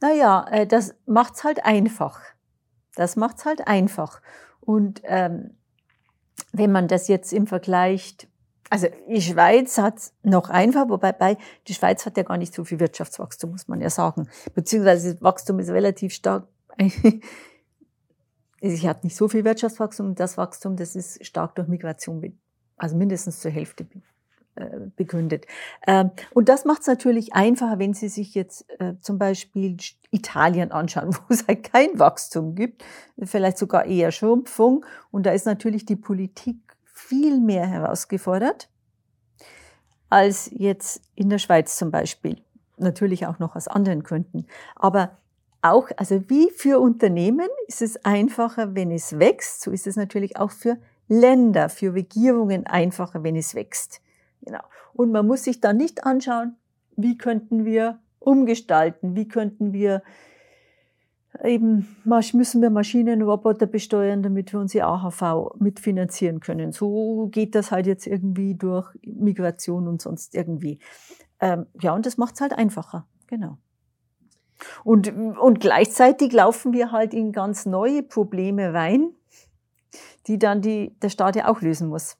Naja, 0.00 0.46
äh, 0.50 0.66
das 0.66 0.94
macht's 1.06 1.44
halt 1.44 1.64
einfach. 1.64 2.20
Das 2.94 3.16
macht's 3.16 3.44
halt 3.44 3.66
einfach. 3.66 4.22
Und 4.60 5.02
ähm, 5.04 5.56
wenn 6.52 6.72
man 6.72 6.88
das 6.88 7.08
jetzt 7.08 7.32
im 7.32 7.46
Vergleich, 7.46 8.16
also 8.70 8.86
die 9.08 9.20
Schweiz 9.20 9.78
hat 9.78 10.12
noch 10.22 10.48
einfach, 10.48 10.88
wobei 10.88 11.12
bei, 11.12 11.36
die 11.66 11.74
Schweiz 11.74 12.06
hat 12.06 12.16
ja 12.16 12.22
gar 12.22 12.38
nicht 12.38 12.54
so 12.54 12.64
viel 12.64 12.78
Wirtschaftswachstum, 12.78 13.50
muss 13.50 13.66
man 13.66 13.80
ja 13.80 13.90
sagen. 13.90 14.28
Beziehungsweise 14.54 15.14
das 15.14 15.22
Wachstum 15.22 15.58
ist 15.58 15.70
relativ 15.70 16.14
stark. 16.14 16.46
Sie 18.62 18.88
hat 18.88 19.02
nicht 19.04 19.16
so 19.16 19.28
viel 19.28 19.44
Wirtschaftswachstum. 19.44 20.14
Das 20.14 20.36
Wachstum, 20.38 20.76
das 20.76 20.94
ist 20.94 21.26
stark 21.26 21.56
durch 21.56 21.66
Migration, 21.66 22.38
also 22.76 22.96
mindestens 22.96 23.40
zur 23.40 23.50
Hälfte 23.50 23.86
äh, 24.54 24.66
begründet. 24.94 25.46
Ähm, 25.86 26.12
und 26.32 26.48
das 26.48 26.64
macht 26.64 26.82
es 26.82 26.86
natürlich 26.86 27.32
einfacher, 27.32 27.80
wenn 27.80 27.94
Sie 27.94 28.08
sich 28.08 28.34
jetzt 28.34 28.66
äh, 28.78 28.94
zum 29.00 29.18
Beispiel 29.18 29.78
Italien 30.12 30.70
anschauen, 30.70 31.12
wo 31.14 31.22
es 31.28 31.48
halt 31.48 31.64
kein 31.64 31.98
Wachstum 31.98 32.54
gibt, 32.54 32.84
vielleicht 33.20 33.58
sogar 33.58 33.86
eher 33.86 34.12
Schrumpfung. 34.12 34.86
Und 35.10 35.26
da 35.26 35.32
ist 35.32 35.46
natürlich 35.46 35.86
die 35.86 35.96
Politik 35.96 36.69
viel 37.00 37.40
mehr 37.40 37.66
herausgefordert 37.66 38.68
als 40.08 40.50
jetzt 40.52 41.02
in 41.14 41.30
der 41.30 41.38
Schweiz 41.38 41.76
zum 41.76 41.90
Beispiel. 41.90 42.42
Natürlich 42.76 43.26
auch 43.26 43.38
noch 43.38 43.56
aus 43.56 43.68
anderen 43.68 44.02
Gründen. 44.02 44.46
Aber 44.74 45.16
auch, 45.62 45.88
also 45.96 46.28
wie 46.28 46.50
für 46.50 46.80
Unternehmen 46.80 47.48
ist 47.66 47.82
es 47.82 48.04
einfacher, 48.04 48.74
wenn 48.74 48.90
es 48.90 49.18
wächst. 49.18 49.62
So 49.62 49.70
ist 49.70 49.86
es 49.86 49.96
natürlich 49.96 50.36
auch 50.36 50.50
für 50.50 50.78
Länder, 51.08 51.68
für 51.68 51.94
Regierungen 51.94 52.66
einfacher, 52.66 53.22
wenn 53.22 53.36
es 53.36 53.54
wächst. 53.54 54.00
Genau. 54.42 54.62
Und 54.94 55.12
man 55.12 55.26
muss 55.26 55.44
sich 55.44 55.60
dann 55.60 55.76
nicht 55.76 56.04
anschauen, 56.04 56.56
wie 56.96 57.16
könnten 57.16 57.64
wir 57.64 57.98
umgestalten, 58.18 59.14
wie 59.14 59.28
könnten 59.28 59.72
wir 59.72 60.02
eben, 61.44 61.96
müssen 62.04 62.62
wir 62.62 62.70
Maschinen, 62.70 63.22
Roboter 63.22 63.66
besteuern, 63.66 64.22
damit 64.22 64.52
wir 64.52 64.60
unsere 64.60 64.86
AHV 64.86 65.54
mitfinanzieren 65.58 66.40
können. 66.40 66.72
So 66.72 67.28
geht 67.30 67.54
das 67.54 67.70
halt 67.70 67.86
jetzt 67.86 68.06
irgendwie 68.06 68.54
durch 68.54 68.92
Migration 69.04 69.88
und 69.88 70.02
sonst 70.02 70.34
irgendwie. 70.34 70.78
Ähm, 71.40 71.66
ja, 71.80 71.94
und 71.94 72.06
das 72.06 72.16
macht 72.18 72.34
es 72.34 72.40
halt 72.40 72.52
einfacher. 72.52 73.06
Genau. 73.26 73.58
Und, 74.84 75.08
und 75.38 75.60
gleichzeitig 75.60 76.32
laufen 76.32 76.72
wir 76.72 76.92
halt 76.92 77.14
in 77.14 77.32
ganz 77.32 77.64
neue 77.64 78.02
Probleme 78.02 78.74
rein, 78.74 79.14
die 80.26 80.38
dann 80.38 80.60
die, 80.60 80.94
der 81.00 81.08
Staat 81.08 81.36
ja 81.36 81.48
auch 81.48 81.62
lösen 81.62 81.88
muss. 81.88 82.18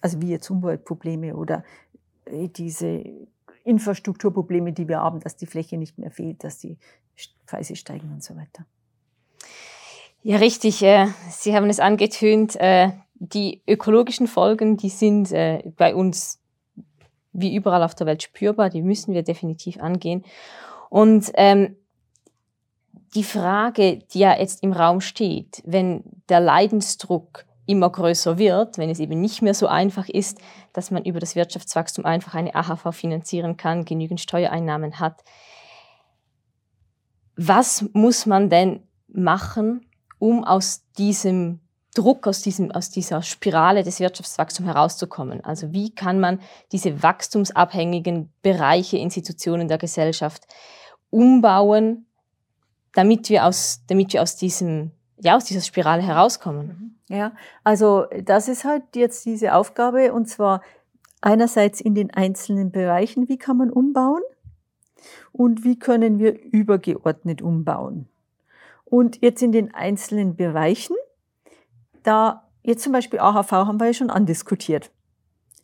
Also 0.00 0.20
wie 0.20 0.30
jetzt 0.30 0.48
Umweltprobleme 0.50 1.34
oder 1.34 1.64
äh, 2.26 2.48
diese 2.48 3.02
Infrastrukturprobleme, 3.66 4.72
die 4.72 4.88
wir 4.88 5.00
haben, 5.00 5.20
dass 5.20 5.36
die 5.36 5.46
Fläche 5.46 5.76
nicht 5.76 5.98
mehr 5.98 6.10
fehlt, 6.10 6.44
dass 6.44 6.58
die 6.58 6.78
Preise 7.46 7.76
steigen 7.76 8.12
und 8.12 8.22
so 8.22 8.36
weiter. 8.36 8.64
Ja, 10.22 10.38
richtig. 10.38 10.82
Äh, 10.82 11.08
Sie 11.30 11.54
haben 11.54 11.68
es 11.68 11.80
angetönt. 11.80 12.56
Äh, 12.56 12.92
die 13.14 13.62
ökologischen 13.66 14.26
Folgen, 14.26 14.76
die 14.76 14.90
sind 14.90 15.30
bei 15.30 15.94
uns 15.94 16.38
wie 17.32 17.54
überall 17.54 17.82
auf 17.82 17.94
der 17.94 18.06
Welt 18.06 18.22
spürbar. 18.22 18.68
Die 18.68 18.82
müssen 18.82 19.14
wir 19.14 19.22
definitiv 19.22 19.80
angehen. 19.80 20.22
Und 20.90 21.30
ähm, 21.34 21.76
die 23.14 23.24
Frage, 23.24 24.00
die 24.12 24.18
ja 24.18 24.38
jetzt 24.38 24.62
im 24.62 24.72
Raum 24.72 25.00
steht, 25.00 25.62
wenn 25.64 26.04
der 26.28 26.40
Leidensdruck 26.40 27.45
immer 27.66 27.90
größer 27.90 28.38
wird, 28.38 28.78
wenn 28.78 28.90
es 28.90 29.00
eben 29.00 29.20
nicht 29.20 29.42
mehr 29.42 29.54
so 29.54 29.66
einfach 29.66 30.08
ist, 30.08 30.38
dass 30.72 30.90
man 30.90 31.04
über 31.04 31.20
das 31.20 31.36
Wirtschaftswachstum 31.36 32.04
einfach 32.04 32.34
eine 32.34 32.54
AHV 32.54 32.94
finanzieren 32.94 33.56
kann, 33.56 33.84
genügend 33.84 34.20
Steuereinnahmen 34.20 35.00
hat. 35.00 35.22
Was 37.36 37.84
muss 37.92 38.24
man 38.24 38.48
denn 38.48 38.80
machen, 39.08 39.86
um 40.18 40.44
aus 40.44 40.84
diesem 40.96 41.60
Druck, 41.94 42.26
aus, 42.26 42.42
diesem, 42.42 42.70
aus 42.70 42.90
dieser 42.90 43.22
Spirale 43.22 43.82
des 43.82 44.00
Wirtschaftswachstums 44.00 44.68
herauszukommen? 44.68 45.44
Also 45.44 45.72
wie 45.72 45.94
kann 45.94 46.20
man 46.20 46.40
diese 46.72 47.02
wachstumsabhängigen 47.02 48.32
Bereiche, 48.42 48.98
Institutionen 48.98 49.68
der 49.68 49.78
Gesellschaft 49.78 50.46
umbauen, 51.10 52.06
damit 52.92 53.28
wir 53.28 53.44
aus, 53.44 53.82
damit 53.88 54.12
wir 54.12 54.22
aus 54.22 54.36
diesem, 54.36 54.92
ja, 55.20 55.36
aus 55.36 55.44
dieser 55.44 55.62
Spirale 55.62 56.02
herauskommen. 56.02 56.98
Ja, 57.08 57.32
also 57.64 58.06
das 58.24 58.48
ist 58.48 58.64
halt 58.64 58.82
jetzt 58.94 59.24
diese 59.24 59.54
Aufgabe 59.54 60.12
und 60.12 60.28
zwar 60.28 60.62
einerseits 61.20 61.80
in 61.80 61.94
den 61.94 62.12
einzelnen 62.12 62.70
Bereichen, 62.70 63.28
wie 63.28 63.38
kann 63.38 63.56
man 63.56 63.70
umbauen 63.70 64.22
und 65.32 65.64
wie 65.64 65.78
können 65.78 66.18
wir 66.18 66.40
übergeordnet 66.42 67.42
umbauen. 67.42 68.08
Und 68.84 69.20
jetzt 69.22 69.42
in 69.42 69.52
den 69.52 69.74
einzelnen 69.74 70.36
Bereichen, 70.36 70.94
da 72.02 72.48
jetzt 72.62 72.82
zum 72.82 72.92
Beispiel 72.92 73.18
AHV 73.18 73.50
haben 73.50 73.80
wir 73.80 73.86
ja 73.86 73.94
schon 73.94 74.10
andiskutiert. 74.10 74.90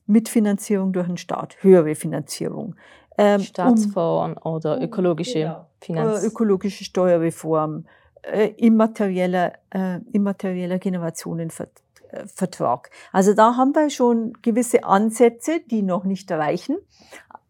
Mitfinanzierung 0.07 0.93
durch 0.93 1.07
den 1.07 1.17
Staat, 1.17 1.57
höhere 1.63 1.95
Finanzierung. 1.95 2.75
Ähm, 3.19 3.41
Staatsfonds 3.41 4.41
um, 4.43 4.53
oder 4.53 4.81
ökologische 4.83 5.41
genau, 5.41 5.67
Finanz. 5.81 6.23
Äh, 6.23 6.27
ökologische 6.27 6.85
Steuerreform, 6.85 7.85
äh, 8.23 8.55
immaterieller, 8.57 9.53
äh, 9.71 10.01
immaterieller 10.13 10.79
Generationenvertrag. 10.79 12.91
Also 13.13 13.35
da 13.35 13.57
haben 13.57 13.75
wir 13.75 13.91
schon 13.91 14.35
gewisse 14.43 14.85
Ansätze, 14.85 15.61
die 15.61 15.83
noch 15.83 16.05
nicht 16.05 16.31
erreichen, 16.31 16.77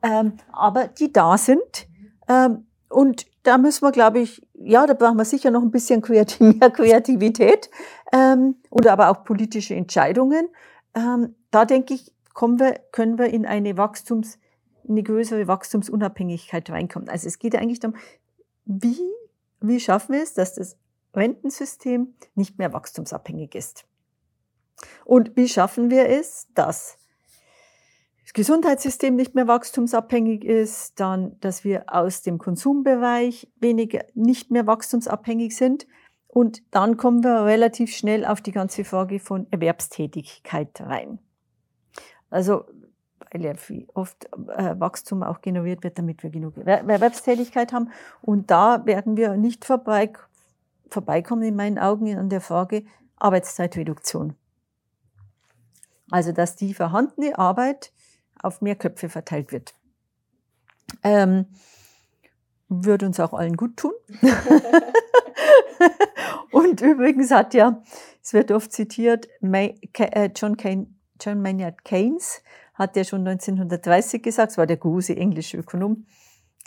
ähm, 0.03 0.35
aber 0.53 0.89
die 0.89 1.13
da 1.13 1.39
sind. 1.39 1.87
Ähm, 2.29 2.67
und 2.89 3.27
da 3.43 3.59
müssen 3.59 3.85
wir, 3.85 3.93
glaube 3.93 4.21
ich, 4.21 4.47
ja, 4.55 4.87
da 4.87 4.95
brauchen 4.95 5.17
wir 5.17 5.25
sicher 5.25 5.51
noch 5.51 5.63
ein 5.63 5.71
bisschen 5.71 6.03
Kreativ 6.03 6.41
mehr 6.59 6.71
Kreativität 6.71 7.71
ähm, 8.13 8.57
oder 8.71 8.93
aber 8.93 9.11
auch 9.11 9.25
politische 9.25 9.75
Entscheidungen. 9.75 10.49
Ähm, 10.95 11.35
da 11.51 11.65
denke 11.65 11.95
ich, 11.95 12.13
kommen 12.35 12.61
wir, 12.61 12.75
können 12.93 13.19
wir 13.19 13.27
in 13.27 13.47
eine 13.47 13.77
Wachstums- 13.77 14.39
in 14.85 14.93
eine 14.93 15.03
größere 15.03 15.47
Wachstumsunabhängigkeit 15.47 16.69
reinkommt. 16.71 17.09
Also 17.09 17.29
es 17.29 17.39
geht 17.39 17.57
eigentlich 17.57 17.81
darum, 17.81 17.97
wie, 18.65 18.99
wie 19.67 19.81
schaffen 19.81 20.15
wir 20.15 20.23
es, 20.23 20.35
dass 20.35 20.55
das 20.55 20.77
Rentensystem 21.15 22.15
nicht 22.35 22.59
mehr 22.59 22.73
wachstumsabhängig 22.73 23.55
ist? 23.55 23.85
Und 25.05 25.37
wie 25.37 25.49
schaffen 25.49 25.91
wir 25.91 26.09
es, 26.09 26.49
dass 26.55 26.99
das 28.23 28.33
Gesundheitssystem 28.33 29.15
nicht 29.15 29.35
mehr 29.35 29.47
wachstumsabhängig 29.47 30.45
ist, 30.45 30.99
dann, 30.99 31.39
dass 31.41 31.65
wir 31.65 31.85
aus 31.87 32.23
dem 32.23 32.39
Konsumbereich 32.39 33.51
weniger, 33.61 34.05
nicht 34.15 34.51
mehr 34.51 34.67
wachstumsabhängig 34.67 35.57
sind. 35.57 35.87
Und 36.29 36.63
dann 36.71 36.97
kommen 36.97 37.23
wir 37.23 37.45
relativ 37.45 37.95
schnell 37.95 38.25
auf 38.25 38.41
die 38.41 38.53
ganze 38.53 38.85
Frage 38.85 39.21
von 39.21 39.47
Erwerbstätigkeit 39.51 40.81
rein. 40.81 41.19
Also 42.31 42.65
weil 43.33 43.45
ja 43.45 43.53
oft 43.95 44.27
äh, 44.57 44.79
Wachstum 44.79 45.23
auch 45.23 45.41
generiert 45.41 45.83
wird, 45.83 45.99
damit 45.99 46.23
wir 46.23 46.31
genug 46.31 46.57
Erwerbstätigkeit 46.59 47.73
haben. 47.73 47.91
Und 48.21 48.51
da 48.51 48.85
werden 48.85 49.17
wir 49.17 49.37
nicht 49.37 49.65
vorbei, 49.65 50.13
vorbeikommen, 50.91 51.43
in 51.43 51.57
meinen 51.57 51.79
Augen, 51.79 52.17
an 52.19 52.29
der 52.29 52.41
Frage 52.41 52.85
Arbeitszeitreduktion. 53.17 54.35
Also, 56.11 56.33
dass 56.33 56.57
die 56.57 56.75
vorhandene 56.75 57.39
Arbeit 57.39 57.93
auf 58.43 58.61
mehr 58.61 58.77
Köpfe 58.77 59.09
verteilt 59.09 59.53
wird. 59.53 59.75
Ähm, 61.03 61.47
würde 62.69 63.07
uns 63.07 63.19
auch 63.19 63.33
allen 63.33 63.57
gut 63.57 63.79
tun. 63.79 63.93
Und 66.51 66.81
übrigens 66.81 67.31
hat 67.31 67.55
ja, 67.55 67.83
es 68.23 68.35
wird 68.35 68.51
oft 68.53 68.73
zitiert, 68.73 69.29
äh, 69.41 70.31
John, 70.35 70.57
Kane, 70.57 70.89
John 71.21 71.41
Maynard 71.41 71.85
Keynes 71.85 72.43
hat 72.75 72.97
er 72.97 73.05
schon 73.05 73.27
1930 73.27 74.23
gesagt, 74.23 74.53
es 74.53 74.59
war 74.59 74.67
der 74.67 74.77
große 74.79 75.17
englische 75.17 75.59
Ökonom, 75.59 76.07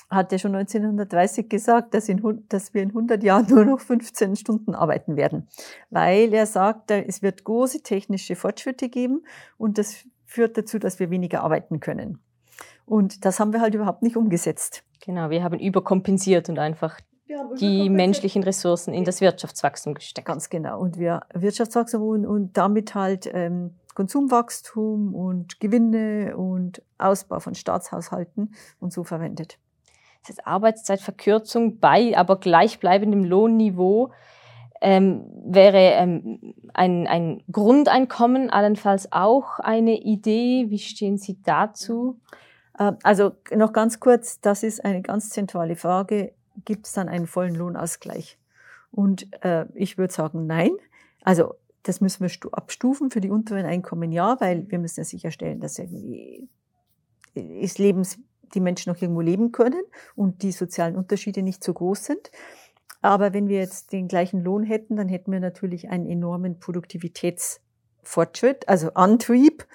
hat 0.10 0.32
er 0.32 0.40
schon 0.40 0.56
1930 0.56 1.50
gesagt, 1.50 1.94
dass, 1.94 2.10
in, 2.10 2.46
dass, 2.50 2.74
wir 2.74 2.84
in 2.84 2.90
100 2.90 3.24
Jahren 3.24 3.48
nur 3.50 3.66
noch 3.66 3.80
15 3.80 4.36
Stunden 4.36 4.76
arbeiten 4.76 5.16
werden, 5.16 5.48
weil 5.90 6.34
er 6.34 6.46
sagt, 6.46 6.92
es 6.92 7.22
wird 7.22 7.44
große 7.44 7.82
technische 7.82 8.36
Fortschritte 8.36 8.90
geben 8.90 9.24
und 9.58 9.78
das 9.78 10.06
führt 10.26 10.58
dazu, 10.58 10.80
dass 10.80 11.00
wir 11.00 11.10
weniger 11.10 11.44
arbeiten 11.44 11.80
können. 11.80 12.20
Und 12.86 13.26
das 13.26 13.40
haben 13.40 13.52
wir 13.54 13.62
halt 13.62 13.74
überhaupt 13.74 14.04
nicht 14.04 14.16
umgesetzt. 14.16 14.84
Genau, 15.04 15.30
wir 15.30 15.44
haben 15.44 15.60
überkompensiert 15.60 16.50
und 16.50 16.60
einfach 16.60 17.00
die 17.60 17.90
menschlichen 17.90 18.44
Ressourcen 18.44 18.94
in 18.94 19.04
das 19.04 19.22
Wirtschaftswachstum 19.22 19.96
gesteckt. 19.96 20.28
Ganz 20.28 20.50
genau. 20.50 20.80
Und 20.80 21.00
wir 21.00 21.22
Wirtschaftswachstum 21.34 22.02
und, 22.02 22.26
und 22.26 22.58
damit 22.58 22.94
halt 22.94 23.30
ähm, 23.34 23.76
Konsumwachstum 23.96 25.16
und 25.16 25.60
Gewinne 25.60 26.38
und 26.38 26.84
Ausbau 27.00 27.40
von 27.40 27.56
Staatshaushalten 27.56 28.54
und 28.80 28.94
so 28.94 29.04
verwendet. 29.04 29.58
Das 30.22 30.30
heißt 30.30 30.48
Arbeitszeitverkürzung 30.48 31.80
bei 31.80 32.16
aber 32.16 32.40
gleichbleibendem 32.40 33.24
Lohnniveau 33.24 34.12
ähm, 34.82 35.26
wäre 35.46 35.78
ähm, 35.78 36.54
ein, 36.74 37.08
ein 37.08 37.44
Grundeinkommen 37.52 38.50
allenfalls 38.50 39.12
auch 39.12 39.60
eine 39.60 40.00
Idee. 40.00 40.66
Wie 40.70 40.80
stehen 40.80 41.18
Sie 41.18 41.42
dazu? 41.42 42.20
Äh, 42.78 42.94
also 43.04 43.32
noch 43.56 43.74
ganz 43.74 44.00
kurz, 44.00 44.42
das 44.42 44.64
ist 44.64 44.84
eine 44.84 45.02
ganz 45.02 45.30
zentrale 45.30 45.76
Frage. 45.76 46.34
Gibt 46.66 46.88
es 46.88 46.94
dann 46.94 47.10
einen 47.10 47.28
vollen 47.28 47.56
Lohnausgleich? 47.56 48.38
Und 48.92 49.28
äh, 49.44 49.66
ich 49.74 49.98
würde 49.98 50.14
sagen, 50.14 50.46
nein. 50.46 50.72
Also 51.24 51.56
das 51.86 52.02
müssen 52.02 52.28
wir 52.28 52.32
abstufen 52.52 53.12
für 53.12 53.22
die 53.22 53.30
unteren 53.30 53.66
Einkommen, 53.66 54.12
ja, 54.12 54.42
weil 54.42 54.70
wir 54.70 54.80
müssen 54.80 55.02
ja 55.02 55.06
sicherstellen, 55.06 55.60
dass 55.60 55.78
irgendwie 55.78 56.50
ist 57.36 57.78
Lebens, 57.78 58.18
die 58.54 58.60
Menschen 58.60 58.92
noch 58.92 59.02
irgendwo 59.02 59.22
leben 59.22 59.52
können 59.52 59.84
und 60.16 60.42
die 60.42 60.52
sozialen 60.52 60.96
Unterschiede 60.96 61.44
nicht 61.44 61.64
so 61.64 61.74
groß 61.74 62.06
sind. 62.06 62.32
Aber 63.02 63.34
wenn 63.34 63.50
wir 63.50 63.60
jetzt 63.60 63.92
den 63.92 64.08
gleichen 64.08 64.44
Lohn 64.44 64.64
hätten, 64.64 64.96
dann 64.96 65.10
hätten 65.10 65.32
wir 65.32 65.40
natürlich 65.40 65.90
einen 65.90 66.08
enormen 66.08 66.60
Produktivitätsfortschritt, 66.60 68.68
also 68.68 68.94
Antrieb. 68.94 69.68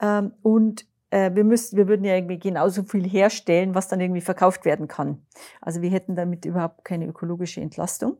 Ähm, 0.00 0.32
und 0.42 0.86
äh, 1.10 1.34
wir, 1.34 1.42
müssten, 1.42 1.76
wir 1.76 1.88
würden 1.88 2.04
ja 2.04 2.14
irgendwie 2.14 2.38
genauso 2.38 2.84
viel 2.84 3.08
herstellen, 3.08 3.74
was 3.74 3.88
dann 3.88 4.00
irgendwie 4.00 4.20
verkauft 4.20 4.64
werden 4.64 4.86
kann. 4.86 5.26
Also 5.60 5.82
wir 5.82 5.90
hätten 5.90 6.14
damit 6.14 6.44
überhaupt 6.44 6.84
keine 6.84 7.06
ökologische 7.06 7.60
Entlastung. 7.60 8.16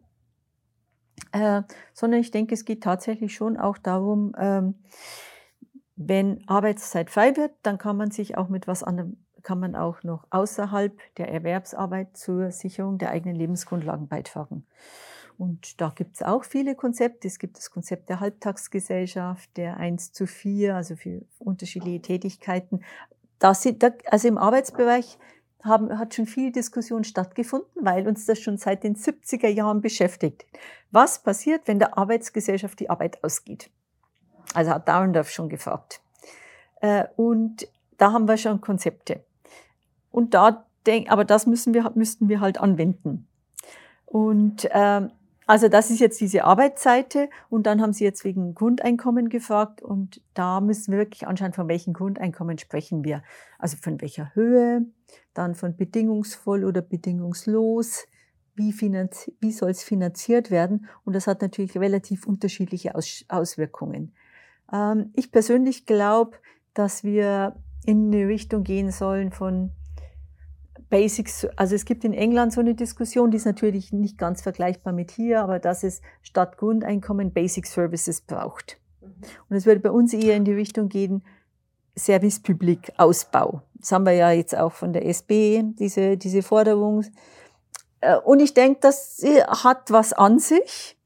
Äh, 1.32 1.62
sondern 1.92 2.20
ich 2.20 2.30
denke, 2.30 2.54
es 2.54 2.64
geht 2.64 2.82
tatsächlich 2.82 3.34
schon 3.34 3.56
auch 3.56 3.78
darum, 3.78 4.34
ähm, 4.38 4.74
wenn 5.96 6.46
Arbeitszeit 6.48 7.10
frei 7.10 7.36
wird, 7.36 7.52
dann 7.62 7.76
kann 7.76 7.96
man 7.96 8.10
sich 8.10 8.38
auch 8.38 8.48
mit 8.48 8.68
was 8.68 8.82
anderem, 8.82 9.16
kann 9.42 9.58
man 9.58 9.74
auch 9.74 10.02
noch 10.04 10.26
außerhalb 10.30 10.96
der 11.16 11.32
Erwerbsarbeit 11.32 12.16
zur 12.16 12.50
Sicherung 12.50 12.98
der 12.98 13.10
eigenen 13.10 13.36
Lebensgrundlagen 13.36 14.08
beitragen. 14.08 14.64
Und 15.38 15.80
da 15.80 15.92
gibt 15.94 16.16
es 16.16 16.22
auch 16.22 16.44
viele 16.44 16.74
Konzepte. 16.74 17.28
Es 17.28 17.38
gibt 17.38 17.58
das 17.58 17.70
Konzept 17.70 18.08
der 18.08 18.20
Halbtagsgesellschaft, 18.20 19.56
der 19.56 19.76
1 19.76 20.12
zu 20.12 20.26
4, 20.26 20.74
also 20.74 20.96
für 20.96 21.22
unterschiedliche 21.38 22.02
Tätigkeiten. 22.02 22.80
Das 23.38 23.62
sind, 23.62 23.84
also 24.06 24.26
im 24.26 24.36
Arbeitsbereich 24.36 25.16
haben, 25.62 25.98
hat 25.98 26.14
schon 26.14 26.26
viel 26.26 26.52
Diskussion 26.52 27.04
stattgefunden, 27.04 27.84
weil 27.84 28.06
uns 28.06 28.26
das 28.26 28.38
schon 28.40 28.58
seit 28.58 28.84
den 28.84 28.96
70er 28.96 29.48
Jahren 29.48 29.80
beschäftigt. 29.80 30.46
Was 30.90 31.22
passiert, 31.22 31.66
wenn 31.66 31.78
der 31.78 31.98
Arbeitsgesellschaft 31.98 32.78
die 32.80 32.90
Arbeit 32.90 33.22
ausgeht? 33.24 33.70
Also 34.54 34.70
hat 34.70 34.88
Dahrendorf 34.88 35.30
schon 35.30 35.48
gefragt. 35.48 36.00
Äh, 36.80 37.04
und 37.16 37.68
da 37.98 38.12
haben 38.12 38.28
wir 38.28 38.36
schon 38.36 38.60
Konzepte. 38.60 39.24
Und 40.10 40.34
da 40.34 40.64
denk, 40.86 41.10
aber 41.10 41.24
das 41.24 41.46
müssen 41.46 41.74
wir, 41.74 41.90
müssten 41.94 42.28
wir 42.28 42.40
halt 42.40 42.58
anwenden. 42.58 43.28
Und 44.06 44.68
ähm, 44.72 45.10
also 45.48 45.68
das 45.68 45.90
ist 45.90 45.98
jetzt 45.98 46.20
diese 46.20 46.44
Arbeitsseite 46.44 47.30
und 47.48 47.66
dann 47.66 47.80
haben 47.80 47.94
Sie 47.94 48.04
jetzt 48.04 48.22
wegen 48.22 48.54
Grundeinkommen 48.54 49.30
gefragt 49.30 49.80
und 49.80 50.20
da 50.34 50.60
müssen 50.60 50.92
wir 50.92 50.98
wirklich 50.98 51.26
anschauen, 51.26 51.54
von 51.54 51.68
welchen 51.68 51.94
Grundeinkommen 51.94 52.58
sprechen 52.58 53.02
wir. 53.02 53.22
Also 53.58 53.78
von 53.80 53.98
welcher 54.02 54.34
Höhe, 54.34 54.84
dann 55.32 55.54
von 55.54 55.74
bedingungsvoll 55.74 56.66
oder 56.66 56.82
bedingungslos, 56.82 58.04
wie, 58.56 58.74
wie 59.40 59.52
soll 59.52 59.70
es 59.70 59.82
finanziert 59.82 60.50
werden 60.50 60.86
und 61.06 61.14
das 61.14 61.26
hat 61.26 61.40
natürlich 61.40 61.78
relativ 61.78 62.26
unterschiedliche 62.26 62.94
Aus 62.94 63.24
Auswirkungen. 63.28 64.12
Ähm, 64.70 65.12
ich 65.16 65.32
persönlich 65.32 65.86
glaube, 65.86 66.36
dass 66.74 67.04
wir 67.04 67.56
in 67.86 68.12
eine 68.12 68.28
Richtung 68.28 68.64
gehen 68.64 68.90
sollen 68.90 69.32
von 69.32 69.70
Basics, 70.90 71.46
also 71.56 71.74
es 71.74 71.84
gibt 71.84 72.04
in 72.04 72.14
England 72.14 72.52
so 72.52 72.60
eine 72.60 72.74
Diskussion, 72.74 73.30
die 73.30 73.36
ist 73.36 73.44
natürlich 73.44 73.92
nicht 73.92 74.16
ganz 74.16 74.40
vergleichbar 74.42 74.92
mit 74.92 75.10
hier, 75.10 75.42
aber 75.42 75.58
dass 75.58 75.82
es 75.82 76.00
statt 76.22 76.56
Grundeinkommen 76.56 77.32
Basic 77.32 77.66
Services 77.66 78.22
braucht. 78.22 78.78
Mhm. 79.00 79.08
Und 79.50 79.56
es 79.56 79.66
würde 79.66 79.80
bei 79.80 79.90
uns 79.90 80.14
eher 80.14 80.36
in 80.36 80.44
die 80.44 80.54
Richtung 80.54 80.88
gehen, 80.88 81.22
Service 81.96 82.40
Public 82.40 82.92
Ausbau. 82.96 83.62
Das 83.74 83.92
haben 83.92 84.06
wir 84.06 84.12
ja 84.12 84.30
jetzt 84.30 84.56
auch 84.56 84.72
von 84.72 84.92
der 84.92 85.06
SB, 85.06 85.62
diese, 85.78 86.16
diese 86.16 86.42
Forderung. 86.42 87.04
Äh, 88.00 88.16
und 88.16 88.40
ich 88.40 88.54
denke, 88.54 88.80
das 88.80 89.22
hat 89.48 89.90
was 89.90 90.12
an 90.12 90.38
sich, 90.38 90.96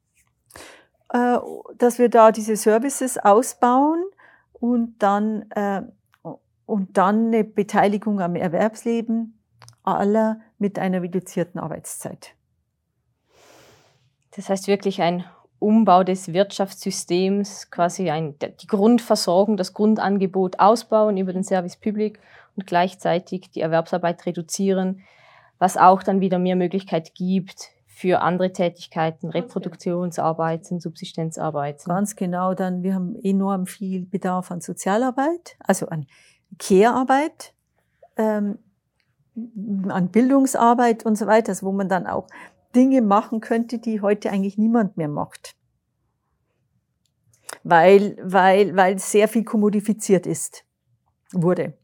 äh, 1.13 1.39
dass 1.79 1.99
wir 1.99 2.09
da 2.09 2.31
diese 2.31 2.57
Services 2.57 3.19
ausbauen 3.19 4.05
und 4.53 4.95
dann, 5.01 5.51
äh, 5.51 5.83
und 6.67 6.97
dann 6.97 7.27
eine 7.27 7.43
Beteiligung 7.43 8.21
am 8.21 8.37
Erwerbsleben 8.37 9.42
aller 9.83 10.41
mit 10.59 10.79
einer 10.79 11.03
reduzierten 11.03 11.61
Arbeitszeit. 11.61 12.35
Das 14.35 14.49
heißt 14.49 14.69
wirklich 14.69 15.03
ein 15.03 15.25
Umbau 15.59 16.03
des 16.03 16.33
Wirtschaftssystems, 16.33 17.71
quasi 17.71 18.11
ein, 18.11 18.35
die 18.39 18.67
Grundversorgung, 18.67 19.57
das 19.57 19.73
Grundangebot 19.75 20.59
ausbauen 20.59 21.17
über 21.17 21.33
den 21.33 21.45
Service 21.45 21.77
Public 21.77 22.19
und 22.57 22.67
gleichzeitig 22.67 23.51
die 23.51 23.61
Erwerbsarbeit 23.61 24.27
reduzieren, 24.27 25.03
was 25.59 25.77
auch 25.77 26.03
dann 26.03 26.21
wieder 26.21 26.39
mehr 26.39 26.57
Möglichkeit 26.57 27.15
gibt 27.15 27.71
für 27.87 28.21
andere 28.21 28.53
Tätigkeiten, 28.53 29.29
Reproduktionsarbeiten, 29.29 30.81
Subsistenzarbeiten. 30.81 31.85
Ganz 31.85 32.17
genau, 32.17 32.55
dann 32.55 32.83
wir 32.83 32.95
haben 32.95 33.15
enorm 33.23 33.67
viel 33.67 34.07
Bedarf 34.07 34.51
an 34.51 34.61
Sozialarbeit, 34.61 35.57
also 35.61 35.87
an 35.87 36.07
Care-Arbeit. 36.59 37.55
Ähm, 38.17 38.59
an 39.89 40.09
Bildungsarbeit 40.09 41.05
und 41.07 41.17
so 41.17 41.27
weiter, 41.27 41.55
wo 41.63 41.73
man 41.73 41.89
dann 41.89 42.07
auch 42.07 42.27
Dinge 42.75 43.03
machen 43.03 43.41
könnte, 43.41 43.79
die 43.79 44.01
heute 44.01 44.31
eigentlich 44.31 44.59
niemand 44.59 44.97
mehr 44.97 45.09
macht. 45.09 45.55
Weil, 47.65 48.17
weil, 48.23 48.77
weil 48.77 48.99
sehr 48.99 49.29
viel 49.29 49.45
kommodifiziert 49.45 50.27
ist, 50.27 50.65
wurde. 51.33 51.75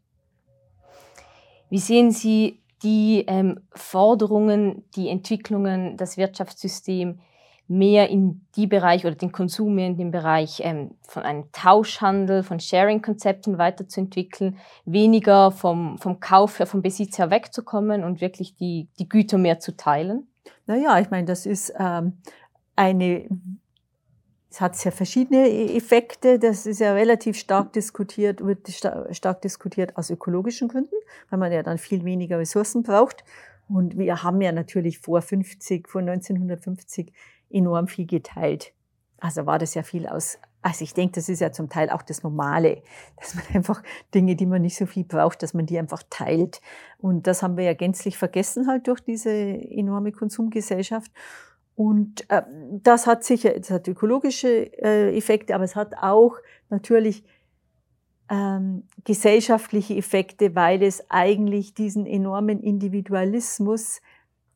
Wie 1.71 1.79
sehen 1.79 2.11
Sie 2.11 2.63
die 2.83 3.25
ähm, 3.27 3.61
Forderungen, 3.73 4.85
die 4.97 5.09
Entwicklungen, 5.09 5.97
das 5.97 6.17
Wirtschaftssystem 6.17 7.21
mehr 7.69 8.09
in 8.09 8.47
die 8.57 8.67
Bereich 8.67 9.05
oder 9.05 9.15
den 9.15 9.31
Konsum 9.31 9.75
mehr 9.75 9.89
in 9.89 9.99
den 9.99 10.11
Bereich 10.11 10.63
ähm, 10.65 10.93
von 11.03 11.23
einem 11.23 11.53
Tauschhandel, 11.53 12.43
von 12.43 12.59
Sharing-Konzepten 12.59 13.59
weiterzuentwickeln, 13.59 14.57
weniger 14.87 15.51
vom, 15.51 15.99
vom 15.99 16.19
Kauf 16.19 16.59
her, 16.59 16.67
vom 16.67 16.81
Besitz 16.81 17.19
her 17.19 17.31
wegzukommen 17.31 18.05
und 18.05 18.23
wirklich 18.23 18.57
die, 18.57 18.89
die 18.99 19.09
Güter 19.09 19.37
mehr 19.37 19.61
zu 19.61 19.77
teilen? 19.77 20.27
Naja, 20.67 20.99
ich 20.99 21.11
meine, 21.11 21.27
das 21.27 21.45
ist 21.45 21.73
ähm, 21.79 22.15
eine, 22.75 23.29
es 24.51 24.63
hat 24.63 24.75
sehr 24.75 24.93
verschiedene 24.93 25.47
e-, 25.47 25.77
Effekte. 25.77 26.39
Das 26.39 26.65
ist 26.65 26.81
ja 26.81 26.95
relativ 26.95 27.37
stark 27.37 27.75
diskutiert, 27.75 28.41
wird 28.45 28.67
stark 29.11 29.43
diskutiert 29.43 29.95
aus 29.99 30.09
ökologischen 30.09 30.69
Gründen, 30.69 30.97
weil 31.29 31.39
man 31.39 31.53
ja 31.53 31.63
dann 31.63 31.77
viel 31.77 32.05
weniger 32.07 32.39
Ressourcen 32.39 32.83
braucht. 32.83 33.25
Und 33.69 33.99
wir 33.99 34.23
haben 34.23 34.41
ja 34.41 34.53
natürlich 34.53 34.99
vor 34.99 35.21
50, 35.21 35.89
vor 35.89 36.01
1950 36.01 37.13
enorm 37.51 37.89
viel 37.89 38.07
geteilt. 38.07 38.73
Also 39.21 39.47
war 39.47 39.59
das 39.59 39.75
ja 39.75 39.83
viel 39.83 40.07
aus, 40.07 40.39
also 40.63 40.85
ich 40.85 40.95
denke, 40.95 41.15
das 41.15 41.29
ist 41.29 41.41
ja 41.41 41.51
zum 41.51 41.69
Teil 41.69 41.91
auch 41.91 42.03
das 42.03 42.23
Normale, 42.23 42.83
dass 43.17 43.35
man 43.35 43.45
einfach 43.55 43.83
Dinge, 44.15 44.37
die 44.37 44.47
man 44.47 44.63
nicht 44.63 44.77
so 44.77 44.87
viel 44.87 45.05
braucht, 45.05 45.43
dass 45.43 45.55
man 45.55 45.67
die 45.67 45.79
einfach 45.79 46.03
teilt. 46.11 46.61
Und 46.99 47.27
das 47.27 47.43
haben 47.43 47.57
wir 47.57 47.65
ja 47.65 47.75
gänzlich 47.75 48.17
vergessen 48.19 48.69
halt 48.69 48.87
durch 48.87 49.01
diese 49.01 49.31
enorme 49.31 50.13
Konsumgesellschaft. 50.13 51.13
Und 51.75 52.29
äh, 52.29 52.43
das 52.83 53.07
hat 53.07 53.23
sicher, 53.23 53.51
das 53.57 53.71
hat 53.71 53.87
ökologische 53.87 54.73
äh, 54.83 55.17
Effekte, 55.17 55.55
aber 55.55 55.65
es 55.65 55.77
hat 55.77 55.95
auch 56.01 56.37
natürlich 56.71 57.25
ähm, 58.31 58.83
gesellschaftliche 59.05 59.95
Effekte, 59.95 60.55
weil 60.55 60.83
es 60.83 61.09
eigentlich 61.09 61.75
diesen 61.75 62.05
enormen 62.05 62.61
Individualismus 62.61 64.01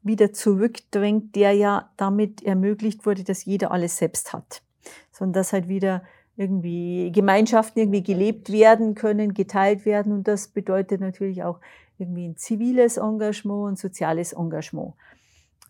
wieder 0.02 0.32
zurückdrängt, 0.32 1.34
der 1.36 1.52
ja 1.52 1.90
damit 1.96 2.42
ermöglicht 2.42 3.06
wurde, 3.06 3.24
dass 3.24 3.44
jeder 3.44 3.70
alles 3.70 3.96
selbst 3.96 4.32
hat. 4.32 4.62
Sondern 5.10 5.34
dass 5.34 5.52
halt 5.52 5.68
wieder 5.68 6.02
irgendwie 6.36 7.12
Gemeinschaften 7.12 7.80
irgendwie 7.80 8.02
gelebt 8.02 8.50
werden 8.50 8.94
können, 8.94 9.34
geteilt 9.34 9.84
werden. 9.84 10.12
Und 10.12 10.28
das 10.28 10.48
bedeutet 10.48 11.00
natürlich 11.00 11.42
auch 11.42 11.60
irgendwie 11.98 12.26
ein 12.26 12.36
ziviles 12.36 12.96
Engagement, 12.96 13.72
ein 13.72 13.76
soziales 13.76 14.32
Engagement. 14.32 14.94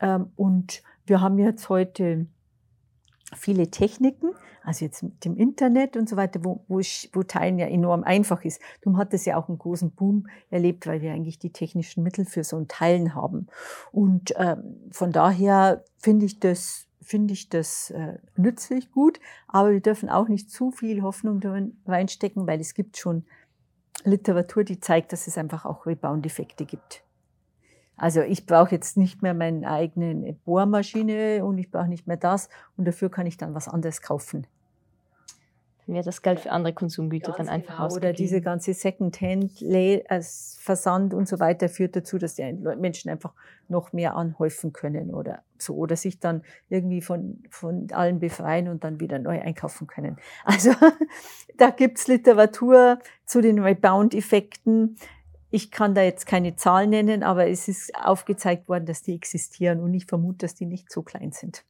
Ähm, 0.01 0.31
und 0.37 0.83
wir 1.07 1.21
haben 1.21 1.39
jetzt 1.39 1.69
heute 1.69 2.27
viele 3.35 3.71
Techniken, 3.71 4.31
also 4.65 4.85
jetzt 4.85 5.03
mit 5.03 5.25
dem 5.25 5.37
Internet 5.37 5.97
und 5.97 6.09
so 6.09 6.17
weiter, 6.17 6.45
wo, 6.45 6.65
wo, 6.69 6.81
wo 7.13 7.23
Teilen 7.23 7.59
ja 7.59 7.67
enorm 7.67 8.05
einfach 8.05 8.45
ist. 8.45 8.61
Darum 8.83 8.99
hat 8.99 9.13
es 9.15 9.25
ja 9.25 9.37
auch 9.37 9.49
einen 9.49 9.59
großen 9.59 9.91
Boom 9.91 10.29
erlebt, 10.51 10.87
weil 10.87 11.01
wir 11.01 11.13
eigentlich 11.13 11.39
die 11.39 11.51
technischen 11.51 12.03
Mittel 12.03 12.25
für 12.25 12.45
so 12.45 12.57
ein 12.57 12.69
Teilen 12.69 13.15
haben. 13.15 13.49
Und 13.91 14.35
ähm, 14.37 14.77
von 14.91 15.13
daher 15.13 15.85
finde 15.99 16.27
ich 16.27 16.41
das 16.41 16.87
finde 17.05 17.35
ich 17.35 17.49
das 17.49 17.91
äh, 17.91 18.19
nützlich 18.37 18.93
gut, 18.93 19.19
aber 19.49 19.73
wir 19.73 19.81
dürfen 19.81 20.09
auch 20.09 20.29
nicht 20.29 20.51
zu 20.51 20.71
viel 20.71 21.03
Hoffnung 21.03 21.43
reinstecken, 21.85 22.47
weil 22.47 22.61
es 22.61 22.75
gibt 22.75 22.97
schon 22.97 23.25
Literatur, 24.05 24.65
die 24.65 24.81
zeigt, 24.81 25.13
dass 25.13 25.27
es 25.27 25.37
einfach 25.37 25.65
auch 25.65 25.85
Rebound-Effekte 25.85 26.65
gibt. 26.65 27.03
Also 28.03 28.21
ich 28.23 28.47
brauche 28.47 28.73
jetzt 28.73 28.97
nicht 28.97 29.23
mehr 29.23 29.33
meine 29.33 29.71
eigene 29.71 30.33
Bohrmaschine 30.45 31.45
und 31.45 31.57
ich 31.59 31.71
brauche 31.71 31.87
nicht 31.87 32.09
mehr 32.09 32.17
das 32.17 32.49
und 32.77 32.85
dafür 32.85 33.13
kann 33.13 33.27
ich 33.27 33.37
dann 33.37 33.55
was 33.55 33.69
anderes 33.69 34.03
kaufen. 34.03 34.49
Dann 35.87 35.95
wird 35.95 36.09
das 36.09 36.21
Geld 36.21 36.41
für 36.41 36.51
andere 36.51 36.73
Konsumgüter 36.73 37.31
Ganz 37.31 37.47
dann 37.47 37.49
einfach 37.49 37.77
genau. 37.77 37.95
Oder 37.95 38.13
diese 38.13 38.41
ganze 38.41 38.75
Second-Hand-Versand 38.75 41.15
und 41.15 41.29
so 41.29 41.39
weiter 41.39 41.69
führt 41.69 41.95
dazu, 41.95 42.19
dass 42.19 42.35
die 42.35 42.53
Menschen 42.53 43.09
einfach 43.09 43.35
noch 43.69 43.93
mehr 43.93 44.17
anhäufen 44.17 44.73
können 44.73 45.15
oder 45.15 45.45
so. 45.57 45.77
Oder 45.77 45.95
sich 45.95 46.19
dann 46.19 46.43
irgendwie 46.69 47.03
von, 47.03 47.45
von 47.51 47.87
allen 47.93 48.19
befreien 48.19 48.67
und 48.67 48.83
dann 48.83 48.99
wieder 48.99 49.21
neu 49.21 49.41
einkaufen 49.41 49.87
können. 49.87 50.17
Also 50.45 50.73
da 51.57 51.71
gibt's 51.71 52.09
Literatur 52.09 52.99
zu 53.27 53.41
den 53.41 53.61
Rebound-Effekten. 53.61 54.97
Ich 55.55 55.71
kann 55.71 55.95
da 55.95 56.03
jetzt 56.03 56.25
keine 56.27 56.57
Zahl 56.57 56.87
nennen, 56.87 57.23
aber 57.23 57.47
es 57.47 57.69
ist 57.69 57.95
aufgezeigt 57.95 58.71
worden, 58.71 58.87
dass 58.87 59.03
die 59.03 59.15
existieren 59.15 59.81
und 59.81 59.93
ich 59.93 60.07
vermute, 60.07 60.39
dass 60.39 60.55
die 60.55 60.65
nicht 60.65 60.91
so 60.91 61.03
klein 61.03 61.31
sind. 61.31 61.63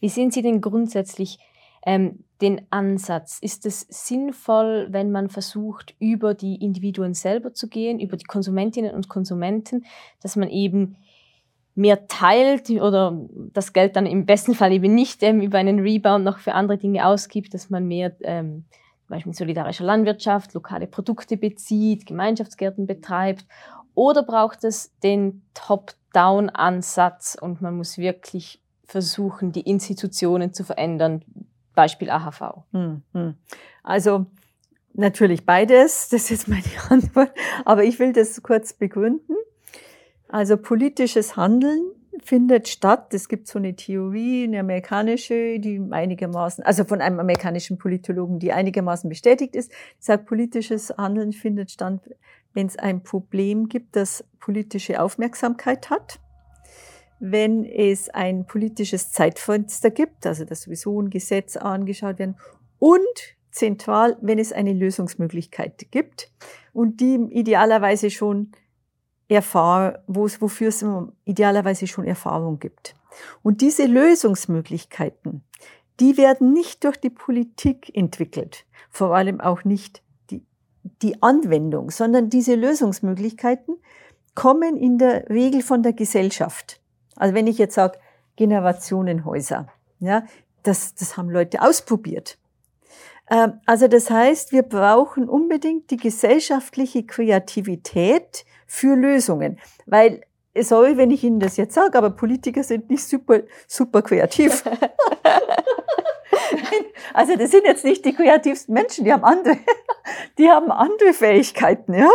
Wie 0.00 0.08
sehen 0.08 0.32
Sie 0.32 0.42
denn 0.42 0.60
grundsätzlich 0.60 1.38
ähm, 1.86 2.24
den 2.40 2.66
Ansatz? 2.70 3.38
Ist 3.40 3.66
es 3.66 3.86
sinnvoll, 3.88 4.88
wenn 4.90 5.12
man 5.12 5.28
versucht, 5.28 5.94
über 6.00 6.34
die 6.34 6.56
Individuen 6.56 7.14
selber 7.14 7.54
zu 7.54 7.68
gehen, 7.68 8.00
über 8.00 8.16
die 8.16 8.24
Konsumentinnen 8.24 8.92
und 8.92 9.08
Konsumenten, 9.08 9.86
dass 10.20 10.34
man 10.34 10.50
eben 10.50 10.96
mehr 11.76 12.08
teilt 12.08 12.68
oder 12.68 13.16
das 13.52 13.72
Geld 13.72 13.94
dann 13.94 14.06
im 14.06 14.26
besten 14.26 14.54
Fall 14.54 14.72
eben 14.72 14.92
nicht 14.92 15.22
ähm, 15.22 15.40
über 15.40 15.58
einen 15.58 15.78
Rebound 15.78 16.24
noch 16.24 16.40
für 16.40 16.54
andere 16.54 16.78
Dinge 16.78 17.06
ausgibt, 17.06 17.54
dass 17.54 17.70
man 17.70 17.86
mehr 17.86 18.16
ähm, 18.22 18.64
Beispiel 19.12 19.34
solidarische 19.34 19.84
Landwirtschaft, 19.84 20.54
lokale 20.54 20.86
Produkte 20.86 21.36
bezieht, 21.36 22.06
Gemeinschaftsgärten 22.06 22.86
betreibt? 22.86 23.46
Oder 23.94 24.22
braucht 24.22 24.64
es 24.64 24.90
den 25.02 25.42
Top-Down-Ansatz 25.54 27.36
und 27.40 27.60
man 27.60 27.76
muss 27.76 27.98
wirklich 27.98 28.62
versuchen, 28.84 29.52
die 29.52 29.60
Institutionen 29.60 30.54
zu 30.54 30.64
verändern? 30.64 31.24
Beispiel 31.74 32.10
AHV. 32.10 32.64
Hm, 32.72 33.02
hm. 33.12 33.34
Also 33.82 34.26
natürlich 34.94 35.44
beides, 35.44 36.08
das 36.10 36.22
ist 36.22 36.30
jetzt 36.30 36.48
meine 36.48 36.62
Antwort, 36.88 37.32
aber 37.64 37.84
ich 37.84 37.98
will 37.98 38.12
das 38.12 38.42
kurz 38.42 38.72
begründen. 38.72 39.36
Also 40.28 40.56
politisches 40.56 41.36
Handeln 41.36 41.82
findet 42.22 42.68
statt. 42.68 43.14
Es 43.14 43.28
gibt 43.28 43.48
so 43.48 43.58
eine 43.58 43.74
Theorie, 43.74 44.44
eine 44.44 44.60
amerikanische, 44.60 45.58
die 45.58 45.80
einigermaßen, 45.90 46.64
also 46.64 46.84
von 46.84 47.00
einem 47.00 47.20
amerikanischen 47.20 47.78
Politologen, 47.78 48.38
die 48.38 48.52
einigermaßen 48.52 49.08
bestätigt 49.08 49.56
ist. 49.56 49.70
Die 49.70 50.04
sagt, 50.04 50.26
politisches 50.26 50.90
Handeln 50.96 51.32
findet 51.32 51.70
statt, 51.70 52.00
wenn 52.54 52.66
es 52.66 52.78
ein 52.78 53.02
Problem 53.02 53.68
gibt, 53.68 53.96
das 53.96 54.24
politische 54.38 55.00
Aufmerksamkeit 55.00 55.90
hat. 55.90 56.20
Wenn 57.18 57.64
es 57.64 58.10
ein 58.10 58.46
politisches 58.46 59.12
Zeitfenster 59.12 59.90
gibt, 59.90 60.26
also 60.26 60.44
dass 60.44 60.62
sowieso 60.62 61.00
ein 61.00 61.08
Gesetz 61.08 61.56
angeschaut 61.56 62.18
werden 62.18 62.36
und 62.78 63.00
zentral, 63.52 64.16
wenn 64.20 64.38
es 64.38 64.52
eine 64.52 64.72
Lösungsmöglichkeit 64.72 65.86
gibt 65.92 66.32
und 66.72 67.00
die 67.00 67.14
idealerweise 67.30 68.10
schon 68.10 68.52
erfahr 69.32 70.02
wofür 70.06 70.68
es 70.68 70.84
idealerweise 71.24 71.86
schon 71.86 72.04
Erfahrung 72.04 72.58
gibt. 72.58 72.94
Und 73.42 73.60
diese 73.60 73.86
Lösungsmöglichkeiten, 73.86 75.42
die 76.00 76.16
werden 76.16 76.52
nicht 76.52 76.84
durch 76.84 76.96
die 76.96 77.10
Politik 77.10 77.94
entwickelt, 77.94 78.64
vor 78.90 79.14
allem 79.14 79.40
auch 79.40 79.64
nicht 79.64 80.02
die, 80.30 80.42
die 81.02 81.22
Anwendung, 81.22 81.90
sondern 81.90 82.30
diese 82.30 82.54
Lösungsmöglichkeiten 82.54 83.76
kommen 84.34 84.76
in 84.76 84.98
der 84.98 85.28
Regel 85.28 85.62
von 85.62 85.82
der 85.82 85.92
Gesellschaft. 85.92 86.80
Also 87.16 87.34
wenn 87.34 87.46
ich 87.46 87.58
jetzt 87.58 87.74
sage, 87.74 87.98
Generationenhäuser, 88.36 89.68
ja, 89.98 90.24
das, 90.62 90.94
das 90.94 91.16
haben 91.16 91.30
Leute 91.30 91.60
ausprobiert. 91.60 92.38
Ähm, 93.32 93.54
also 93.64 93.88
das 93.88 94.10
heißt, 94.10 94.52
wir 94.52 94.62
brauchen 94.62 95.28
unbedingt 95.28 95.90
die 95.90 95.96
gesellschaftliche 95.96 97.04
Kreativität 97.04 98.44
für 98.66 98.94
Lösungen, 98.94 99.58
weil 99.86 100.22
sorry, 100.54 100.98
wenn 100.98 101.10
ich 101.10 101.24
Ihnen 101.24 101.40
das 101.40 101.56
jetzt 101.56 101.74
sage, 101.74 101.96
aber 101.96 102.10
Politiker 102.10 102.62
sind 102.62 102.90
nicht 102.90 103.04
super, 103.04 103.40
super 103.66 104.02
kreativ. 104.02 104.64
also 107.14 107.36
das 107.36 107.50
sind 107.50 107.64
jetzt 107.64 107.84
nicht 107.84 108.04
die 108.04 108.12
kreativsten 108.12 108.74
Menschen, 108.74 109.06
die 109.06 109.12
haben 109.12 109.24
andere, 109.24 109.56
die 110.38 110.50
haben 110.50 110.70
andere 110.70 111.14
Fähigkeiten, 111.14 111.94
ja. 111.94 112.10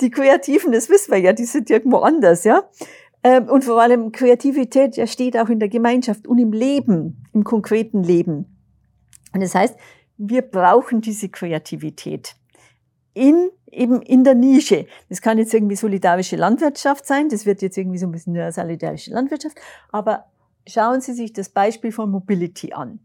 Die 0.00 0.10
Kreativen, 0.10 0.72
das 0.72 0.90
wissen 0.90 1.12
wir 1.12 1.18
ja, 1.18 1.32
die 1.32 1.44
sind 1.44 1.70
irgendwo 1.70 1.98
anders, 1.98 2.42
ja. 2.42 2.68
Ähm, 3.22 3.48
und 3.48 3.64
vor 3.64 3.80
allem 3.80 4.10
Kreativität 4.10 4.96
ja, 4.96 5.06
steht 5.06 5.38
auch 5.38 5.48
in 5.48 5.60
der 5.60 5.68
Gemeinschaft 5.68 6.26
und 6.26 6.38
im 6.38 6.52
Leben, 6.52 7.24
im 7.32 7.44
konkreten 7.44 8.02
Leben. 8.02 8.56
Und 9.32 9.42
das 9.42 9.54
heißt, 9.54 9.76
wir 10.18 10.42
brauchen 10.42 11.00
diese 11.00 11.28
Kreativität 11.28 12.36
in, 13.14 13.50
eben 13.70 14.02
in 14.02 14.24
der 14.24 14.34
Nische. 14.34 14.86
Das 15.08 15.22
kann 15.22 15.38
jetzt 15.38 15.54
irgendwie 15.54 15.76
solidarische 15.76 16.36
Landwirtschaft 16.36 17.06
sein, 17.06 17.28
das 17.28 17.46
wird 17.46 17.62
jetzt 17.62 17.78
irgendwie 17.78 17.98
so 17.98 18.06
ein 18.06 18.12
bisschen 18.12 18.52
solidarische 18.52 19.10
Landwirtschaft, 19.10 19.58
aber 19.90 20.26
schauen 20.66 21.00
Sie 21.00 21.12
sich 21.12 21.32
das 21.32 21.48
Beispiel 21.48 21.92
von 21.92 22.10
Mobility 22.10 22.72
an. 22.72 23.00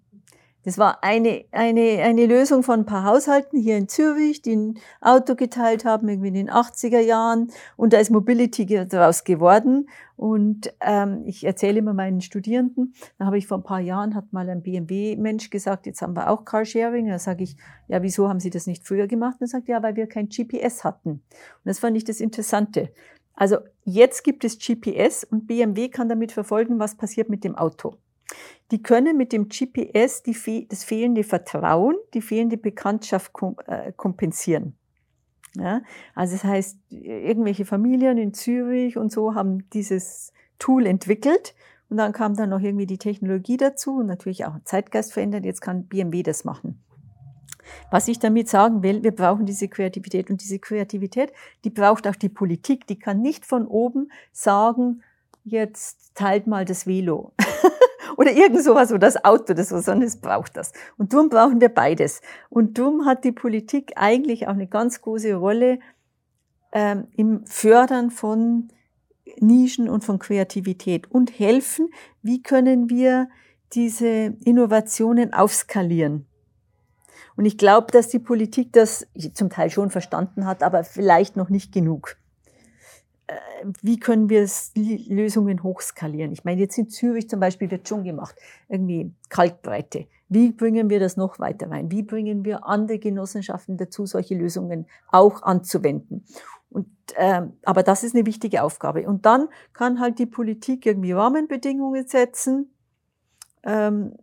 Das 0.63 0.77
war 0.77 1.03
eine, 1.03 1.45
eine, 1.51 2.03
eine 2.03 2.25
Lösung 2.27 2.61
von 2.61 2.81
ein 2.81 2.85
paar 2.85 3.03
Haushalten 3.03 3.59
hier 3.59 3.77
in 3.77 3.87
Zürich, 3.87 4.41
die 4.41 4.55
ein 4.55 4.79
Auto 5.01 5.35
geteilt 5.35 5.85
haben, 5.85 6.07
irgendwie 6.07 6.27
in 6.27 6.33
den 6.35 6.49
80er 6.51 6.99
Jahren. 6.99 7.51
Und 7.77 7.93
da 7.93 7.97
ist 7.97 8.11
Mobility 8.11 8.65
daraus 8.87 9.23
geworden. 9.23 9.89
Und 10.17 10.71
ähm, 10.81 11.23
ich 11.25 11.43
erzähle 11.43 11.79
immer 11.79 11.93
meinen 11.93 12.21
Studierenden, 12.21 12.93
da 13.17 13.25
habe 13.25 13.39
ich 13.39 13.47
vor 13.47 13.57
ein 13.57 13.63
paar 13.63 13.79
Jahren, 13.79 14.13
hat 14.13 14.31
mal 14.31 14.47
ein 14.47 14.61
BMW-Mensch 14.61 15.49
gesagt, 15.49 15.87
jetzt 15.87 16.03
haben 16.03 16.15
wir 16.15 16.29
auch 16.29 16.45
Carsharing. 16.45 17.07
Da 17.07 17.17
sage 17.17 17.43
ich, 17.43 17.57
ja, 17.87 18.03
wieso 18.03 18.29
haben 18.29 18.39
Sie 18.39 18.51
das 18.51 18.67
nicht 18.67 18.85
früher 18.85 19.07
gemacht? 19.07 19.37
Und 19.39 19.45
er 19.45 19.47
sagt, 19.47 19.67
ja, 19.67 19.81
weil 19.81 19.95
wir 19.95 20.05
kein 20.05 20.29
GPS 20.29 20.83
hatten. 20.83 21.09
Und 21.09 21.21
das 21.65 21.79
fand 21.79 21.97
ich 21.97 22.03
das 22.03 22.19
Interessante. 22.19 22.91
Also 23.33 23.57
jetzt 23.83 24.23
gibt 24.23 24.43
es 24.43 24.59
GPS 24.59 25.23
und 25.23 25.47
BMW 25.47 25.89
kann 25.89 26.07
damit 26.07 26.31
verfolgen, 26.31 26.77
was 26.77 26.95
passiert 26.95 27.29
mit 27.29 27.43
dem 27.43 27.55
Auto. 27.55 27.95
Die 28.71 28.81
können 28.81 29.17
mit 29.17 29.33
dem 29.33 29.49
GPS 29.49 30.23
die, 30.23 30.67
das 30.67 30.83
fehlende 30.83 31.23
Vertrauen, 31.23 31.95
die 32.13 32.21
fehlende 32.21 32.57
Bekanntschaft 32.57 33.31
äh, 33.67 33.91
kompensieren. 33.91 34.75
Ja, 35.55 35.81
also 36.15 36.35
das 36.35 36.45
heißt, 36.45 36.77
irgendwelche 36.89 37.65
Familien 37.65 38.17
in 38.17 38.33
Zürich 38.33 38.97
und 38.97 39.11
so 39.11 39.35
haben 39.35 39.69
dieses 39.71 40.31
Tool 40.59 40.85
entwickelt 40.85 41.53
und 41.89 41.97
dann 41.97 42.13
kam 42.13 42.35
dann 42.35 42.51
noch 42.51 42.61
irgendwie 42.61 42.85
die 42.85 42.97
Technologie 42.97 43.57
dazu 43.57 43.97
und 43.97 44.05
natürlich 44.05 44.45
auch 44.45 44.55
Zeitgeist 44.63 45.11
verändert. 45.11 45.43
Jetzt 45.43 45.59
kann 45.59 45.87
BMW 45.87 46.23
das 46.23 46.45
machen. 46.45 46.81
Was 47.89 48.07
ich 48.07 48.19
damit 48.19 48.47
sagen 48.47 48.81
will, 48.81 49.03
wir 49.03 49.11
brauchen 49.11 49.45
diese 49.45 49.67
Kreativität 49.67 50.29
und 50.29 50.41
diese 50.41 50.59
Kreativität, 50.59 51.33
die 51.63 51.69
braucht 51.69 52.07
auch 52.07 52.15
die 52.15 52.29
Politik. 52.29 52.87
Die 52.87 52.97
kann 52.97 53.21
nicht 53.21 53.45
von 53.45 53.67
oben 53.67 54.09
sagen, 54.31 55.03
jetzt 55.43 56.15
teilt 56.15 56.47
mal 56.47 56.63
das 56.63 56.87
Velo. 56.87 57.33
oder 58.17 58.31
irgend 58.31 58.63
sowas 58.63 58.91
oder 58.91 58.99
das 58.99 59.23
Auto 59.23 59.53
oder 59.53 59.63
so, 59.63 59.79
sondern 59.79 60.07
es 60.07 60.17
braucht 60.17 60.57
das. 60.57 60.71
Und 60.97 61.13
darum 61.13 61.29
brauchen 61.29 61.61
wir 61.61 61.69
beides. 61.69 62.21
Und 62.49 62.77
darum 62.77 63.05
hat 63.05 63.23
die 63.23 63.31
Politik 63.31 63.93
eigentlich 63.95 64.47
auch 64.47 64.53
eine 64.53 64.67
ganz 64.67 65.01
große 65.01 65.33
Rolle 65.35 65.79
ähm, 66.71 67.07
im 67.15 67.45
Fördern 67.45 68.11
von 68.11 68.69
Nischen 69.39 69.89
und 69.89 70.03
von 70.03 70.19
Kreativität 70.19 71.09
und 71.09 71.37
helfen, 71.37 71.89
wie 72.21 72.41
können 72.41 72.89
wir 72.89 73.29
diese 73.73 74.35
Innovationen 74.43 75.33
aufskalieren. 75.33 76.25
Und 77.35 77.45
ich 77.45 77.57
glaube, 77.57 77.91
dass 77.91 78.09
die 78.09 78.19
Politik 78.19 78.73
das 78.73 79.07
zum 79.33 79.49
Teil 79.49 79.69
schon 79.69 79.89
verstanden 79.89 80.45
hat, 80.45 80.63
aber 80.63 80.83
vielleicht 80.83 81.37
noch 81.37 81.49
nicht 81.49 81.71
genug. 81.71 82.17
Äh, 83.31 83.65
wie 83.81 83.99
können 83.99 84.29
wir 84.29 84.47
Lösungen 84.75 85.63
hochskalieren? 85.63 86.31
Ich 86.31 86.43
meine, 86.43 86.61
jetzt 86.61 86.77
in 86.77 86.89
Zürich 86.89 87.29
zum 87.29 87.39
Beispiel 87.39 87.71
wird 87.71 87.87
schon 87.87 88.03
gemacht, 88.03 88.35
irgendwie 88.67 89.13
Kalkbreite. 89.29 90.07
Wie 90.27 90.51
bringen 90.51 90.89
wir 90.89 90.99
das 90.99 91.17
noch 91.17 91.39
weiter 91.39 91.69
rein? 91.69 91.91
Wie 91.91 92.03
bringen 92.03 92.45
wir 92.45 92.65
andere 92.65 92.99
Genossenschaften 92.99 93.77
dazu, 93.77 94.05
solche 94.05 94.35
Lösungen 94.35 94.85
auch 95.11 95.43
anzuwenden? 95.43 96.25
Und, 96.69 96.87
ähm, 97.15 97.53
aber 97.63 97.83
das 97.83 98.03
ist 98.03 98.15
eine 98.15 98.25
wichtige 98.25 98.63
Aufgabe. 98.63 99.07
Und 99.07 99.25
dann 99.25 99.49
kann 99.73 99.99
halt 99.99 100.19
die 100.19 100.25
Politik 100.25 100.85
irgendwie 100.85 101.11
Rahmenbedingungen 101.11 102.07
setzen. 102.07 102.73
Ähm, 103.63 104.13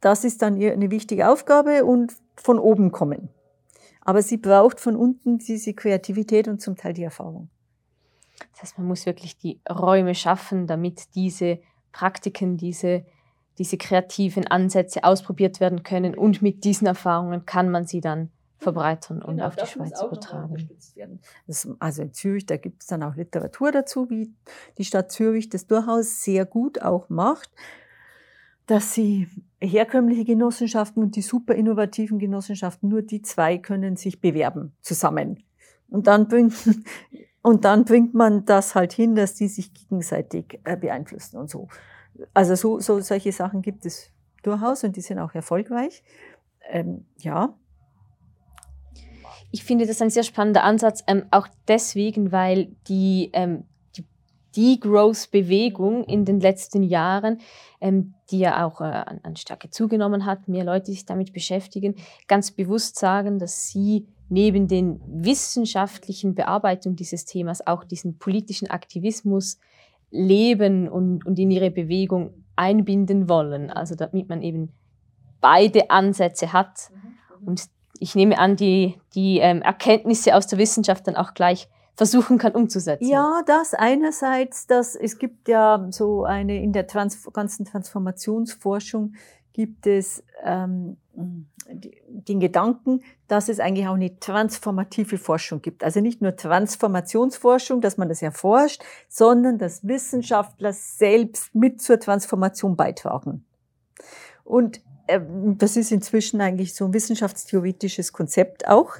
das 0.00 0.24
ist 0.24 0.42
dann 0.42 0.60
eine 0.60 0.90
wichtige 0.90 1.28
Aufgabe 1.28 1.84
und 1.84 2.14
von 2.36 2.58
oben 2.58 2.90
kommen. 2.90 3.28
Aber 4.00 4.22
sie 4.22 4.36
braucht 4.36 4.80
von 4.80 4.96
unten 4.96 5.38
diese 5.38 5.74
Kreativität 5.74 6.48
und 6.48 6.60
zum 6.60 6.74
Teil 6.76 6.92
die 6.92 7.04
Erfahrung. 7.04 7.48
Das 8.52 8.62
heißt, 8.62 8.78
man 8.78 8.88
muss 8.88 9.06
wirklich 9.06 9.38
die 9.38 9.60
Räume 9.68 10.14
schaffen, 10.14 10.66
damit 10.66 11.14
diese 11.14 11.60
Praktiken, 11.92 12.56
diese, 12.56 13.04
diese 13.58 13.76
kreativen 13.76 14.46
Ansätze 14.46 15.04
ausprobiert 15.04 15.60
werden 15.60 15.82
können 15.82 16.16
und 16.16 16.42
mit 16.42 16.64
diesen 16.64 16.86
Erfahrungen 16.86 17.46
kann 17.46 17.70
man 17.70 17.86
sie 17.86 18.00
dann 18.00 18.30
verbreitern 18.62 19.20
und 19.20 19.36
genau, 19.36 19.48
auf 19.48 19.56
die 19.56 19.66
Schweiz 19.66 20.00
übertragen. 20.02 20.68
Das, 21.46 21.68
also 21.78 22.02
in 22.02 22.14
Zürich, 22.14 22.46
da 22.46 22.56
gibt 22.56 22.82
es 22.82 22.86
dann 22.86 23.02
auch 23.02 23.16
Literatur 23.16 23.72
dazu, 23.72 24.08
wie 24.08 24.32
die 24.78 24.84
Stadt 24.84 25.12
Zürich 25.12 25.48
das 25.48 25.66
durchaus 25.66 26.22
sehr 26.22 26.46
gut 26.46 26.80
auch 26.80 27.08
macht, 27.08 27.50
dass 28.66 28.94
sie 28.94 29.28
herkömmliche 29.60 30.24
Genossenschaften 30.24 31.02
und 31.02 31.16
die 31.16 31.22
super 31.22 31.54
innovativen 31.54 32.18
Genossenschaften, 32.18 32.88
nur 32.88 33.02
die 33.02 33.22
zwei 33.22 33.58
können 33.58 33.96
sich 33.96 34.20
bewerben 34.20 34.72
zusammen. 34.80 35.42
Und 35.88 36.06
dann 36.06 36.28
bringt 36.28 36.54
und 37.42 37.64
dann 37.64 37.84
bringt 37.84 38.14
man 38.14 38.44
das 38.44 38.74
halt 38.74 38.92
hin, 38.92 39.16
dass 39.16 39.34
die 39.34 39.48
sich 39.48 39.74
gegenseitig 39.74 40.60
äh, 40.64 40.76
beeinflussen 40.76 41.38
und 41.38 41.50
so. 41.50 41.68
Also 42.32 42.54
so, 42.54 42.78
so 42.78 43.00
solche 43.00 43.32
Sachen 43.32 43.62
gibt 43.62 43.84
es 43.84 44.10
durchaus 44.42 44.84
und 44.84 44.96
die 44.96 45.00
sind 45.00 45.18
auch 45.18 45.34
erfolgreich. 45.34 46.02
Ähm, 46.70 47.04
ja. 47.18 47.54
Ich 49.50 49.64
finde 49.64 49.86
das 49.86 50.00
ein 50.00 50.10
sehr 50.10 50.22
spannender 50.22 50.62
Ansatz, 50.62 51.02
ähm, 51.06 51.24
auch 51.30 51.48
deswegen, 51.68 52.32
weil 52.32 52.74
die, 52.86 53.30
ähm, 53.32 53.64
die 53.96 54.06
Degrowth-Bewegung 54.56 56.04
in 56.04 56.24
den 56.24 56.40
letzten 56.40 56.82
Jahren, 56.82 57.40
ähm, 57.80 58.14
die 58.30 58.38
ja 58.38 58.64
auch 58.64 58.80
äh, 58.80 58.84
an, 58.84 59.20
an 59.24 59.36
Stärke 59.36 59.68
zugenommen 59.68 60.24
hat, 60.24 60.48
mehr 60.48 60.64
Leute 60.64 60.86
sich 60.86 61.04
damit 61.04 61.32
beschäftigen, 61.32 61.96
ganz 62.28 62.52
bewusst 62.52 62.98
sagen, 62.98 63.38
dass 63.38 63.68
sie 63.68 64.06
neben 64.32 64.66
den 64.66 64.98
wissenschaftlichen 65.06 66.34
Bearbeitung 66.34 66.96
dieses 66.96 67.26
Themas 67.26 67.66
auch 67.66 67.84
diesen 67.84 68.18
politischen 68.18 68.70
Aktivismus 68.70 69.58
leben 70.10 70.88
und, 70.88 71.26
und 71.26 71.38
in 71.38 71.50
ihre 71.50 71.70
Bewegung 71.70 72.32
einbinden 72.56 73.28
wollen. 73.28 73.70
Also 73.70 73.94
damit 73.94 74.30
man 74.30 74.40
eben 74.40 74.72
beide 75.42 75.90
Ansätze 75.90 76.54
hat. 76.54 76.90
Und 77.44 77.66
ich 77.98 78.14
nehme 78.14 78.38
an, 78.38 78.56
die, 78.56 78.98
die 79.14 79.38
ähm, 79.38 79.60
Erkenntnisse 79.60 80.34
aus 80.34 80.46
der 80.46 80.58
Wissenschaft 80.58 81.06
dann 81.06 81.16
auch 81.16 81.34
gleich 81.34 81.68
versuchen 81.94 82.38
kann 82.38 82.52
umzusetzen. 82.52 83.06
Ja, 83.06 83.42
das 83.46 83.74
einerseits, 83.74 84.66
dass 84.66 84.96
es 84.96 85.18
gibt 85.18 85.46
ja 85.46 85.86
so 85.90 86.24
eine 86.24 86.62
in 86.62 86.72
der 86.72 86.86
Trans 86.86 87.30
ganzen 87.34 87.66
Transformationsforschung 87.66 89.14
gibt 89.52 89.86
es 89.86 90.24
ähm, 90.42 90.96
den 91.70 92.40
Gedanken, 92.40 93.02
dass 93.28 93.48
es 93.48 93.60
eigentlich 93.60 93.86
auch 93.88 93.94
eine 93.94 94.18
transformative 94.18 95.18
Forschung 95.18 95.62
gibt. 95.62 95.84
Also 95.84 96.00
nicht 96.00 96.20
nur 96.20 96.36
Transformationsforschung, 96.36 97.80
dass 97.80 97.96
man 97.96 98.08
das 98.08 98.22
erforscht, 98.22 98.82
sondern 99.08 99.58
dass 99.58 99.86
Wissenschaftler 99.86 100.72
selbst 100.72 101.54
mit 101.54 101.80
zur 101.80 102.00
Transformation 102.00 102.76
beitragen. 102.76 103.44
Und 104.44 104.80
äh, 105.06 105.20
das 105.58 105.76
ist 105.76 105.92
inzwischen 105.92 106.40
eigentlich 106.40 106.74
so 106.74 106.86
ein 106.86 106.94
wissenschaftstheoretisches 106.94 108.12
Konzept 108.12 108.68
auch. 108.68 108.94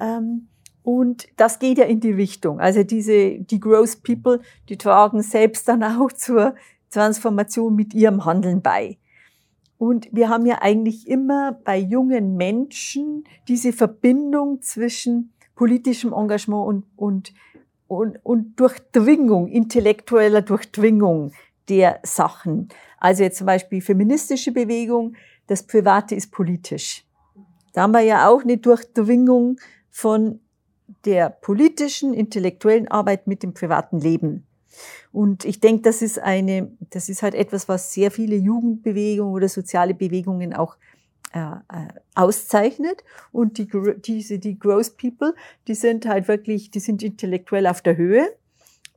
Ähm, 0.00 0.48
und 0.82 1.28
das 1.36 1.58
geht 1.58 1.78
ja 1.78 1.84
in 1.84 2.00
die 2.00 2.12
Richtung. 2.12 2.60
Also 2.60 2.82
diese, 2.82 3.40
die 3.40 3.60
Growth 3.60 4.02
People, 4.02 4.40
die 4.68 4.78
tragen 4.78 5.22
selbst 5.22 5.68
dann 5.68 5.82
auch 5.82 6.12
zur 6.12 6.54
Transformation 6.90 7.74
mit 7.74 7.92
ihrem 7.92 8.24
Handeln 8.24 8.62
bei. 8.62 8.96
Und 9.78 10.08
wir 10.10 10.28
haben 10.28 10.44
ja 10.44 10.60
eigentlich 10.60 11.06
immer 11.06 11.52
bei 11.52 11.78
jungen 11.78 12.36
Menschen 12.36 13.24
diese 13.46 13.72
Verbindung 13.72 14.60
zwischen 14.60 15.32
politischem 15.54 16.12
Engagement 16.12 16.66
und, 16.66 16.84
und, 16.96 17.32
und, 17.86 18.18
und 18.24 18.60
Durchdringung, 18.60 19.46
intellektueller 19.46 20.42
Durchdringung 20.42 21.32
der 21.68 22.00
Sachen. 22.02 22.68
Also 22.98 23.22
jetzt 23.22 23.38
zum 23.38 23.46
Beispiel 23.46 23.80
feministische 23.80 24.50
Bewegung, 24.50 25.14
das 25.46 25.62
Private 25.62 26.16
ist 26.16 26.32
politisch. 26.32 27.04
Da 27.72 27.82
haben 27.82 27.92
wir 27.92 28.00
ja 28.00 28.28
auch 28.28 28.42
eine 28.42 28.58
Durchdringung 28.58 29.58
von 29.90 30.40
der 31.04 31.30
politischen, 31.30 32.14
intellektuellen 32.14 32.88
Arbeit 32.88 33.28
mit 33.28 33.44
dem 33.44 33.54
privaten 33.54 34.00
Leben. 34.00 34.47
Und 35.12 35.44
ich 35.44 35.60
denke, 35.60 35.82
das 35.82 36.02
ist 36.02 36.18
eine, 36.18 36.70
das 36.90 37.08
ist 37.08 37.22
halt 37.22 37.34
etwas, 37.34 37.68
was 37.68 37.92
sehr 37.92 38.10
viele 38.10 38.36
Jugendbewegungen 38.36 39.32
oder 39.32 39.48
soziale 39.48 39.94
Bewegungen 39.94 40.54
auch 40.54 40.76
äh, 41.34 41.40
äh, 41.40 41.88
auszeichnet. 42.14 43.04
Und 43.32 43.58
die, 43.58 43.68
diese, 44.04 44.38
die 44.38 44.58
Growth 44.58 44.96
People, 44.96 45.34
die 45.66 45.74
sind 45.74 46.06
halt 46.06 46.28
wirklich, 46.28 46.70
die 46.70 46.80
sind 46.80 47.02
intellektuell 47.02 47.66
auf 47.66 47.82
der 47.82 47.96
Höhe 47.96 48.28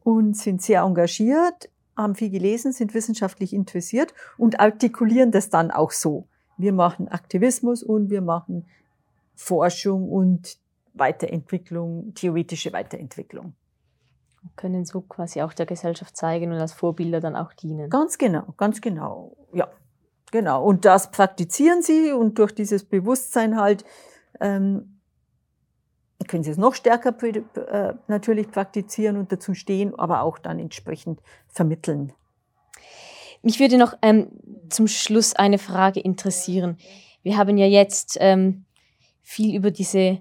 und 0.03 0.38
sind 0.38 0.61
sehr 0.61 0.82
engagiert, 0.82 1.69
haben 1.97 2.15
viel 2.15 2.30
gelesen, 2.30 2.72
sind 2.72 2.93
wissenschaftlich 2.93 3.53
interessiert 3.53 4.13
und 4.38 4.59
artikulieren 4.59 5.32
das 5.32 5.49
dann 5.49 5.72
auch 5.72 5.91
so. 5.91 6.28
Wir 6.57 6.74
machen 6.74 7.07
Aktivismus 7.07 7.84
und 7.84 8.09
wir 8.09 8.22
machen 8.22 8.65
Forschung 9.36 10.09
und 10.09 10.57
Weiterentwicklung, 10.93 12.13
theoretische 12.13 12.74
Weiterentwicklung. 12.74 13.53
Können 14.55 14.85
so 14.85 15.01
quasi 15.01 15.41
auch 15.41 15.53
der 15.53 15.65
Gesellschaft 15.65 16.17
zeigen 16.17 16.51
und 16.51 16.59
als 16.59 16.73
Vorbilder 16.73 17.19
dann 17.19 17.35
auch 17.35 17.53
dienen. 17.53 17.89
Ganz 17.89 18.17
genau, 18.17 18.53
ganz 18.57 18.81
genau, 18.81 19.35
ja. 19.53 19.67
Genau. 20.31 20.63
Und 20.63 20.85
das 20.85 21.11
praktizieren 21.11 21.81
sie 21.81 22.13
und 22.13 22.39
durch 22.39 22.55
dieses 22.55 22.85
Bewusstsein 22.85 23.59
halt 23.59 23.83
ähm, 24.39 25.01
können 26.27 26.43
sie 26.43 26.51
es 26.51 26.57
noch 26.57 26.73
stärker 26.73 27.13
äh, 27.23 27.93
natürlich 28.07 28.49
praktizieren 28.49 29.17
und 29.17 29.31
dazu 29.31 29.53
stehen, 29.53 29.93
aber 29.97 30.21
auch 30.21 30.37
dann 30.37 30.59
entsprechend 30.59 31.21
vermitteln. 31.47 32.13
Mich 33.41 33.59
würde 33.59 33.77
noch 33.77 33.97
ähm, 34.01 34.29
zum 34.69 34.87
Schluss 34.87 35.35
eine 35.35 35.57
Frage 35.57 35.99
interessieren. 35.99 36.77
Wir 37.23 37.37
haben 37.37 37.57
ja 37.57 37.65
jetzt 37.65 38.17
ähm, 38.19 38.65
viel 39.21 39.55
über 39.55 39.71
diese 39.71 40.19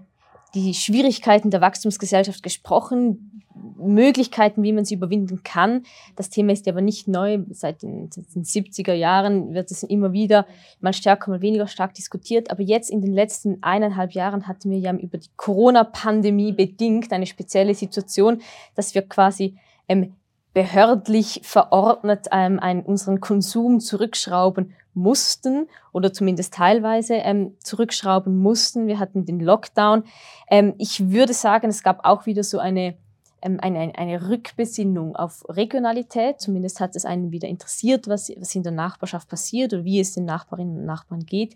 die 0.55 0.75
Schwierigkeiten 0.75 1.51
der 1.51 1.61
Wachstumsgesellschaft 1.61 2.43
gesprochen, 2.43 3.41
Möglichkeiten, 3.77 4.63
wie 4.63 4.73
man 4.73 4.85
sie 4.85 4.95
überwinden 4.95 5.43
kann. 5.43 5.85
Das 6.17 6.31
Thema 6.31 6.53
ist 6.53 6.69
aber 6.69 6.81
nicht 6.81 7.09
neu. 7.09 7.41
Seit 7.51 7.83
den, 7.83 8.11
seit 8.11 8.35
den 8.35 8.45
70er 8.45 8.93
Jahren 8.93 9.55
wird 9.55 9.71
es 9.71 9.83
immer 9.83 10.13
wieder 10.13 10.47
mal 10.81 10.93
stärker, 10.93 11.31
mal 11.31 11.41
weniger 11.41 11.67
stark 11.67 11.95
diskutiert. 11.95 12.51
Aber 12.51 12.63
jetzt 12.63 12.91
in 12.91 13.01
den 13.01 13.13
letzten 13.13 13.63
eineinhalb 13.63 14.13
Jahren 14.13 14.47
hatten 14.47 14.71
wir 14.71 14.79
ja 14.79 14.93
über 14.95 15.19
die 15.19 15.31
Corona-Pandemie 15.37 16.53
bedingt 16.53 17.13
eine 17.13 17.27
spezielle 17.27 17.75
Situation, 17.75 18.41
dass 18.75 18.95
wir 18.95 19.03
quasi 19.03 19.57
ähm, 19.89 20.15
behördlich 20.53 21.41
verordnet 21.45 22.27
ähm, 22.33 22.59
einen, 22.59 22.83
unseren 22.83 23.21
Konsum 23.21 23.81
zurückschrauben 23.81 24.75
mussten 24.95 25.69
oder 25.93 26.13
zumindest 26.13 26.55
teilweise 26.55 27.15
ähm, 27.15 27.57
zurückschrauben 27.63 28.37
mussten. 28.37 28.87
Wir 28.87 28.99
hatten 28.99 29.25
den 29.25 29.41
Lockdown. 29.41 30.05
Ähm, 30.49 30.75
ich 30.79 31.11
würde 31.11 31.35
sagen, 31.35 31.69
es 31.69 31.83
gab 31.83 32.05
auch 32.05 32.27
wieder 32.27 32.43
so 32.43 32.59
eine, 32.59 32.97
ähm, 33.43 33.59
eine, 33.61 33.93
eine 33.97 34.29
Rückbesinnung 34.29 35.15
auf 35.15 35.45
Regionalität. 35.49 36.41
Zumindest 36.41 36.81
hat 36.81 36.97
es 36.97 37.05
einen 37.05 37.31
wieder 37.31 37.49
interessiert, 37.49 38.09
was, 38.09 38.33
was 38.37 38.55
in 38.55 38.65
der 38.65 38.73
Nachbarschaft 38.73 39.29
passiert 39.29 39.73
oder 39.73 39.85
wie 39.85 40.01
es 40.01 40.15
den 40.15 40.25
Nachbarinnen 40.25 40.79
und 40.79 40.87
Nachbarn 40.87 41.25
geht. 41.25 41.55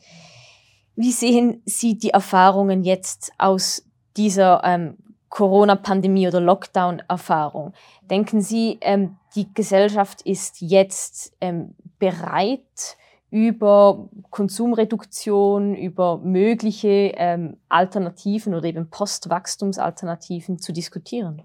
Wie 0.96 1.10
sehen 1.10 1.60
Sie 1.64 1.98
die 1.98 2.10
Erfahrungen 2.10 2.84
jetzt 2.84 3.32
aus 3.38 3.84
dieser 4.16 4.62
ähm, 4.62 4.96
Corona-Pandemie 5.34 6.28
oder 6.28 6.40
Lockdown-Erfahrung? 6.40 7.72
Denken 8.08 8.40
Sie, 8.40 8.78
ähm, 8.80 9.16
die 9.34 9.52
Gesellschaft 9.52 10.22
ist 10.22 10.60
jetzt 10.60 11.36
ähm, 11.40 11.74
bereit, 11.98 12.96
über 13.30 14.08
Konsumreduktion, 14.30 15.74
über 15.74 16.18
mögliche 16.18 17.12
ähm, 17.16 17.56
Alternativen 17.68 18.54
oder 18.54 18.66
eben 18.66 18.90
Postwachstumsalternativen 18.90 20.60
zu 20.60 20.72
diskutieren? 20.72 21.42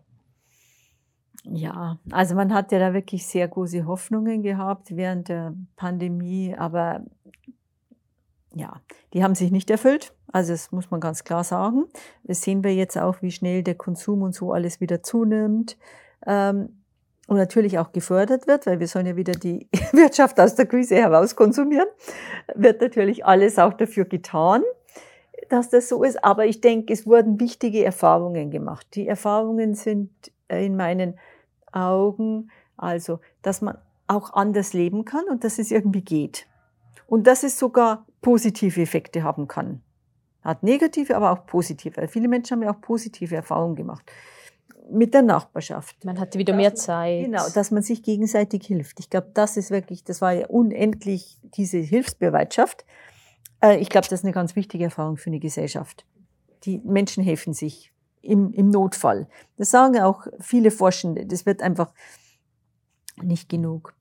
Ja, 1.46 1.98
also 2.12 2.36
man 2.36 2.54
hat 2.54 2.72
ja 2.72 2.78
da 2.78 2.94
wirklich 2.94 3.26
sehr 3.26 3.48
große 3.48 3.88
Hoffnungen 3.88 4.44
gehabt 4.44 4.96
während 4.96 5.30
der 5.30 5.56
Pandemie, 5.78 6.56
aber 6.56 7.06
ja, 8.54 8.82
die 9.14 9.24
haben 9.24 9.36
sich 9.36 9.52
nicht 9.52 9.70
erfüllt. 9.70 10.14
Also 10.32 10.54
das 10.54 10.72
muss 10.72 10.91
man 10.91 11.00
ganz 11.00 11.24
klar 11.24 11.43
sagen. 11.43 11.86
Das 12.24 12.41
sehen 12.41 12.64
wir 12.64 12.74
jetzt 12.74 12.97
auch, 12.97 13.22
wie 13.22 13.32
schnell 13.32 13.64
der 13.64 13.76
Konsum 13.76 14.22
und 14.22 14.34
so 14.34 14.54
alles 14.54 14.82
wieder 14.82 15.04
zunimmt. 15.04 15.78
Ähm, 16.26 16.70
und 17.28 17.38
natürlich 17.38 17.78
auch 17.78 17.91
gefördert 17.91 18.47
wird, 18.47 18.66
weil 18.66 18.80
wir 18.80 18.88
sollen 18.88 19.06
ja 19.06 19.16
wieder 19.16 19.34
die 19.34 19.68
Wirtschaft 19.91 20.39
aus 20.39 20.56
der 20.56 20.66
Krise 20.66 20.95
herauskonsumieren, 20.95 21.88
wird 22.56 22.82
natürlich 22.82 23.24
alles 23.24 23.60
auch 23.60 23.74
dafür 23.74 24.06
getan, 24.06 24.64
dass 25.47 25.70
das 25.70 25.89
so 25.89 26.04
ist. 26.04 26.24
Aber 26.24 26.47
ich 26.47 26.60
denke, 26.60 26.91
es 26.91 27.06
wurden 27.06 27.39
wichtige 27.39 27.86
Erfahrungen 27.86 28.50
gemacht. 28.50 28.88
Die 28.95 29.08
Erfahrungen 29.08 29.76
sind 29.76 30.10
in 30.47 30.76
meinen 30.76 31.20
Augen, 31.72 32.50
also, 32.78 33.20
dass 33.43 33.62
man 33.62 33.78
auch 34.08 34.34
anders 34.34 34.74
leben 34.74 35.06
kann 35.06 35.26
und 35.30 35.43
dass 35.43 35.60
es 35.60 35.70
irgendwie 35.70 36.02
geht. 36.02 36.47
Und 37.06 37.28
dass 37.28 37.43
es 37.43 37.60
sogar 37.60 38.08
positive 38.22 38.82
Effekte 38.82 39.24
haben 39.24 39.47
kann. 39.47 39.82
Hat 40.41 40.63
negative, 40.63 41.15
aber 41.15 41.32
auch 41.32 41.45
positive. 41.45 42.07
Viele 42.07 42.28
Menschen 42.28 42.55
haben 42.55 42.63
ja 42.63 42.72
auch 42.74 42.82
positive 42.82 43.36
Erfahrungen 43.36 43.76
gemacht 43.76 44.09
mit 44.91 45.13
der 45.13 45.22
Nachbarschaft. 45.22 46.03
Man 46.03 46.20
hatte 46.20 46.39
wieder 46.39 46.55
mehr 46.55 46.76
Zeit. 46.76 47.26
Genau, 47.26 47.47
dass 47.53 47.72
man 47.72 47.84
sich 47.84 48.03
gegenseitig 48.03 48.65
hilft. 48.65 48.99
Ich 48.99 49.09
glaube, 49.09 49.32
das 49.34 49.57
ist 49.57 49.72
wirklich, 49.72 50.03
das 50.03 50.22
war 50.22 50.34
ja 50.34 50.47
unendlich 50.47 51.38
diese 51.43 51.78
Hilfsbereitschaft. 51.78 52.86
Äh, 53.61 53.78
ich 53.78 53.89
glaube, 53.89 54.07
das 54.09 54.20
ist 54.20 54.26
eine 54.26 54.34
ganz 54.34 54.55
wichtige 54.55 54.86
Erfahrung 54.86 55.17
für 55.17 55.30
eine 55.30 55.39
Gesellschaft. 55.39 56.05
Die 56.63 56.80
Menschen 56.80 57.24
helfen 57.24 57.53
sich 57.53 57.93
im, 58.22 58.51
im 58.51 58.70
Notfall. 58.70 59.28
Das 59.57 59.72
sagen 59.72 59.99
auch 59.99 60.28
viele 60.39 60.72
Forschende. 60.72 61.26
Das 61.26 61.45
wird 61.45 61.61
einfach 61.61 61.93
nicht 63.22 63.49
genug 63.49 63.95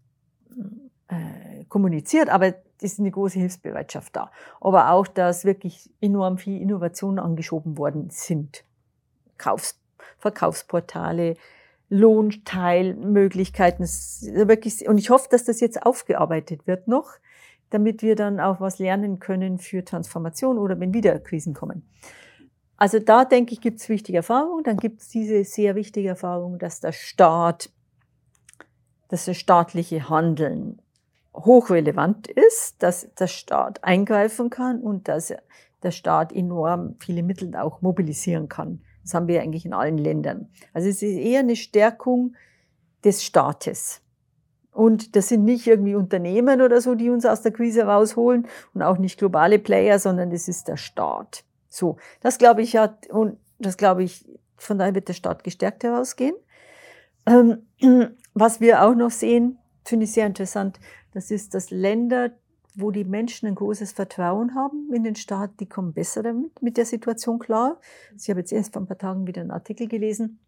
äh, 1.08 1.64
kommuniziert, 1.68 2.28
aber 2.28 2.54
ist 2.82 2.98
eine 2.98 3.10
große 3.10 3.38
Hilfsbereitschaft 3.38 4.16
da. 4.16 4.30
Aber 4.60 4.90
auch, 4.90 5.06
dass 5.06 5.44
wirklich 5.44 5.90
enorm 6.00 6.38
viel 6.38 6.60
Innovationen 6.60 7.18
angeschoben 7.18 7.78
worden 7.78 8.10
sind. 8.10 8.64
Kaufs 9.36 9.78
Verkaufsportale, 10.18 11.36
Lohnteilmöglichkeiten. 11.90 13.88
Und 14.86 14.98
ich 14.98 15.10
hoffe, 15.10 15.28
dass 15.30 15.44
das 15.44 15.60
jetzt 15.60 15.82
aufgearbeitet 15.82 16.66
wird 16.66 16.88
noch, 16.88 17.12
damit 17.70 18.02
wir 18.02 18.16
dann 18.16 18.40
auch 18.40 18.60
was 18.60 18.78
lernen 18.78 19.20
können 19.20 19.58
für 19.58 19.84
Transformation 19.84 20.58
oder 20.58 20.78
wenn 20.80 20.92
wieder 20.92 21.18
Krisen 21.20 21.54
kommen. 21.54 21.88
Also 22.76 22.98
da 22.98 23.24
denke 23.24 23.52
ich, 23.52 23.60
gibt 23.60 23.80
es 23.80 23.88
wichtige 23.88 24.18
Erfahrungen. 24.18 24.64
Dann 24.64 24.76
gibt 24.76 25.00
es 25.00 25.08
diese 25.08 25.44
sehr 25.44 25.74
wichtige 25.74 26.08
Erfahrung, 26.08 26.58
dass 26.58 26.80
der 26.80 26.92
Staat, 26.92 27.70
dass 29.08 29.24
das 29.24 29.36
staatliche 29.36 30.08
Handeln 30.08 30.80
hochrelevant 31.44 32.28
ist, 32.28 32.82
dass 32.82 33.08
der 33.14 33.26
Staat 33.26 33.84
eingreifen 33.84 34.50
kann 34.50 34.80
und 34.80 35.08
dass 35.08 35.32
der 35.82 35.90
Staat 35.90 36.32
enorm 36.32 36.96
viele 36.98 37.22
Mittel 37.22 37.54
auch 37.56 37.82
mobilisieren 37.82 38.48
kann. 38.48 38.82
Das 39.02 39.14
haben 39.14 39.28
wir 39.28 39.40
eigentlich 39.40 39.64
in 39.64 39.72
allen 39.72 39.98
Ländern. 39.98 40.48
Also 40.72 40.88
es 40.88 41.02
ist 41.02 41.16
eher 41.16 41.40
eine 41.40 41.56
Stärkung 41.56 42.34
des 43.04 43.24
Staates. 43.24 44.02
Und 44.72 45.16
das 45.16 45.28
sind 45.28 45.44
nicht 45.44 45.66
irgendwie 45.66 45.94
Unternehmen 45.94 46.60
oder 46.60 46.80
so, 46.80 46.94
die 46.94 47.10
uns 47.10 47.24
aus 47.26 47.42
der 47.42 47.52
Krise 47.52 47.82
rausholen 47.82 48.46
und 48.74 48.82
auch 48.82 48.98
nicht 48.98 49.18
globale 49.18 49.58
Player, 49.58 49.98
sondern 49.98 50.30
es 50.30 50.46
ist 50.46 50.68
der 50.68 50.76
Staat. 50.76 51.44
So, 51.68 51.96
das 52.20 52.38
glaube 52.38 52.62
ich 52.62 52.76
hat, 52.76 53.08
und 53.08 53.38
das 53.58 53.76
glaube 53.76 54.04
ich, 54.04 54.24
Von 54.56 54.78
daher 54.78 54.94
wird 54.94 55.08
der 55.08 55.14
Staat 55.14 55.44
gestärkt 55.44 55.84
herausgehen. 55.84 56.34
Ähm, 57.26 57.66
was 58.34 58.60
wir 58.60 58.82
auch 58.82 58.94
noch 58.94 59.10
sehen, 59.10 59.58
finde 59.84 60.04
ich 60.04 60.12
sehr 60.12 60.26
interessant, 60.26 60.78
das 61.12 61.30
ist, 61.30 61.54
dass 61.54 61.70
Länder, 61.70 62.30
wo 62.74 62.90
die 62.90 63.04
Menschen 63.04 63.48
ein 63.48 63.54
großes 63.54 63.92
Vertrauen 63.92 64.54
haben 64.54 64.92
in 64.92 65.04
den 65.04 65.16
Staat, 65.16 65.60
die 65.60 65.66
kommen 65.66 65.92
besser 65.92 66.22
damit, 66.22 66.62
mit 66.62 66.76
der 66.76 66.86
Situation 66.86 67.38
klar. 67.38 67.80
Also 68.12 68.24
ich 68.24 68.30
habe 68.30 68.40
jetzt 68.40 68.52
erst 68.52 68.72
vor 68.72 68.82
ein 68.82 68.86
paar 68.86 68.98
Tagen 68.98 69.26
wieder 69.26 69.40
einen 69.40 69.50
Artikel 69.50 69.88
gelesen. 69.88 70.38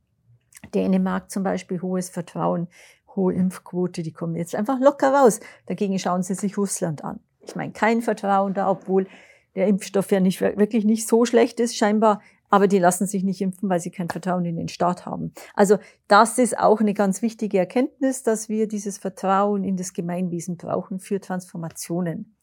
Dänemark 0.75 1.31
zum 1.31 1.43
Beispiel, 1.43 1.81
hohes 1.81 2.11
Vertrauen, 2.11 2.69
hohe 3.17 3.35
Impfquote, 3.35 4.03
die 4.03 4.13
kommen 4.13 4.37
jetzt 4.37 4.55
einfach 4.55 4.79
locker 4.79 5.13
raus. 5.13 5.41
Dagegen 5.67 5.99
schauen 5.99 6.23
sie 6.23 6.35
sich 6.35 6.57
Russland 6.57 7.03
an. 7.03 7.21
Ich 7.41 7.57
meine, 7.57 7.73
kein 7.73 8.03
Vertrauen 8.03 8.55
da, 8.55 8.71
obwohl 8.71 9.07
der 9.55 9.67
Impfstoff 9.67 10.11
ja 10.13 10.21
nicht, 10.21 10.41
wirklich 10.41 10.85
nicht 10.85 11.09
so 11.09 11.25
schlecht 11.25 11.59
ist, 11.59 11.77
scheinbar. 11.77 12.21
Aber 12.51 12.67
die 12.67 12.79
lassen 12.79 13.07
sich 13.07 13.25
nicht 13.25 13.41
impfen, 13.41 13.69
weil 13.69 13.81
sie 13.81 13.91
kein 13.91 14.11
Vertrauen 14.11 14.45
in 14.45 14.57
den 14.57 14.69
Staat 14.69 15.07
haben. 15.07 15.33
Also 15.55 15.79
das 16.09 16.37
ist 16.39 16.59
auch 16.59 16.81
eine 16.81 16.95
ganz 16.95 17.23
wichtige 17.23 17.59
Erkenntnis, 17.59 18.23
dass 18.23 18.49
wir 18.49 18.69
dieses 18.69 18.99
Vertrauen 18.99 19.65
in 19.65 19.77
das 19.77 19.93
Gemeinwesen 19.93 20.57
brauchen 20.57 20.99
für 20.99 21.21
Transformationen. 21.21 22.37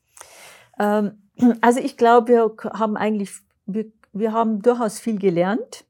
Ähm, 0.79 1.29
also 1.61 1.79
ich 1.79 1.97
glaube, 1.97 2.27
wir 2.29 2.55
haben 2.73 2.97
eigentlich, 2.97 3.31
wir, 3.65 3.85
wir 4.13 4.31
haben 4.31 4.61
durchaus 4.61 4.99
viel 4.99 5.19
gelernt 5.19 5.85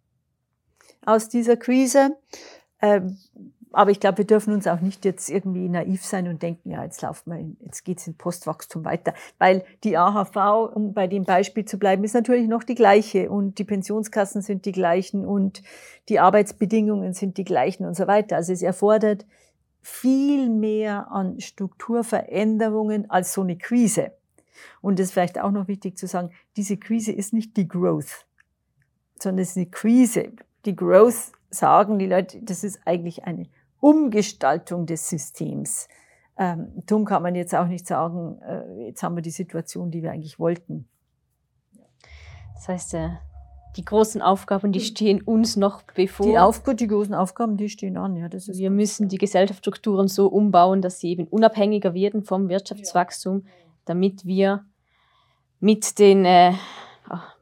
aus 1.05 1.29
dieser 1.29 1.55
Krise. 1.55 2.17
Aber 3.77 3.91
ich 3.91 3.99
glaube, 3.99 4.17
wir 4.17 4.25
dürfen 4.25 4.55
uns 4.55 4.65
auch 4.65 4.79
nicht 4.79 5.05
jetzt 5.05 5.29
irgendwie 5.29 5.69
naiv 5.69 6.03
sein 6.03 6.27
und 6.27 6.41
denken, 6.41 6.71
ja, 6.71 6.83
jetzt 6.83 7.03
laufen 7.03 7.31
wir, 7.31 7.45
jetzt 7.63 7.85
geht's 7.85 8.07
in 8.07 8.17
Postwachstum 8.17 8.83
weiter. 8.83 9.13
Weil 9.37 9.63
die 9.83 9.95
AHV, 9.95 10.73
um 10.73 10.95
bei 10.95 11.05
dem 11.05 11.25
Beispiel 11.25 11.63
zu 11.63 11.77
bleiben, 11.77 12.03
ist 12.03 12.15
natürlich 12.15 12.47
noch 12.47 12.63
die 12.63 12.73
gleiche 12.73 13.29
und 13.29 13.59
die 13.59 13.65
Pensionskassen 13.65 14.41
sind 14.41 14.65
die 14.65 14.71
gleichen 14.71 15.27
und 15.27 15.61
die 16.09 16.19
Arbeitsbedingungen 16.19 17.13
sind 17.13 17.37
die 17.37 17.43
gleichen 17.43 17.85
und 17.85 17.95
so 17.95 18.07
weiter. 18.07 18.37
Also 18.37 18.51
es 18.51 18.63
erfordert 18.63 19.27
viel 19.83 20.49
mehr 20.49 21.11
an 21.11 21.39
Strukturveränderungen 21.39 23.11
als 23.11 23.31
so 23.31 23.41
eine 23.41 23.59
Krise. 23.59 24.11
Und 24.81 24.99
es 24.99 25.09
ist 25.09 25.11
vielleicht 25.11 25.39
auch 25.39 25.51
noch 25.51 25.67
wichtig 25.67 25.99
zu 25.99 26.07
sagen, 26.07 26.31
diese 26.55 26.77
Krise 26.77 27.11
ist 27.11 27.31
nicht 27.31 27.55
die 27.57 27.67
Growth, 27.67 28.25
sondern 29.19 29.43
es 29.43 29.51
ist 29.51 29.57
eine 29.57 29.67
Krise. 29.67 30.31
Die 30.65 30.75
Growth 30.75 31.31
sagen 31.51 31.99
die 31.99 32.07
Leute, 32.07 32.41
das 32.41 32.63
ist 32.63 32.79
eigentlich 32.83 33.25
eine 33.25 33.47
Umgestaltung 33.79 34.85
des 34.85 35.09
Systems. 35.09 35.87
Ähm, 36.37 36.71
darum 36.85 37.05
kann 37.05 37.23
man 37.23 37.35
jetzt 37.35 37.55
auch 37.55 37.67
nicht 37.67 37.87
sagen, 37.87 38.39
äh, 38.41 38.85
jetzt 38.87 39.01
haben 39.01 39.15
wir 39.15 39.23
die 39.23 39.31
Situation, 39.31 39.91
die 39.91 40.03
wir 40.03 40.11
eigentlich 40.11 40.39
wollten. 40.39 40.87
Das 42.55 42.67
heißt, 42.67 42.93
äh, 42.95 43.09
die 43.75 43.85
großen 43.85 44.21
Aufgaben, 44.21 44.71
die 44.71 44.79
stehen 44.79 45.21
uns 45.21 45.55
noch 45.55 45.83
bevor. 45.83 46.25
Die, 46.25 46.37
Aufgaben, 46.37 46.77
die 46.77 46.87
großen 46.87 47.13
Aufgaben, 47.13 47.57
die 47.57 47.69
stehen 47.69 47.97
an. 47.97 48.15
Ja, 48.15 48.27
das 48.27 48.47
ist 48.47 48.57
wir 48.57 48.71
müssen 48.71 49.07
die 49.07 49.19
Gesellschaftsstrukturen 49.19 50.07
so 50.07 50.27
umbauen, 50.27 50.81
dass 50.81 50.99
sie 50.99 51.09
eben 51.09 51.27
unabhängiger 51.27 51.93
werden 51.93 52.23
vom 52.23 52.49
Wirtschaftswachstum, 52.49 53.45
damit 53.85 54.25
wir 54.25 54.65
mit, 55.59 55.99
den, 55.99 56.25
äh, 56.25 56.53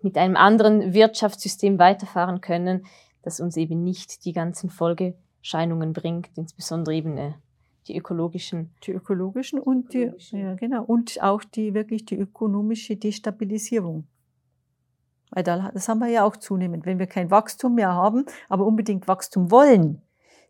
mit 0.01 0.17
einem 0.17 0.35
anderen 0.35 0.93
Wirtschaftssystem 0.93 1.79
weiterfahren 1.79 2.41
können, 2.41 2.85
das 3.23 3.39
uns 3.39 3.57
eben 3.57 3.83
nicht 3.83 4.25
die 4.25 4.33
ganzen 4.33 4.69
Folge 4.69 5.15
Scheinungen 5.45 5.93
bringt, 5.93 6.31
insbesondere 6.37 6.95
eben 6.95 7.17
äh, 7.17 7.33
die 7.87 7.95
ökologischen. 7.95 8.73
Die 8.83 8.93
ökologischen 8.93 9.59
und 9.59 9.93
die, 9.93 10.11
ja, 10.31 10.55
genau, 10.55 10.83
und 10.83 11.21
auch 11.21 11.43
die 11.43 11.75
wirklich 11.75 12.03
die 12.05 12.17
ökonomische 12.17 12.97
Destabilisierung. 12.97 14.07
Weil 15.29 15.43
da, 15.43 15.69
das 15.71 15.87
haben 15.87 15.99
wir 15.99 16.07
ja 16.07 16.23
auch 16.23 16.35
zunehmend. 16.37 16.87
Wenn 16.87 16.97
wir 16.97 17.05
kein 17.05 17.29
Wachstum 17.29 17.75
mehr 17.75 17.93
haben, 17.93 18.25
aber 18.49 18.65
unbedingt 18.65 19.07
Wachstum 19.07 19.51
wollen, 19.51 20.01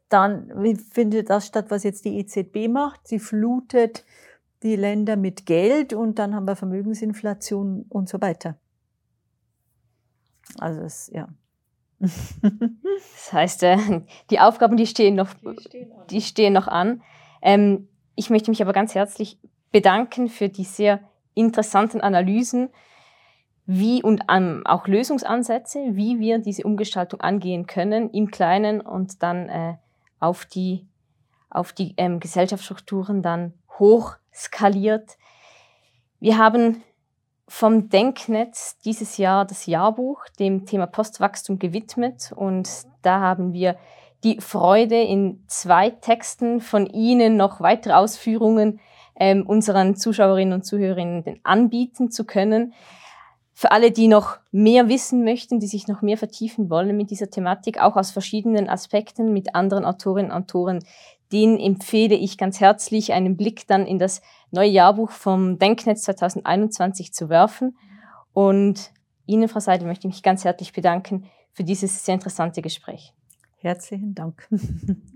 dann 0.08 0.50
findet 0.94 1.30
das 1.30 1.48
statt, 1.48 1.66
was 1.70 1.84
jetzt 1.84 2.06
die 2.06 2.18
EZB 2.18 2.70
macht. 2.70 3.06
Sie 3.06 3.20
flutet 3.20 4.06
die 4.64 4.78
Länder 4.78 5.18
mit 5.18 5.46
Geld 5.46 5.92
und 5.92 6.20
dann 6.20 6.34
haben 6.34 6.48
wir 6.48 6.56
Vermögensinflation 6.56 7.86
und 7.90 8.08
so 8.08 8.22
weiter. 8.22 8.58
Also 10.58 10.80
das, 10.80 11.10
ja. 11.12 11.28
das 12.00 13.34
heißt, 13.34 13.64
äh, 13.64 13.78
die 14.30 14.40
Aufgaben, 14.40 14.78
die 14.78 14.88
stehen 14.88 15.16
noch, 15.16 15.34
die 15.34 15.62
stehen, 15.62 15.92
die 16.10 16.22
stehen 16.22 16.54
noch 16.54 16.68
an. 16.68 17.02
Ähm, 17.42 17.88
ich 18.16 18.30
möchte 18.30 18.52
mich 18.52 18.62
aber 18.62 18.74
ganz 18.74 18.96
herzlich 18.96 19.38
bedanken 19.72 20.30
für 20.30 20.50
die 20.50 20.64
sehr 20.64 21.00
interessanten 21.34 22.02
Analysen, 22.02 22.70
wie 23.66 24.04
und 24.04 24.24
ähm, 24.30 24.62
auch 24.66 24.88
Lösungsansätze, 24.88 25.80
wie 25.96 26.20
wir 26.20 26.40
diese 26.40 26.64
Umgestaltung 26.64 27.22
angehen 27.22 27.66
können 27.66 28.10
im 28.12 28.30
Kleinen 28.30 28.80
und 28.80 29.24
dann 29.24 29.50
äh, 29.50 29.76
auf 30.20 30.46
die, 30.46 30.88
auf 31.50 31.74
die 31.74 31.94
ähm, 31.98 32.20
Gesellschaftsstrukturen 32.20 33.22
dann 33.22 33.54
hoch 33.80 34.18
skaliert. 34.34 35.18
Wir 36.20 36.38
haben 36.38 36.84
vom 37.48 37.90
Denknetz 37.90 38.78
dieses 38.80 39.18
Jahr 39.18 39.46
das 39.46 39.66
Jahrbuch 39.66 40.26
dem 40.40 40.66
Thema 40.66 40.88
Postwachstum 40.88 41.60
gewidmet 41.60 42.32
und 42.36 42.70
da 43.02 43.20
haben 43.20 43.54
wir 43.54 43.78
die 44.24 44.42
Freude, 44.42 45.00
in 45.00 45.44
zwei 45.48 45.92
Texten 45.92 46.60
von 46.60 46.88
Ihnen 46.88 47.38
noch 47.38 47.62
weitere 47.62 47.94
Ausführungen 47.94 48.80
ähm, 49.16 49.46
unseren 49.46 49.96
Zuschauerinnen 49.96 50.54
und 50.54 50.66
Zuhörerinnen 50.66 51.40
anbieten 51.44 52.10
zu 52.10 52.26
können. 52.26 52.74
Für 53.54 53.72
alle, 53.72 53.92
die 53.92 54.08
noch 54.08 54.38
mehr 54.52 54.90
wissen 54.90 55.24
möchten, 55.24 55.60
die 55.60 55.68
sich 55.68 55.88
noch 55.88 56.02
mehr 56.02 56.18
vertiefen 56.18 56.70
wollen 56.70 56.98
mit 56.98 57.12
dieser 57.12 57.30
Thematik, 57.30 57.80
auch 57.80 57.96
aus 57.96 58.12
verschiedenen 58.12 58.68
Aspekten 58.68 59.32
mit 59.32 59.56
anderen 59.56 59.86
Autorinnen 59.86 60.32
und 60.32 60.38
Autoren, 60.38 60.84
den 61.32 61.60
empfehle 61.60 62.16
ich 62.16 62.38
ganz 62.38 62.60
herzlich, 62.60 63.14
einen 63.14 63.38
Blick 63.38 63.68
dann 63.68 63.86
in 63.86 64.00
das 64.00 64.22
neue 64.52 64.70
Jahrbuch 64.70 65.12
vom 65.12 65.58
Denknetz 65.58 66.04
2021 66.04 67.14
zu 67.14 67.30
werfen. 67.30 67.78
Und 68.34 68.92
Ihnen, 69.26 69.50
Frau 69.50 69.60
Seidel, 69.60 69.88
möchte 69.88 70.08
ich 70.08 70.14
mich 70.14 70.24
ganz 70.24 70.44
herzlich 70.44 70.74
bedanken 70.74 71.26
für 71.52 71.64
dieses 71.64 72.06
sehr 72.06 72.16
interessante 72.16 72.62
Gespräch. 72.62 73.14
Herzlichen 73.58 74.14
Dank. 74.14 74.48